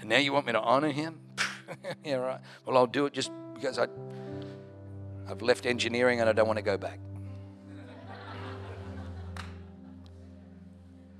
And 0.00 0.08
now 0.08 0.18
you 0.18 0.32
want 0.32 0.46
me 0.46 0.52
to 0.52 0.60
honor 0.60 0.90
him? 0.90 1.20
yeah, 2.04 2.14
right. 2.14 2.40
Well, 2.64 2.76
I'll 2.76 2.86
do 2.86 3.06
it 3.06 3.12
just 3.12 3.30
because 3.54 3.78
I 3.78 3.86
I've 5.28 5.42
left 5.42 5.66
engineering 5.66 6.20
and 6.20 6.28
I 6.28 6.32
don't 6.32 6.46
want 6.46 6.58
to 6.58 6.62
go 6.62 6.76
back. 6.76 6.98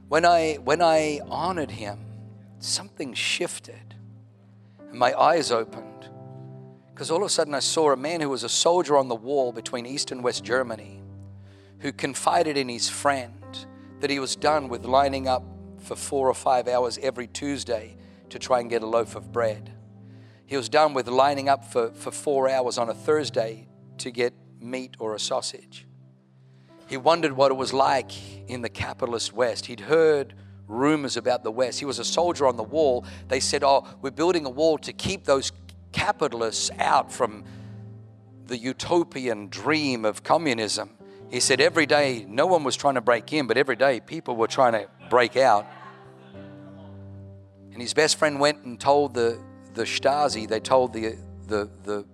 When 0.08 0.26
I, 0.26 0.58
when 0.62 0.82
I 0.82 1.20
honored 1.30 1.70
him, 1.70 1.98
something 2.58 3.14
shifted 3.14 3.94
and 4.78 4.98
my 4.98 5.18
eyes 5.18 5.50
opened 5.50 6.10
because 6.92 7.10
all 7.10 7.18
of 7.18 7.22
a 7.24 7.28
sudden 7.30 7.54
I 7.54 7.60
saw 7.60 7.92
a 7.92 7.96
man 7.96 8.20
who 8.20 8.28
was 8.28 8.44
a 8.44 8.48
soldier 8.48 8.98
on 8.98 9.08
the 9.08 9.14
wall 9.14 9.52
between 9.52 9.86
East 9.86 10.10
and 10.12 10.22
West 10.22 10.44
Germany 10.44 11.02
who 11.78 11.92
confided 11.92 12.56
in 12.58 12.68
his 12.68 12.88
friend 12.88 13.41
that 14.02 14.10
he 14.10 14.18
was 14.18 14.34
done 14.34 14.66
with 14.66 14.84
lining 14.84 15.28
up 15.28 15.44
for 15.78 15.94
four 15.94 16.28
or 16.28 16.34
five 16.34 16.66
hours 16.66 16.98
every 17.00 17.28
Tuesday 17.28 17.96
to 18.30 18.38
try 18.40 18.58
and 18.58 18.68
get 18.68 18.82
a 18.82 18.86
loaf 18.86 19.14
of 19.14 19.30
bread. 19.30 19.70
He 20.44 20.56
was 20.56 20.68
done 20.68 20.92
with 20.92 21.06
lining 21.06 21.48
up 21.48 21.64
for, 21.64 21.92
for 21.92 22.10
four 22.10 22.48
hours 22.48 22.78
on 22.78 22.88
a 22.88 22.94
Thursday 22.94 23.68
to 23.98 24.10
get 24.10 24.34
meat 24.60 24.96
or 24.98 25.14
a 25.14 25.20
sausage. 25.20 25.86
He 26.88 26.96
wondered 26.96 27.34
what 27.34 27.52
it 27.52 27.54
was 27.54 27.72
like 27.72 28.10
in 28.50 28.60
the 28.60 28.68
capitalist 28.68 29.32
West. 29.32 29.66
He'd 29.66 29.78
heard 29.78 30.34
rumors 30.66 31.16
about 31.16 31.44
the 31.44 31.52
West. 31.52 31.78
He 31.78 31.84
was 31.84 32.00
a 32.00 32.04
soldier 32.04 32.48
on 32.48 32.56
the 32.56 32.64
wall. 32.64 33.06
They 33.28 33.38
said, 33.38 33.62
Oh, 33.62 33.86
we're 34.00 34.10
building 34.10 34.46
a 34.46 34.50
wall 34.50 34.78
to 34.78 34.92
keep 34.92 35.22
those 35.26 35.52
capitalists 35.92 36.72
out 36.80 37.12
from 37.12 37.44
the 38.46 38.58
utopian 38.58 39.46
dream 39.46 40.04
of 40.04 40.24
communism. 40.24 40.90
He 41.32 41.40
said, 41.40 41.62
Every 41.62 41.86
day, 41.86 42.26
no 42.28 42.46
one 42.46 42.62
was 42.62 42.76
trying 42.76 42.96
to 42.96 43.00
break 43.00 43.32
in, 43.32 43.46
but 43.46 43.56
every 43.56 43.74
day 43.74 44.00
people 44.00 44.36
were 44.36 44.46
trying 44.46 44.74
to 44.74 44.86
break 45.08 45.34
out. 45.38 45.66
And 47.72 47.80
his 47.80 47.94
best 47.94 48.18
friend 48.18 48.38
went 48.38 48.64
and 48.64 48.78
told 48.78 49.14
the, 49.14 49.40
the 49.72 49.84
Stasi, 49.84 50.46
they 50.46 50.60
told 50.60 50.92
the, 50.92 51.16
the, 51.46 51.70
the 51.84 52.04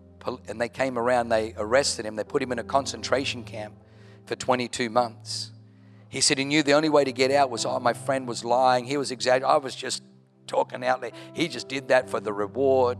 and 0.47 0.61
they 0.61 0.69
came 0.69 0.97
around, 0.97 1.31
they 1.31 1.53
arrested 1.57 2.07
him, 2.07 2.15
they 2.15 2.23
put 2.23 2.41
him 2.41 2.53
in 2.53 2.61
a 2.61 2.65
concentration 2.65 3.43
camp 3.43 3.75
for 4.25 4.37
22 4.37 4.89
months. 4.89 5.51
He 6.09 6.21
said 6.21 6.39
he 6.39 6.45
knew 6.45 6.63
the 6.63 6.75
only 6.75 6.89
way 6.89 7.03
to 7.03 7.13
get 7.13 7.33
out 7.33 7.51
was, 7.51 7.67
oh, 7.67 7.81
my 7.81 7.95
friend 7.95 8.29
was 8.29 8.45
lying. 8.45 8.85
He 8.85 8.97
was 8.97 9.11
exaggerating. 9.11 9.49
I 9.49 9.57
was 9.57 9.75
just 9.75 10.05
talking 10.47 10.85
out 10.85 11.01
there. 11.01 11.11
He 11.35 11.49
just 11.49 11.67
did 11.67 11.89
that 11.89 12.09
for 12.09 12.21
the 12.21 12.33
reward. 12.33 12.99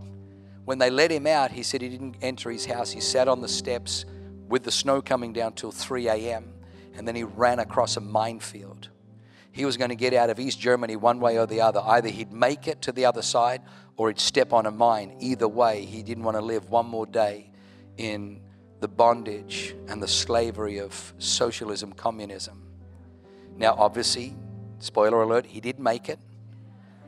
When 0.65 0.79
they 0.79 0.91
let 0.91 1.13
him 1.13 1.29
out, 1.29 1.53
he 1.53 1.63
said 1.63 1.81
he 1.81 1.89
didn't 1.89 2.17
enter 2.23 2.51
his 2.51 2.67
house. 2.67 2.91
He 2.91 3.01
sat 3.01 3.29
on 3.29 3.41
the 3.41 3.49
steps 3.49 4.05
with 4.49 4.65
the 4.65 4.71
snow 4.71 5.01
coming 5.03 5.33
down 5.33 5.53
till 5.53 5.71
3 5.71 6.09
a.m. 6.09 6.53
And 6.97 7.07
then 7.07 7.15
he 7.15 7.25
ran 7.25 7.59
across 7.59 7.97
a 7.97 8.01
minefield. 8.01 8.89
He 9.53 9.65
was 9.65 9.77
going 9.77 9.91
to 9.91 9.97
get 9.97 10.15
out 10.15 10.31
of 10.31 10.39
East 10.39 10.61
Germany 10.61 10.97
one 10.97 11.21
way 11.21 11.39
or 11.39 11.47
the 11.47 11.61
other. 11.61 11.81
Either 11.81 12.09
he'd 12.09 12.33
make 12.33 12.69
it 12.69 12.83
to 12.83 12.93
the 12.93 13.05
other 13.05 13.23
side 13.23 13.63
or 13.97 14.09
he'd 14.09 14.21
step 14.21 14.53
on 14.53 14.67
a 14.67 14.71
mine. 14.71 15.17
Either 15.21 15.49
way, 15.49 15.85
he 15.85 16.03
didn't 16.03 16.25
want 16.25 16.37
to 16.37 16.43
live 16.43 16.71
one 16.71 16.87
more 16.87 17.07
day 17.07 17.51
in 17.97 18.41
the 18.81 18.89
bondage 18.89 19.75
and 19.89 20.03
the 20.03 20.09
slavery 20.09 20.79
of 20.79 21.13
socialism, 21.19 21.93
communism. 21.93 22.63
Now, 23.57 23.75
obviously, 23.77 24.37
spoiler 24.79 25.23
alert, 25.23 25.47
he 25.47 25.61
did 25.61 25.81
make 25.81 26.09
it. 26.09 26.21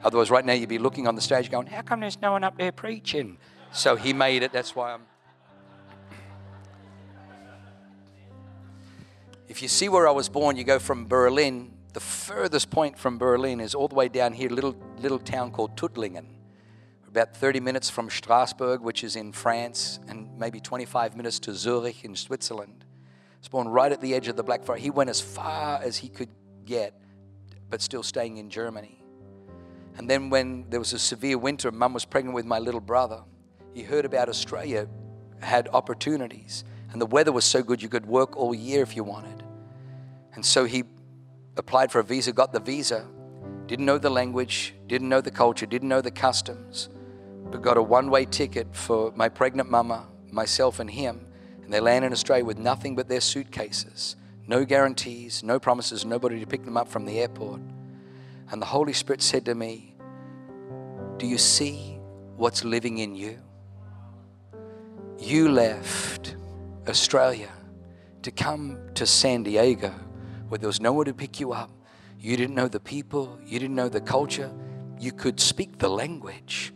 Otherwise, 0.03 0.31
right 0.31 0.45
now 0.45 0.53
you'd 0.53 0.69
be 0.69 0.79
looking 0.79 1.07
on 1.07 1.15
the 1.15 1.21
stage 1.21 1.51
going, 1.51 1.67
How 1.67 1.83
come 1.83 2.01
there's 2.01 2.21
no 2.21 2.33
one 2.33 2.43
up 2.43 2.57
there 2.59 2.73
preaching? 2.73 3.39
So 3.73 3.97
he 3.97 4.13
made 4.13 4.43
it. 4.43 4.53
That's 4.53 4.75
why 4.75 4.93
I'm. 4.93 5.03
If 9.51 9.61
you 9.63 9.69
see 9.69 9.89
where 9.89 10.07
I 10.07 10.13
was 10.13 10.29
born, 10.29 10.57
you 10.57 10.65
go 10.65 10.79
from 10.79 11.07
Berlin. 11.07 11.73
The 11.93 12.01
furthest 12.01 12.71
point 12.71 12.97
from 12.97 13.19
Berlin 13.19 13.61
is 13.61 13.75
all 13.75 13.89
the 13.89 13.97
way 13.97 14.09
down 14.09 14.33
here, 14.33 14.49
little 14.49 14.77
little 14.99 15.19
town 15.19 15.51
called 15.51 15.77
Tuttlingen 15.77 16.41
about 17.11 17.37
30 17.37 17.59
minutes 17.59 17.91
from 17.91 18.09
Strasbourg, 18.09 18.81
which 18.81 19.03
is 19.03 19.17
in 19.17 19.33
France, 19.33 19.99
and 20.07 20.29
maybe 20.39 20.61
25 20.61 21.17
minutes 21.17 21.41
to 21.41 21.53
Zurich 21.53 22.05
in 22.05 22.15
Switzerland. 22.15 22.85
He 23.33 23.39
was 23.41 23.49
born 23.49 23.69
right 23.69 23.91
at 23.91 24.01
the 24.01 24.15
edge 24.15 24.29
of 24.29 24.37
the 24.37 24.45
Black 24.45 24.63
Forest. 24.63 24.85
He 24.85 24.91
went 24.91 25.11
as 25.11 25.21
far 25.21 25.83
as 25.83 25.97
he 25.97 26.09
could 26.09 26.29
get, 26.65 26.95
but 27.69 27.83
still 27.83 28.05
staying 28.05 28.37
in 28.37 28.49
Germany. 28.49 29.03
And 29.97 30.09
then, 30.09 30.31
when 30.31 30.71
there 30.71 30.79
was 30.79 30.93
a 30.93 31.01
severe 31.01 31.37
winter, 31.37 31.73
mum 31.73 31.93
was 31.93 32.05
pregnant 32.05 32.37
with 32.37 32.47
my 32.47 32.61
little 32.61 32.81
brother. 32.81 33.25
He 33.75 33.83
heard 33.83 34.05
about 34.05 34.29
Australia 34.29 34.87
had 35.41 35.69
opportunities, 35.73 36.65
and 36.93 37.01
the 37.01 37.07
weather 37.07 37.33
was 37.33 37.45
so 37.45 37.63
good 37.63 37.83
you 37.83 37.89
could 37.89 38.07
work 38.07 38.37
all 38.37 38.55
year 38.55 38.83
if 38.83 38.97
you 38.97 39.05
wanted. 39.05 39.43
And 40.35 40.45
so 40.45 40.65
he 40.65 40.85
applied 41.57 41.93
for 41.93 42.01
a 42.01 42.05
visa, 42.05 42.33
got 42.33 42.53
the 42.53 42.61
visa, 42.61 43.07
didn't 43.67 43.87
know 43.87 43.99
the 43.99 44.11
language, 44.11 44.75
didn't 44.87 45.09
know 45.09 45.21
the 45.21 45.31
culture, 45.31 45.67
didn't 45.67 45.89
know 45.89 46.01
the 46.01 46.11
customs 46.11 46.89
but 47.51 47.63
got 47.63 47.77
a 47.77 47.83
one 47.83 48.11
way 48.11 48.25
ticket 48.25 48.75
for 48.75 49.13
my 49.17 49.29
pregnant 49.29 49.71
mama, 49.71 50.07
myself, 50.31 50.81
and 50.81 50.91
him. 50.91 51.27
And 51.65 51.73
they 51.73 51.81
land 51.81 52.05
in 52.05 52.13
Australia 52.13 52.45
with 52.45 52.59
nothing 52.59 52.95
but 52.95 53.09
their 53.09 53.21
suitcases. 53.21 54.17
No 54.47 54.65
guarantees, 54.65 55.43
no 55.43 55.59
promises, 55.59 56.05
nobody 56.05 56.41
to 56.41 56.47
pick 56.47 56.65
them 56.65 56.77
up 56.77 56.89
from 56.89 57.05
the 57.05 57.21
airport. 57.21 57.61
And 58.51 58.61
the 58.61 58.67
Holy 58.67 58.93
Spirit 58.93 59.23
said 59.23 59.45
to 59.47 59.55
me, 59.55 59.95
Do 61.19 61.27
you 61.27 61.39
see 61.39 61.99
what's 62.37 62.65
living 62.65 62.99
in 62.99 63.15
you? 63.15 63.39
You 65.19 65.51
left 65.51 66.37
Australia 66.91 67.51
to 68.23 68.31
come 68.31 68.79
to 68.95 69.07
San 69.07 69.45
Diego 69.45 69.95
where 70.49 70.59
there 70.59 70.67
was 70.67 70.81
nowhere 70.81 71.05
to 71.05 71.15
pick 71.15 71.41
you 71.41 71.53
up. 71.53 71.71
You 72.19 72.37
didn't 72.37 72.55
know 72.55 72.69
the 72.69 72.81
people, 72.81 73.39
you 73.47 73.59
didn't 73.59 73.77
know 73.77 73.89
the 73.89 74.01
culture, 74.01 74.53
you 74.99 75.13
could 75.13 75.41
speak 75.41 75.79
the 75.79 75.89
language 75.89 76.75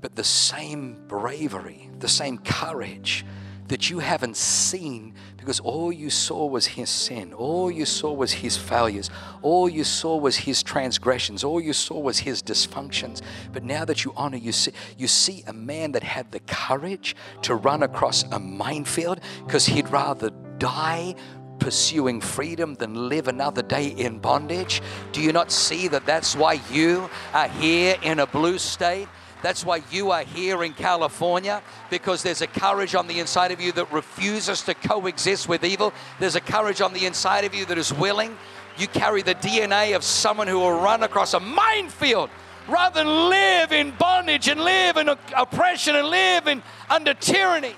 but 0.00 0.16
the 0.16 0.24
same 0.24 1.06
bravery, 1.08 1.90
the 1.98 2.08
same 2.08 2.36
courage 2.38 3.24
that 3.68 3.90
you 3.90 3.98
haven't 3.98 4.36
seen 4.36 5.14
because 5.36 5.60
all 5.60 5.92
you 5.92 6.10
saw 6.10 6.46
was 6.46 6.66
his 6.66 6.88
sin, 6.88 7.32
all 7.32 7.70
you 7.70 7.84
saw 7.84 8.12
was 8.12 8.32
his 8.32 8.56
failures, 8.56 9.10
all 9.42 9.68
you 9.68 9.84
saw 9.84 10.16
was 10.16 10.36
his 10.36 10.62
transgressions, 10.62 11.44
all 11.44 11.60
you 11.60 11.72
saw 11.72 11.98
was 11.98 12.18
his 12.18 12.42
dysfunctions. 12.42 13.20
But 13.52 13.62
now 13.62 13.84
that 13.84 14.04
you 14.04 14.12
honor, 14.16 14.38
you 14.38 14.52
see, 14.52 14.72
you 14.96 15.06
see 15.06 15.44
a 15.46 15.52
man 15.52 15.92
that 15.92 16.02
had 16.02 16.30
the 16.32 16.40
courage 16.40 17.14
to 17.42 17.54
run 17.54 17.82
across 17.82 18.22
a 18.32 18.38
minefield 18.38 19.20
because 19.44 19.66
he'd 19.66 19.88
rather 19.88 20.30
die 20.58 21.14
pursuing 21.58 22.20
freedom 22.20 22.74
than 22.74 23.08
live 23.08 23.28
another 23.28 23.62
day 23.62 23.88
in 23.88 24.18
bondage. 24.18 24.82
Do 25.12 25.22
you 25.22 25.32
not 25.32 25.50
see 25.50 25.88
that 25.88 26.04
that's 26.04 26.36
why 26.36 26.60
you 26.70 27.08
are 27.32 27.48
here 27.48 27.96
in 28.02 28.20
a 28.20 28.26
blue 28.26 28.58
state? 28.58 29.08
That's 29.44 29.62
why 29.62 29.82
you 29.90 30.10
are 30.10 30.22
here 30.22 30.64
in 30.64 30.72
California 30.72 31.62
because 31.90 32.22
there's 32.22 32.40
a 32.40 32.46
courage 32.46 32.94
on 32.94 33.06
the 33.06 33.20
inside 33.20 33.52
of 33.52 33.60
you 33.60 33.72
that 33.72 33.92
refuses 33.92 34.62
to 34.62 34.72
coexist 34.72 35.50
with 35.50 35.64
evil. 35.64 35.92
There's 36.18 36.34
a 36.34 36.40
courage 36.40 36.80
on 36.80 36.94
the 36.94 37.04
inside 37.04 37.44
of 37.44 37.54
you 37.54 37.66
that 37.66 37.76
is 37.76 37.92
willing. 37.92 38.38
You 38.78 38.88
carry 38.88 39.20
the 39.20 39.34
DNA 39.34 39.94
of 39.94 40.02
someone 40.02 40.48
who 40.48 40.60
will 40.60 40.80
run 40.80 41.02
across 41.02 41.34
a 41.34 41.40
minefield 41.40 42.30
rather 42.68 43.04
than 43.04 43.28
live 43.28 43.70
in 43.72 43.90
bondage 43.98 44.48
and 44.48 44.62
live 44.62 44.96
in 44.96 45.10
oppression 45.36 45.94
and 45.94 46.08
live 46.08 46.46
in 46.46 46.62
under 46.88 47.12
tyranny. 47.12 47.76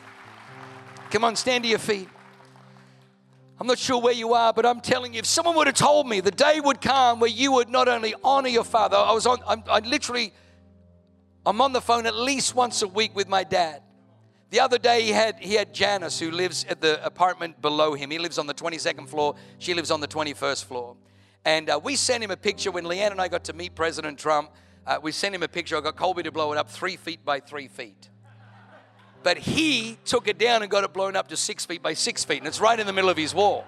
Come 1.10 1.24
on, 1.24 1.34
stand 1.34 1.64
to 1.64 1.68
your 1.68 1.80
feet. 1.80 2.08
I'm 3.58 3.66
not 3.66 3.80
sure 3.80 4.00
where 4.00 4.14
you 4.14 4.34
are, 4.34 4.52
but 4.52 4.66
I'm 4.66 4.80
telling 4.80 5.14
you, 5.14 5.18
if 5.18 5.26
someone 5.26 5.56
would 5.56 5.66
have 5.66 5.74
told 5.74 6.06
me 6.06 6.20
the 6.20 6.30
day 6.30 6.60
would 6.60 6.80
come 6.80 7.18
where 7.18 7.28
you 7.28 7.50
would 7.50 7.70
not 7.70 7.88
only 7.88 8.14
honor 8.22 8.50
your 8.50 8.62
father, 8.62 8.96
I 8.96 9.10
was 9.10 9.26
on, 9.26 9.38
I'm, 9.48 9.64
I 9.68 9.80
literally, 9.80 10.32
I'm 11.46 11.60
on 11.60 11.72
the 11.72 11.80
phone 11.80 12.06
at 12.06 12.16
least 12.16 12.56
once 12.56 12.82
a 12.82 12.88
week 12.88 13.14
with 13.14 13.28
my 13.28 13.44
dad. 13.44 13.80
The 14.50 14.58
other 14.58 14.78
day 14.78 15.02
he 15.02 15.10
had 15.10 15.38
he 15.38 15.54
had 15.54 15.72
Janice 15.72 16.18
who 16.18 16.32
lives 16.32 16.66
at 16.68 16.80
the 16.80 17.04
apartment 17.06 17.62
below 17.62 17.94
him. 17.94 18.10
He 18.10 18.18
lives 18.18 18.36
on 18.36 18.48
the 18.48 18.54
22nd 18.54 19.08
floor. 19.08 19.36
She 19.58 19.72
lives 19.72 19.92
on 19.92 20.00
the 20.00 20.08
21st 20.08 20.64
floor. 20.64 20.96
And 21.44 21.70
uh, 21.70 21.80
we 21.82 21.94
sent 21.94 22.24
him 22.24 22.32
a 22.32 22.36
picture 22.36 22.72
when 22.72 22.84
Leanne 22.84 23.12
and 23.12 23.20
I 23.20 23.28
got 23.28 23.44
to 23.44 23.52
meet 23.52 23.76
President 23.76 24.18
Trump. 24.18 24.50
Uh, 24.84 24.98
we 25.00 25.12
sent 25.12 25.36
him 25.36 25.44
a 25.44 25.48
picture. 25.48 25.76
I 25.76 25.80
got 25.80 25.94
Colby 25.94 26.24
to 26.24 26.32
blow 26.32 26.52
it 26.52 26.58
up 26.58 26.68
three 26.68 26.96
feet 26.96 27.24
by 27.24 27.38
three 27.38 27.68
feet. 27.68 28.10
But 29.22 29.38
he 29.38 29.98
took 30.04 30.26
it 30.26 30.38
down 30.38 30.62
and 30.62 30.70
got 30.70 30.82
it 30.82 30.92
blown 30.92 31.14
up 31.14 31.28
to 31.28 31.36
six 31.36 31.64
feet 31.64 31.82
by 31.82 31.94
six 31.94 32.24
feet, 32.24 32.38
and 32.38 32.46
it's 32.46 32.60
right 32.60 32.78
in 32.78 32.86
the 32.86 32.92
middle 32.92 33.10
of 33.10 33.16
his 33.16 33.34
wall. 33.34 33.64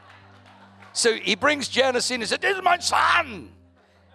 So 0.93 1.15
he 1.15 1.37
brings 1.37 1.69
Janice 1.69 2.11
in 2.11 2.21
and 2.21 2.29
said, 2.29 2.41
This 2.41 2.57
is 2.57 2.63
my 2.63 2.79
son. 2.79 3.53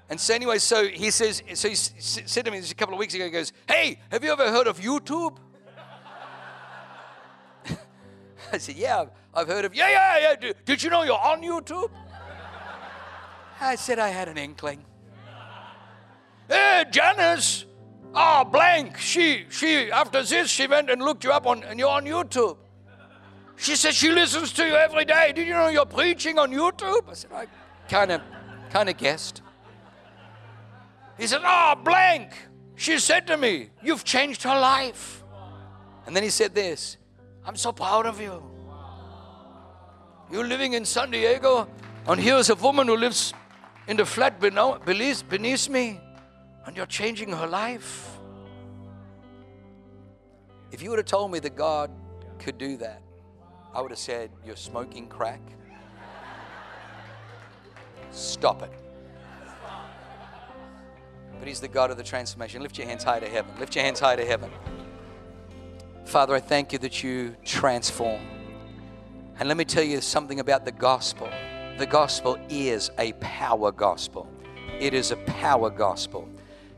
And 0.10 0.20
so, 0.20 0.34
anyway, 0.34 0.58
so 0.60 0.86
he 0.88 1.12
says, 1.12 1.42
so 1.54 1.70
he 1.70 1.76
said 1.76 2.46
to 2.46 2.52
me 2.52 2.60
a 2.60 2.74
couple 2.76 2.94
of 2.94 3.00
weeks 3.00 3.14
ago, 3.14 3.26
he 3.26 3.32
goes, 3.32 3.54
Hey, 3.68 4.00
have 4.12 4.24
you 4.24 4.32
ever 4.32 4.52
heard 4.52 4.68
of 4.68 4.80
YouTube? 4.80 5.38
I 8.54 8.58
said, 8.58 8.76
Yeah, 8.76 9.06
I've 9.34 9.48
heard 9.48 9.66
of, 9.66 9.74
yeah, 9.74 9.90
yeah, 9.90 10.36
yeah. 10.42 10.52
Did, 10.66 10.84
you 10.84 10.90
know 10.90 11.04
you're 11.04 11.18
on 11.18 11.42
YouTube? 11.42 11.90
I 13.62 13.76
said, 13.76 13.98
I 13.98 14.10
had 14.10 14.28
an 14.28 14.38
inkling. 14.38 14.86
Hey, 16.50 16.84
Janice, 16.92 17.66
oh, 18.14 18.44
blank. 18.44 18.98
She, 18.98 19.46
she, 19.50 19.90
after 19.90 20.22
this, 20.22 20.50
she 20.50 20.68
went 20.68 20.90
and 20.90 21.02
looked 21.02 21.24
you 21.24 21.32
up 21.32 21.48
on, 21.48 21.64
and 21.64 21.80
you're 21.80 21.90
on 21.90 22.04
YouTube. 22.04 22.58
She 23.56 23.76
said 23.76 23.94
she 23.94 24.12
listens 24.12 24.52
to 24.54 24.66
you 24.66 24.76
every 24.76 25.06
day. 25.06 25.32
Did 25.34 25.48
you 25.48 25.54
know 25.54 25.70
you're 25.70 25.86
preaching 25.86 26.38
on 26.38 26.52
YouTube? 26.52 27.10
I 27.10 27.14
said, 27.14 27.32
I 27.32 27.48
kind 27.88 28.12
of, 28.12 28.22
kind 28.70 28.90
of 28.90 28.98
guessed. 28.98 29.42
He 31.18 31.28
said, 31.28 31.42
oh, 31.44 31.76
blank. 31.84 32.32
She 32.76 32.98
said 33.00 33.28
to 33.28 33.38
me, 33.38 33.70
you've 33.82 34.04
changed 34.04 34.44
her 34.44 34.60
life. 34.60 35.24
And 36.06 36.16
then 36.16 36.24
he 36.24 36.30
said 36.30 36.56
this, 36.56 36.98
I'm 37.46 37.56
so 37.56 37.72
proud 37.72 38.06
of 38.06 38.20
you. 38.20 38.44
You're 40.32 40.48
living 40.48 40.74
in 40.74 40.86
San 40.86 41.12
Diego, 41.12 41.68
and 42.08 42.20
here's 42.20 42.50
a 42.50 42.56
woman 42.56 42.88
who 42.88 42.98
lives 42.98 43.34
in 43.88 43.98
the 43.98 44.06
flat 44.06 44.40
beneath, 44.40 45.28
beneath 45.30 45.70
me, 45.70 46.00
and 46.66 46.76
you're 46.76 46.86
changing 46.86 47.32
her 47.32 47.48
life. 47.48 48.18
If 50.72 50.82
you 50.82 50.90
would 50.90 51.00
have 51.00 51.06
told 51.06 51.32
me 51.32 51.40
that 51.40 51.56
God 51.56 51.92
could 52.40 52.58
do 52.58 52.78
that, 52.78 53.02
I 53.74 53.82
would 53.82 53.92
have 53.92 54.00
said, 54.00 54.32
You're 54.46 54.56
smoking 54.56 55.08
crack. 55.08 55.42
Stop 58.12 58.64
it. 58.64 58.83
But 61.44 61.50
He's 61.50 61.60
the 61.60 61.68
God 61.68 61.92
of 61.92 61.98
the 61.98 62.04
transformation. 62.04 62.62
Lift 62.62 62.78
your 62.78 62.88
hands 62.88 63.04
high 63.04 63.20
to 63.20 63.28
heaven. 63.28 63.52
Lift 63.60 63.76
your 63.76 63.84
hands 63.84 64.00
high 64.00 64.16
to 64.16 64.26
heaven. 64.26 64.50
Father, 66.06 66.34
I 66.36 66.40
thank 66.40 66.72
you 66.72 66.80
that 66.80 67.04
you 67.04 67.36
transform. 67.44 68.22
And 69.38 69.50
let 69.50 69.58
me 69.58 69.66
tell 69.66 69.84
you 69.84 70.00
something 70.00 70.40
about 70.40 70.64
the 70.64 70.72
gospel. 70.72 71.30
The 71.78 71.86
gospel 71.86 72.38
is 72.48 72.92
a 72.98 73.12
power 73.20 73.74
gospel. 73.74 74.26
It 74.80 74.94
is 74.94 75.12
a 75.12 75.18
power 75.18 75.70
gospel. 75.70 76.30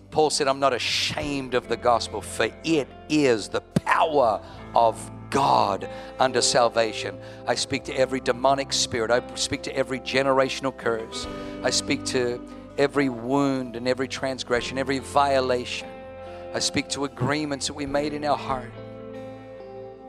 Paul 0.09 0.31
said, 0.31 0.47
I'm 0.47 0.59
not 0.59 0.73
ashamed 0.73 1.53
of 1.53 1.67
the 1.67 1.77
gospel, 1.77 2.19
for 2.19 2.47
it 2.63 2.87
is 3.07 3.47
the 3.47 3.61
power 3.61 4.41
of 4.73 5.11
God 5.29 5.87
unto 6.17 6.41
salvation. 6.41 7.19
I 7.45 7.53
speak 7.53 7.83
to 7.83 7.93
every 7.93 8.19
demonic 8.19 8.73
spirit. 8.73 9.11
I 9.11 9.21
speak 9.35 9.61
to 9.61 9.75
every 9.75 9.99
generational 9.99 10.75
curse. 10.75 11.27
I 11.61 11.69
speak 11.69 12.03
to 12.05 12.43
every 12.77 13.09
wound 13.09 13.75
and 13.75 13.87
every 13.87 14.07
transgression, 14.07 14.77
every 14.77 14.99
violation. 14.99 15.89
I 16.53 16.59
speak 16.59 16.89
to 16.89 17.05
agreements 17.05 17.67
that 17.67 17.73
we 17.73 17.85
made 17.85 18.13
in 18.13 18.23
our 18.25 18.37
heart 18.37 18.71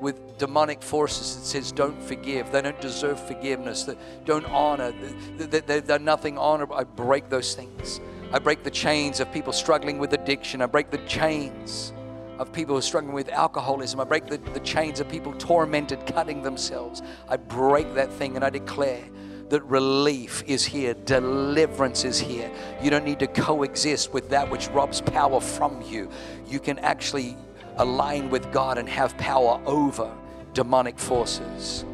with 0.00 0.38
demonic 0.38 0.82
forces 0.82 1.36
that 1.36 1.44
says 1.44 1.72
don't 1.72 2.00
forgive. 2.02 2.52
They 2.52 2.62
don't 2.62 2.80
deserve 2.80 3.18
forgiveness. 3.26 3.84
That 3.84 3.98
don't 4.24 4.44
honor. 4.46 4.92
They're 5.38 5.98
nothing 5.98 6.38
honorable. 6.38 6.76
I 6.76 6.84
break 6.84 7.28
those 7.28 7.54
things. 7.54 8.00
I 8.32 8.38
break 8.38 8.62
the 8.62 8.70
chains 8.70 9.20
of 9.20 9.32
people 9.32 9.52
struggling 9.52 9.98
with 9.98 10.12
addiction. 10.12 10.60
I 10.60 10.66
break 10.66 10.90
the 10.90 10.98
chains 11.06 11.92
of 12.38 12.52
people 12.52 12.74
who 12.74 12.78
are 12.78 12.82
struggling 12.82 13.14
with 13.14 13.28
alcoholism. 13.30 13.98
I 14.00 14.04
break 14.04 14.26
the, 14.26 14.38
the 14.52 14.60
chains 14.60 15.00
of 15.00 15.08
people 15.08 15.32
tormented 15.34 16.06
cutting 16.06 16.42
themselves. 16.42 17.02
I 17.28 17.36
break 17.36 17.94
that 17.94 18.12
thing 18.12 18.36
and 18.36 18.44
i 18.44 18.50
declare 18.50 19.04
that 19.49 19.62
relief 19.62 20.42
is 20.47 20.64
here, 20.64 20.94
deliverance 20.94 22.05
is 22.05 22.18
here. 22.18 22.51
You 22.82 22.90
don't 22.90 23.05
need 23.05 23.20
to 23.20 23.26
coexist 23.26 24.12
with 24.12 24.28
that 24.30 24.51
which 24.51 24.68
robs 24.68 25.01
power 25.01 25.40
from 25.40 25.82
you. 25.82 26.11
You 26.49 26.59
can 26.59 26.78
actually 26.80 27.36
align 27.76 28.30
with 28.30 28.51
God 28.53 28.78
and 28.78 28.88
have 28.88 29.16
power 29.18 29.61
over 29.66 30.12
demonic 30.53 30.99
forces. 30.99 31.84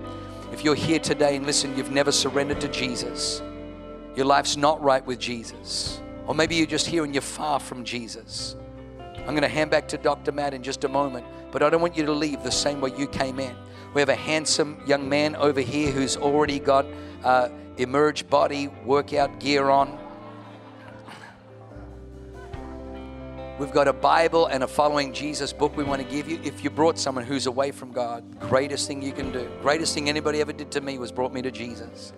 If 0.53 0.65
you're 0.65 0.75
here 0.75 0.99
today 0.99 1.37
and 1.37 1.47
listen, 1.47 1.77
you've 1.77 1.91
never 1.91 2.13
surrendered 2.13 2.61
to 2.61 2.69
Jesus, 2.69 3.43
your 4.15 4.27
life's 4.27 4.57
not 4.57 4.83
right 4.83 5.05
with 5.05 5.19
Jesus, 5.19 6.01
or 6.27 6.35
maybe 6.35 6.55
you're 6.55 6.67
just 6.67 6.87
here 6.87 7.05
and 7.05 7.15
you're 7.15 7.23
far 7.23 7.59
from 7.59 7.85
Jesus. 7.85 8.57
I'm 9.19 9.35
going 9.35 9.43
to 9.43 9.49
hand 9.49 9.71
back 9.71 9.89
to 9.89 9.99
Dr. 9.99 10.33
Matt 10.33 10.53
in 10.55 10.63
just 10.63 10.85
a 10.85 10.89
moment, 10.89 11.27
but 11.51 11.63
I 11.63 11.71
don't 11.71 11.81
want 11.81 11.97
you 11.97 12.05
to 12.07 12.13
leave 12.13 12.43
the 12.43 12.51
same 12.51 12.81
way 12.81 12.93
you 12.97 13.07
came 13.07 13.39
in. 13.41 13.55
We 13.95 14.01
have 14.01 14.09
a 14.09 14.15
handsome 14.15 14.83
young 14.87 15.09
man 15.09 15.37
over 15.37 15.61
here 15.61 15.91
who's 15.91 16.17
already 16.17 16.59
got 16.59 16.87
uh, 17.25 17.49
emerge 17.77 18.29
body 18.29 18.69
workout 18.85 19.41
gear 19.41 19.69
on. 19.69 19.99
We've 23.59 23.73
got 23.73 23.87
a 23.87 23.93
Bible 23.93 24.47
and 24.47 24.65
a 24.65 24.67
Following 24.67 25.13
Jesus 25.13 25.53
book 25.53 25.77
we 25.77 25.85
want 25.85 26.03
to 26.03 26.09
give 26.09 26.29
you. 26.29 26.41
If 26.43 26.65
you 26.65 26.71
brought 26.71 26.99
someone 26.99 27.25
who's 27.25 27.47
away 27.47 27.71
from 27.71 27.93
God, 27.93 28.25
greatest 28.41 28.89
thing 28.89 29.03
you 29.03 29.13
can 29.13 29.31
do, 29.31 29.49
greatest 29.61 29.95
thing 29.95 30.09
anybody 30.09 30.41
ever 30.41 30.53
did 30.53 30.71
to 30.73 30.81
me 30.81 30.99
was 30.99 31.13
brought 31.13 31.33
me 31.33 31.43
to 31.43 31.51
Jesus. 31.51 32.13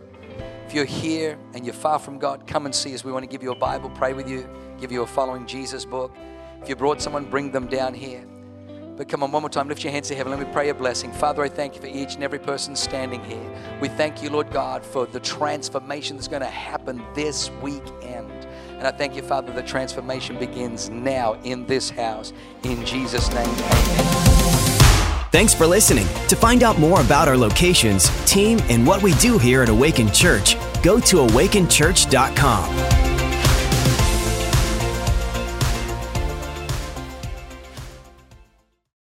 If 0.67 0.73
you're 0.73 0.85
here 0.85 1.39
and 1.53 1.65
you're 1.65 1.75
far 1.75 1.99
from 1.99 2.19
God, 2.19 2.47
come 2.47 2.65
and 2.67 2.75
see 2.75 2.95
us. 2.95 3.05
We 3.05 3.13
want 3.13 3.25
to 3.25 3.29
give 3.29 3.43
you 3.43 3.53
a 3.53 3.57
Bible, 3.57 3.91
pray 3.91 4.15
with 4.15 4.29
you, 4.29 4.49
give 4.81 4.91
you 4.91 5.03
a 5.03 5.07
Following 5.07 5.47
Jesus 5.47 5.85
book. 5.85 6.15
If 6.63 6.69
you 6.69 6.77
brought 6.77 7.03
someone, 7.03 7.25
bring 7.27 7.51
them 7.51 7.67
down 7.67 7.93
here. 7.93 8.25
But 8.97 9.09
come 9.09 9.23
on, 9.25 9.33
one 9.33 9.43
more 9.43 9.51
time, 9.51 9.69
lift 9.69 9.83
your 9.83 9.93
hands 9.93 10.09
to 10.09 10.15
heaven. 10.15 10.31
Let 10.31 10.41
me 10.47 10.53
pray 10.53 10.69
a 10.69 10.75
blessing. 10.75 11.13
Father, 11.13 11.43
I 11.43 11.49
thank 11.49 11.75
you 11.75 11.81
for 11.81 11.89
each 11.89 12.15
and 12.15 12.23
every 12.23 12.39
person 12.39 12.77
standing 12.77 13.25
here. 13.25 13.79
We 13.81 13.89
thank 13.89 14.23
you, 14.23 14.31
Lord 14.31 14.53
God, 14.53 14.85
for 14.85 15.07
the 15.07 15.19
transformation 15.21 16.17
that's 16.17 16.29
going 16.29 16.43
to 16.43 16.49
happen 16.49 17.03
this 17.15 17.51
weekend. 17.61 18.31
And 18.79 18.87
I 18.87 18.93
thank 18.93 19.17
you, 19.17 19.23
Father, 19.23 19.53
the 19.53 19.63
transformation 19.63 20.39
begins 20.39 20.91
now 20.91 21.35
in 21.43 21.67
this 21.67 21.91
house. 21.91 22.33
In 22.63 22.85
Jesus' 22.87 23.29
name, 23.31 23.49
amen. 23.49 24.25
Thanks 25.33 25.53
for 25.53 25.67
listening. 25.67 26.07
To 26.29 26.37
find 26.37 26.63
out 26.63 26.79
more 26.79 27.01
about 27.01 27.27
our 27.27 27.37
locations, 27.37 28.09
team, 28.25 28.61
and 28.69 28.87
what 28.87 29.03
we 29.03 29.15
do 29.15 29.39
here 29.39 29.63
at 29.63 29.69
Awaken 29.69 30.13
Church, 30.13 30.55
go 30.85 31.01
to 31.01 31.17
awakenchurch.com. 31.17 33.04